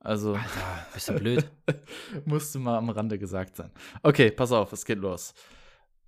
Also 0.00 0.34
Alter, 0.34 0.86
bist 0.94 1.08
du 1.08 1.14
blöd? 1.14 1.50
musste 2.24 2.58
mal 2.60 2.78
am 2.78 2.88
Rande 2.90 3.18
gesagt 3.18 3.56
sein. 3.56 3.72
Okay, 4.02 4.30
pass 4.30 4.52
auf, 4.52 4.72
es 4.72 4.84
geht 4.84 4.98
los. 4.98 5.34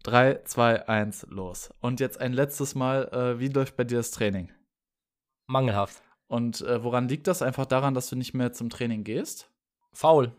3, 0.05 0.41
2, 0.45 0.89
1, 0.89 1.27
los. 1.31 1.71
Und 1.81 2.01
jetzt 2.01 2.21
ein 2.21 2.33
letztes 2.33 2.75
Mal, 2.75 3.09
äh, 3.13 3.41
wie 3.41 3.49
läuft 3.49 3.77
bei 3.77 3.85
dir 3.85 3.99
das 3.99 4.13
Training? 4.13 4.51
Mangelhaft. 5.47 6.01
Und 6.29 6.61
äh, 6.63 6.83
woran 6.83 7.09
liegt 7.09 7.27
das? 7.27 7.43
Einfach 7.43 7.67
daran, 7.67 7.93
dass 7.93 8.09
du 8.09 8.17
nicht 8.17 8.33
mehr 8.35 8.53
zum 8.53 8.71
Training 8.71 9.03
gehst? 9.05 9.51
Faul. 9.93 10.33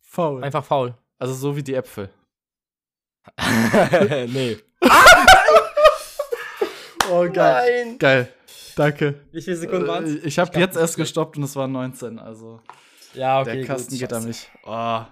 Faul. 0.00 0.42
Einfach 0.44 0.64
faul. 0.64 0.94
Also 1.18 1.34
so 1.34 1.56
wie 1.56 1.62
die 1.62 1.74
Äpfel. 1.74 2.10
nee. 4.28 4.56
Oh, 7.10 7.24
Nein. 7.24 7.98
Geil. 7.98 8.30
Danke. 8.76 9.24
Wie 9.32 9.40
viele 9.40 9.56
Sekunden 9.56 9.86
waren 9.88 10.04
Äh, 10.04 10.18
es? 10.18 10.24
Ich 10.24 10.38
habe 10.38 10.50
glaub, 10.50 10.60
jetzt 10.60 10.76
erst 10.76 10.94
schlecht. 10.94 11.06
gestoppt 11.08 11.38
und 11.38 11.42
es 11.44 11.56
waren 11.56 11.72
19, 11.72 12.18
also 12.18 12.60
Ja, 13.14 13.40
okay. 13.40 13.56
der 13.56 13.64
Kasten 13.66 13.92
gut, 13.92 13.98
geht 14.00 14.12
an 14.12 14.24
mich. 14.26 14.50
Oh. 14.64 14.70
Ah, 14.70 15.06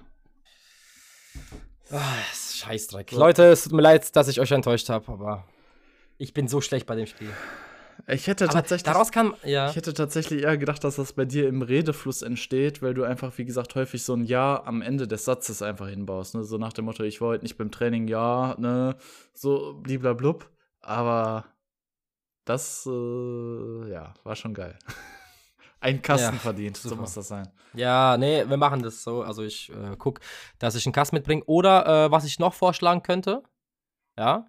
das 1.90 2.50
ist 2.50 2.58
Scheißdreck. 2.58 3.12
Leute, 3.12 3.44
es 3.44 3.64
tut 3.64 3.72
mir 3.72 3.80
leid, 3.80 4.14
dass 4.14 4.28
ich 4.28 4.40
euch 4.40 4.50
enttäuscht 4.50 4.90
habe, 4.90 5.10
aber 5.10 5.48
ich 6.18 6.34
bin 6.34 6.48
so 6.48 6.60
schlecht 6.60 6.84
bei 6.84 6.96
dem 6.96 7.06
Spiel. 7.06 7.30
Ich 8.08 8.28
hätte 8.28 8.44
Aber 8.44 8.52
tatsächlich 8.52 8.84
daraus 8.84 9.10
kann, 9.10 9.34
ja. 9.44 9.68
Ich 9.68 9.74
hätte 9.74 9.92
tatsächlich 9.92 10.42
eher 10.44 10.56
gedacht, 10.56 10.84
dass 10.84 10.96
das 10.96 11.12
bei 11.12 11.24
dir 11.24 11.48
im 11.48 11.62
Redefluss 11.62 12.22
entsteht, 12.22 12.80
weil 12.80 12.94
du 12.94 13.02
einfach, 13.02 13.36
wie 13.36 13.44
gesagt, 13.44 13.74
häufig 13.74 14.04
so 14.04 14.14
ein 14.14 14.24
Ja 14.24 14.62
am 14.64 14.80
Ende 14.80 15.08
des 15.08 15.24
Satzes 15.24 15.60
einfach 15.60 15.88
hinbaust. 15.88 16.36
Ne? 16.36 16.44
So 16.44 16.56
nach 16.56 16.72
dem 16.72 16.84
Motto, 16.84 17.02
ich 17.02 17.20
war 17.20 17.28
heute 17.28 17.42
nicht 17.42 17.58
beim 17.58 17.72
Training, 17.72 18.06
ja, 18.06 18.54
ne, 18.58 18.96
so 19.34 19.74
bliblablub. 19.82 20.48
Aber 20.80 21.46
das, 22.44 22.86
äh, 22.86 23.90
ja, 23.90 24.14
war 24.22 24.36
schon 24.36 24.54
geil. 24.54 24.78
Ein 25.80 26.00
Kasten 26.00 26.36
Ja, 26.36 26.40
verdient, 26.40 26.76
so 26.76 26.88
super. 26.90 27.02
muss 27.02 27.14
das 27.14 27.28
sein. 27.28 27.48
Ja, 27.74 28.16
nee, 28.16 28.48
wir 28.48 28.56
machen 28.56 28.82
das 28.82 29.02
so. 29.02 29.22
Also 29.22 29.42
ich 29.42 29.70
äh, 29.70 29.96
guck, 29.98 30.20
dass 30.58 30.74
ich 30.76 30.86
einen 30.86 30.92
Kasten 30.92 31.16
mitbringe. 31.16 31.42
Oder 31.44 32.06
äh, 32.06 32.10
was 32.10 32.24
ich 32.24 32.38
noch 32.38 32.54
vorschlagen 32.54 33.02
könnte, 33.02 33.42
ja, 34.16 34.46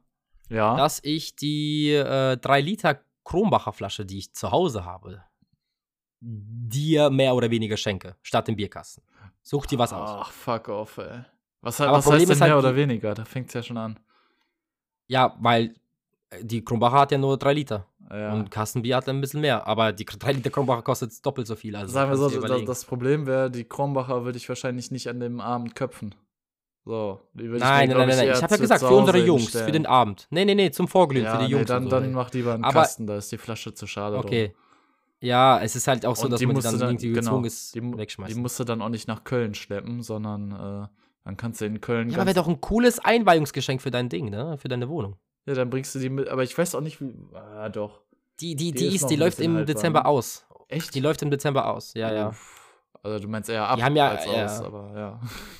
Ja, 0.50 0.76
dass 0.78 1.00
ich 1.04 1.36
die 1.36 1.92
äh, 1.92 2.38
3 2.38 2.62
Liter 2.62 3.02
Kronbacher 3.28 3.74
Flasche, 3.74 4.06
die 4.06 4.20
ich 4.20 4.34
zu 4.34 4.52
Hause 4.52 4.86
habe, 4.86 5.22
dir 6.22 7.10
mehr 7.10 7.36
oder 7.36 7.52
weniger 7.52 7.76
schenke, 7.76 8.16
statt 8.22 8.48
dem 8.48 8.56
Bierkasten. 8.56 9.04
Such 9.44 9.66
dir 9.66 9.78
was 9.78 9.92
aus. 9.92 10.10
Ach, 10.10 10.32
fuck 10.32 10.70
off, 10.70 10.98
ey. 10.98 11.26
Was, 11.60 11.78
was 11.82 12.10
heißt 12.10 12.30
denn 12.30 12.40
halt 12.40 12.50
mehr 12.52 12.58
oder 12.58 12.74
weniger? 12.74 13.14
Da 13.14 13.26
fängt 13.26 13.50
es 13.50 13.54
ja 13.54 13.62
schon 13.62 13.78
an. 13.78 14.00
Ja, 15.08 15.36
weil 15.42 15.76
äh, 16.30 16.42
die 16.42 16.64
Kronbacher 16.64 17.00
hat 17.02 17.12
ja 17.12 17.18
nur 17.18 17.38
3 17.38 17.54
Liter. 17.54 17.86
Ja. 18.10 18.32
Und 18.32 18.50
Kassenbier 18.50 18.96
hat 18.96 19.10
ein 19.10 19.20
bisschen 19.20 19.42
mehr. 19.42 19.68
Aber 19.68 19.92
die 19.92 20.06
3 20.06 20.32
Liter 20.32 20.50
Kronbacher 20.50 20.82
kostet 20.82 21.26
doppelt 21.26 21.48
so 21.48 21.58
viel. 21.58 21.76
Also 21.76 21.92
Sagen 21.92 22.10
wir 22.10 22.16
so, 22.16 22.62
das 22.62 22.86
Problem 22.86 23.26
wäre, 23.26 23.52
die 23.52 23.66
Kronbacher 23.66 24.24
würde 24.24 24.38
ich 24.38 24.48
wahrscheinlich 24.48 24.90
nicht 24.90 25.10
an 25.10 25.20
dem 25.20 25.42
Abend 25.42 25.76
köpfen. 25.76 26.16
So, 26.88 27.20
Nein, 27.34 27.60
nein, 27.60 27.90
nein, 27.90 28.08
nein, 28.08 28.30
Ich 28.34 28.42
habe 28.42 28.54
ja 28.56 28.62
gesagt, 28.62 28.80
für 28.82 28.88
unsere 28.96 29.18
Jungs, 29.18 29.50
für 29.50 29.72
den 29.74 29.86
Abend. 29.86 30.26
Nee, 30.30 30.46
nee, 30.46 30.56
nee, 30.56 30.72
zum 30.72 30.88
Vorglühen, 30.88 31.26
ja, 31.26 31.34
für 31.34 31.40
die 31.40 31.44
nee, 31.46 31.52
Jungs. 31.52 31.66
dann, 31.68 31.84
und 31.84 31.90
so, 31.90 32.00
dann 32.00 32.14
mach 32.14 32.32
lieber 32.32 32.54
einen 32.54 32.64
Aber- 32.64 32.80
Kasten, 32.82 33.06
da 33.08 33.18
ist 33.18 33.30
die 33.30 33.38
Flasche 33.38 33.74
zu 33.74 33.88
schade. 33.88 34.16
drum. 34.16 34.26
Okay. 34.26 34.56
Ja, 35.20 35.60
es 35.60 35.76
ist 35.76 35.88
halt 35.88 36.06
auch 36.06 36.16
so, 36.16 36.26
Und 36.26 36.32
dass 36.32 36.40
die 36.40 36.46
man 36.46 36.56
die 36.56 36.62
dann 36.62 36.80
dann, 36.80 36.90
irgendwie 36.92 37.08
genau, 37.10 37.20
gezwungen 37.22 37.46
ist, 37.46 37.76
die, 37.76 37.82
mu- 37.82 37.92
die 37.94 37.98
wegschmeißen. 37.98 38.42
musst 38.42 38.58
du 38.60 38.64
dann 38.64 38.82
auch 38.82 38.88
nicht 38.90 39.08
nach 39.08 39.24
Köln 39.26 39.54
schleppen, 39.54 40.02
sondern 40.02 40.52
äh, 40.52 40.88
dann 41.26 41.36
kannst 41.36 41.60
du 41.60 41.66
in 41.66 41.82
Köln 41.82 42.10
Ja, 42.10 42.18
aber 42.18 42.28
wäre 42.28 42.36
doch 42.36 42.48
ein 42.48 42.62
cooles 42.62 43.00
Einweihungsgeschenk 43.00 43.82
für 43.82 43.92
dein 43.92 44.08
Ding, 44.08 44.30
ne? 44.30 44.58
Für 44.58 44.70
deine 44.70 44.88
Wohnung. 44.88 45.18
Ja, 45.46 45.56
dann 45.56 45.70
bringst 45.70 45.94
du 45.96 46.00
die 46.00 46.10
mit, 46.10 46.30
aber 46.30 46.44
ich 46.44 46.58
weiß 46.58 46.74
auch 46.76 46.82
nicht, 46.82 47.02
wie. 47.02 47.14
Ah, 47.34 47.68
doch. 47.70 48.00
Die, 48.40 48.56
die, 48.56 48.72
Die 48.72 48.90
die, 48.90 48.96
ist 48.96 49.08
die 49.10 49.16
läuft 49.18 49.40
im 49.42 49.66
Dezember 49.66 50.02
ne? 50.02 50.06
aus. 50.06 50.46
Echt? 50.70 50.94
Die 50.96 51.00
läuft 51.02 51.22
im 51.24 51.32
Dezember 51.32 51.68
aus, 51.74 51.94
ja, 51.96 52.14
ja. 52.14 52.30
Uff. 52.30 52.54
Also 53.08 53.20
du 53.26 53.28
meinst 53.30 53.50
eher 53.50 53.68
ab 53.68 53.78
Die 53.78 53.84
haben 53.84 53.96
ja- 53.96 54.10
als 54.10 54.26
ja. 54.26 54.46
aus, 54.46 54.62
aber 54.62 54.92
ja. 54.96 55.20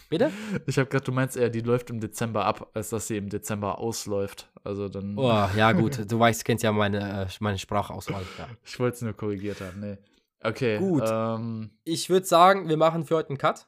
Bitte? 0.10 0.32
Ich 0.68 0.78
habe 0.78 0.90
gerade, 0.90 1.04
du 1.06 1.12
meinst 1.12 1.38
eher, 1.38 1.50
die 1.50 1.62
läuft 1.62 1.90
im 1.90 2.00
Dezember 2.00 2.46
ab, 2.46 2.70
als 2.74 2.90
dass 2.90 3.08
sie 3.08 3.18
im 3.18 3.30
Dezember 3.30 3.78
ausläuft. 3.80 4.50
Also 4.64 4.90
dann. 4.90 5.18
Oh, 5.18 5.28
ja, 5.56 5.72
gut. 5.74 6.12
Du 6.12 6.20
weißt, 6.20 6.44
kennst 6.46 6.64
ja 6.64 6.72
meine, 6.72 7.24
äh, 7.24 7.28
meine 7.40 7.58
Sprachauswahl. 7.58 8.24
Ja. 8.38 8.48
Ich 8.66 8.80
wollte 8.80 8.96
es 8.96 9.02
nur 9.02 9.14
korrigiert 9.14 9.62
haben, 9.62 9.80
nee. 9.80 9.98
Okay, 10.44 10.78
Gut. 10.78 11.04
Ähm, 11.06 11.72
Ich 11.84 12.10
würde 12.10 12.26
sagen, 12.26 12.70
wir 12.70 12.78
machen 12.78 13.06
für 13.06 13.16
heute 13.16 13.30
einen 13.30 13.38
Cut. 13.40 13.66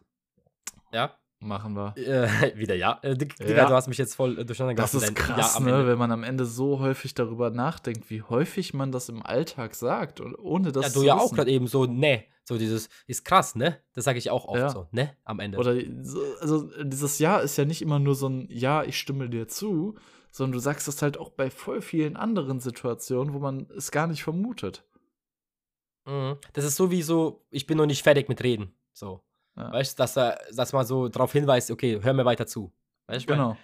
Ja. 0.92 1.16
machen 1.40 1.74
wir. 1.76 1.94
Äh, 1.98 2.28
wieder 2.58 2.76
ja. 2.76 3.00
Äh, 3.02 3.16
Digga, 3.16 3.46
Ja. 3.46 3.66
du 3.68 3.74
hast 3.74 3.88
mich 3.88 3.98
jetzt 3.98 4.14
voll 4.16 4.38
äh, 4.40 4.46
durcheinander 4.46 4.82
Das 4.82 4.92
gelassen, 4.92 5.14
ist 5.14 5.16
krass, 5.16 5.56
Ja 5.56 5.60
ne, 5.62 5.72
Ende. 5.72 5.88
wenn 5.88 5.98
man 5.98 6.12
am 6.12 6.24
Ende 6.24 6.46
so 6.46 6.80
häufig 6.80 7.14
darüber 7.16 7.50
nachdenkt, 7.50 8.10
wie 8.10 8.22
häufig 8.22 8.74
man 8.74 8.92
das 8.92 9.10
im 9.10 9.26
Alltag 9.26 9.74
sagt 9.76 10.20
und 10.20 10.36
ohne 10.36 10.72
das 10.72 10.86
Ja, 10.88 10.92
zu 10.92 11.00
du 11.00 11.06
ja 11.06 11.16
auch 11.16 11.24
wissen. 11.26 11.36
gerade 11.38 11.52
eben 11.52 11.68
so, 11.68 11.86
ne. 11.86 12.24
So 12.50 12.58
dieses, 12.58 12.90
ist 13.06 13.26
krass, 13.26 13.54
ne? 13.54 13.78
Das 13.94 14.06
sage 14.06 14.18
ich 14.18 14.32
auch 14.32 14.46
oft 14.46 14.58
Ja. 14.60 14.70
so, 14.70 14.88
ne? 14.90 15.16
Am 15.24 15.40
Ende. 15.40 15.60
Oder 15.60 15.76
so, 16.02 16.20
also 16.42 16.68
dieses 16.84 17.20
Ja 17.20 17.38
ist 17.38 17.58
ja 17.58 17.64
nicht 17.66 17.84
immer 17.84 18.00
nur 18.00 18.16
so 18.16 18.28
ein 18.28 18.48
Ja, 18.50 18.84
ich 18.84 18.98
stimme 18.98 19.30
dir 19.30 19.48
zu, 19.48 20.00
sondern 20.32 20.54
du 20.54 20.60
sagst 20.60 20.88
das 20.88 21.04
halt 21.04 21.20
auch 21.20 21.30
bei 21.30 21.52
voll 21.52 21.80
vielen 21.84 22.16
anderen 22.16 22.60
Situationen, 22.60 23.36
wo 23.36 23.38
man 23.40 23.68
es 23.78 23.92
gar 23.92 24.08
nicht 24.08 24.24
vermutet. 24.24 24.84
Mhm. 26.08 26.38
Das 26.54 26.66
ist 26.66 26.76
so 26.76 26.90
wie 26.90 27.04
so, 27.04 27.46
ich 27.52 27.68
bin 27.68 27.78
noch 27.78 27.86
nicht 27.86 28.02
fertig 28.02 28.28
mit 28.30 28.42
Reden. 28.42 28.74
So. 28.94 29.22
Ja. 29.56 29.72
Weißt 29.72 30.00
du, 30.00 30.02
dass, 30.02 30.16
dass 30.16 30.74
man 30.74 30.88
so 30.88 31.08
darauf 31.08 31.32
hinweist, 31.32 31.70
okay, 31.70 32.00
hör 32.02 32.14
mir 32.14 32.26
weiter 32.26 32.48
zu. 32.48 32.74
Weißt 33.06 33.30
du? 33.30 33.34
Genau. 33.34 33.58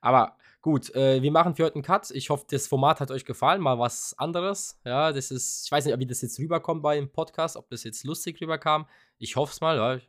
Aber 0.00 0.38
gut, 0.60 0.94
äh, 0.94 1.22
wir 1.22 1.30
machen 1.30 1.54
für 1.54 1.64
heute 1.64 1.76
einen 1.76 1.84
Cut. 1.84 2.10
Ich 2.10 2.30
hoffe, 2.30 2.44
das 2.50 2.66
Format 2.66 3.00
hat 3.00 3.10
euch 3.10 3.24
gefallen. 3.24 3.60
Mal 3.60 3.78
was 3.78 4.14
anderes. 4.18 4.80
Ja, 4.84 5.12
das 5.12 5.30
ist, 5.30 5.66
ich 5.66 5.72
weiß 5.72 5.84
nicht, 5.86 5.98
wie 5.98 6.06
das 6.06 6.22
jetzt 6.22 6.38
rüberkommt 6.38 6.82
bei 6.82 6.96
dem 6.96 7.10
Podcast, 7.10 7.56
ob 7.56 7.68
das 7.68 7.84
jetzt 7.84 8.04
lustig 8.04 8.40
rüberkam. 8.40 8.86
Ich 9.18 9.36
hoffe 9.36 9.52
es 9.52 9.60
mal. 9.60 9.76
Ja. 9.76 10.00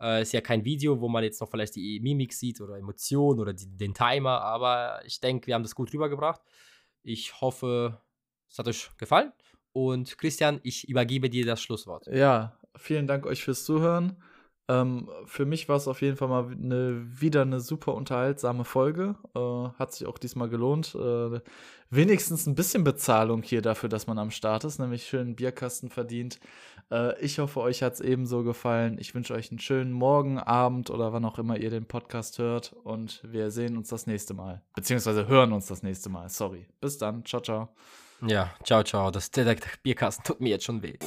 Äh, 0.00 0.22
ist 0.22 0.32
ja 0.32 0.40
kein 0.40 0.64
Video, 0.64 1.00
wo 1.00 1.08
man 1.08 1.24
jetzt 1.24 1.40
noch 1.40 1.50
vielleicht 1.50 1.74
die 1.74 2.00
Mimik 2.00 2.32
sieht 2.32 2.60
oder 2.60 2.76
Emotionen 2.76 3.40
oder 3.40 3.52
die, 3.52 3.66
den 3.66 3.94
Timer, 3.94 4.42
aber 4.42 5.00
ich 5.04 5.20
denke, 5.20 5.48
wir 5.48 5.54
haben 5.54 5.64
das 5.64 5.74
gut 5.74 5.92
rübergebracht. 5.92 6.40
Ich 7.02 7.40
hoffe, 7.40 8.00
es 8.48 8.58
hat 8.58 8.68
euch 8.68 8.90
gefallen. 8.96 9.32
Und 9.72 10.16
Christian, 10.18 10.60
ich 10.62 10.88
übergebe 10.88 11.28
dir 11.30 11.44
das 11.46 11.60
Schlusswort. 11.60 12.06
Ja, 12.06 12.58
vielen 12.76 13.06
Dank 13.06 13.26
euch 13.26 13.42
fürs 13.42 13.64
Zuhören. 13.64 14.22
Ähm, 14.68 15.08
für 15.24 15.46
mich 15.46 15.68
war 15.68 15.76
es 15.76 15.88
auf 15.88 16.02
jeden 16.02 16.16
Fall 16.16 16.28
mal 16.28 16.46
eine, 16.52 17.02
wieder 17.20 17.42
eine 17.42 17.60
super 17.60 17.94
unterhaltsame 17.94 18.64
Folge. 18.64 19.14
Äh, 19.34 19.78
hat 19.78 19.94
sich 19.94 20.06
auch 20.06 20.18
diesmal 20.18 20.50
gelohnt. 20.50 20.94
Äh, 20.94 21.40
wenigstens 21.90 22.46
ein 22.46 22.54
bisschen 22.54 22.84
Bezahlung 22.84 23.42
hier 23.42 23.62
dafür, 23.62 23.88
dass 23.88 24.06
man 24.06 24.18
am 24.18 24.30
Start 24.30 24.64
ist, 24.64 24.78
nämlich 24.78 25.06
schön 25.06 25.20
einen 25.28 25.36
Bierkasten 25.36 25.88
verdient. 25.88 26.38
Äh, 26.90 27.18
ich 27.20 27.38
hoffe, 27.38 27.60
euch 27.60 27.82
hat 27.82 27.94
es 27.94 28.00
ebenso 28.00 28.44
gefallen. 28.44 28.98
Ich 28.98 29.14
wünsche 29.14 29.32
euch 29.32 29.50
einen 29.50 29.58
schönen 29.58 29.92
Morgen, 29.92 30.38
Abend 30.38 30.90
oder 30.90 31.14
wann 31.14 31.24
auch 31.24 31.38
immer 31.38 31.56
ihr 31.56 31.70
den 31.70 31.86
Podcast 31.86 32.38
hört. 32.38 32.74
Und 32.84 33.22
wir 33.24 33.50
sehen 33.50 33.78
uns 33.78 33.88
das 33.88 34.06
nächste 34.06 34.34
Mal. 34.34 34.60
Beziehungsweise 34.74 35.26
hören 35.28 35.52
uns 35.52 35.66
das 35.66 35.82
nächste 35.82 36.10
Mal. 36.10 36.28
Sorry. 36.28 36.66
Bis 36.80 36.98
dann. 36.98 37.24
Ciao, 37.24 37.40
ciao. 37.40 37.68
Ja, 38.26 38.50
ciao, 38.64 38.82
ciao. 38.82 39.10
Das 39.10 39.30
der 39.30 39.56
Bierkasten 39.82 40.24
tut 40.24 40.40
mir 40.40 40.50
jetzt 40.50 40.64
schon 40.64 40.82
weh. 40.82 40.98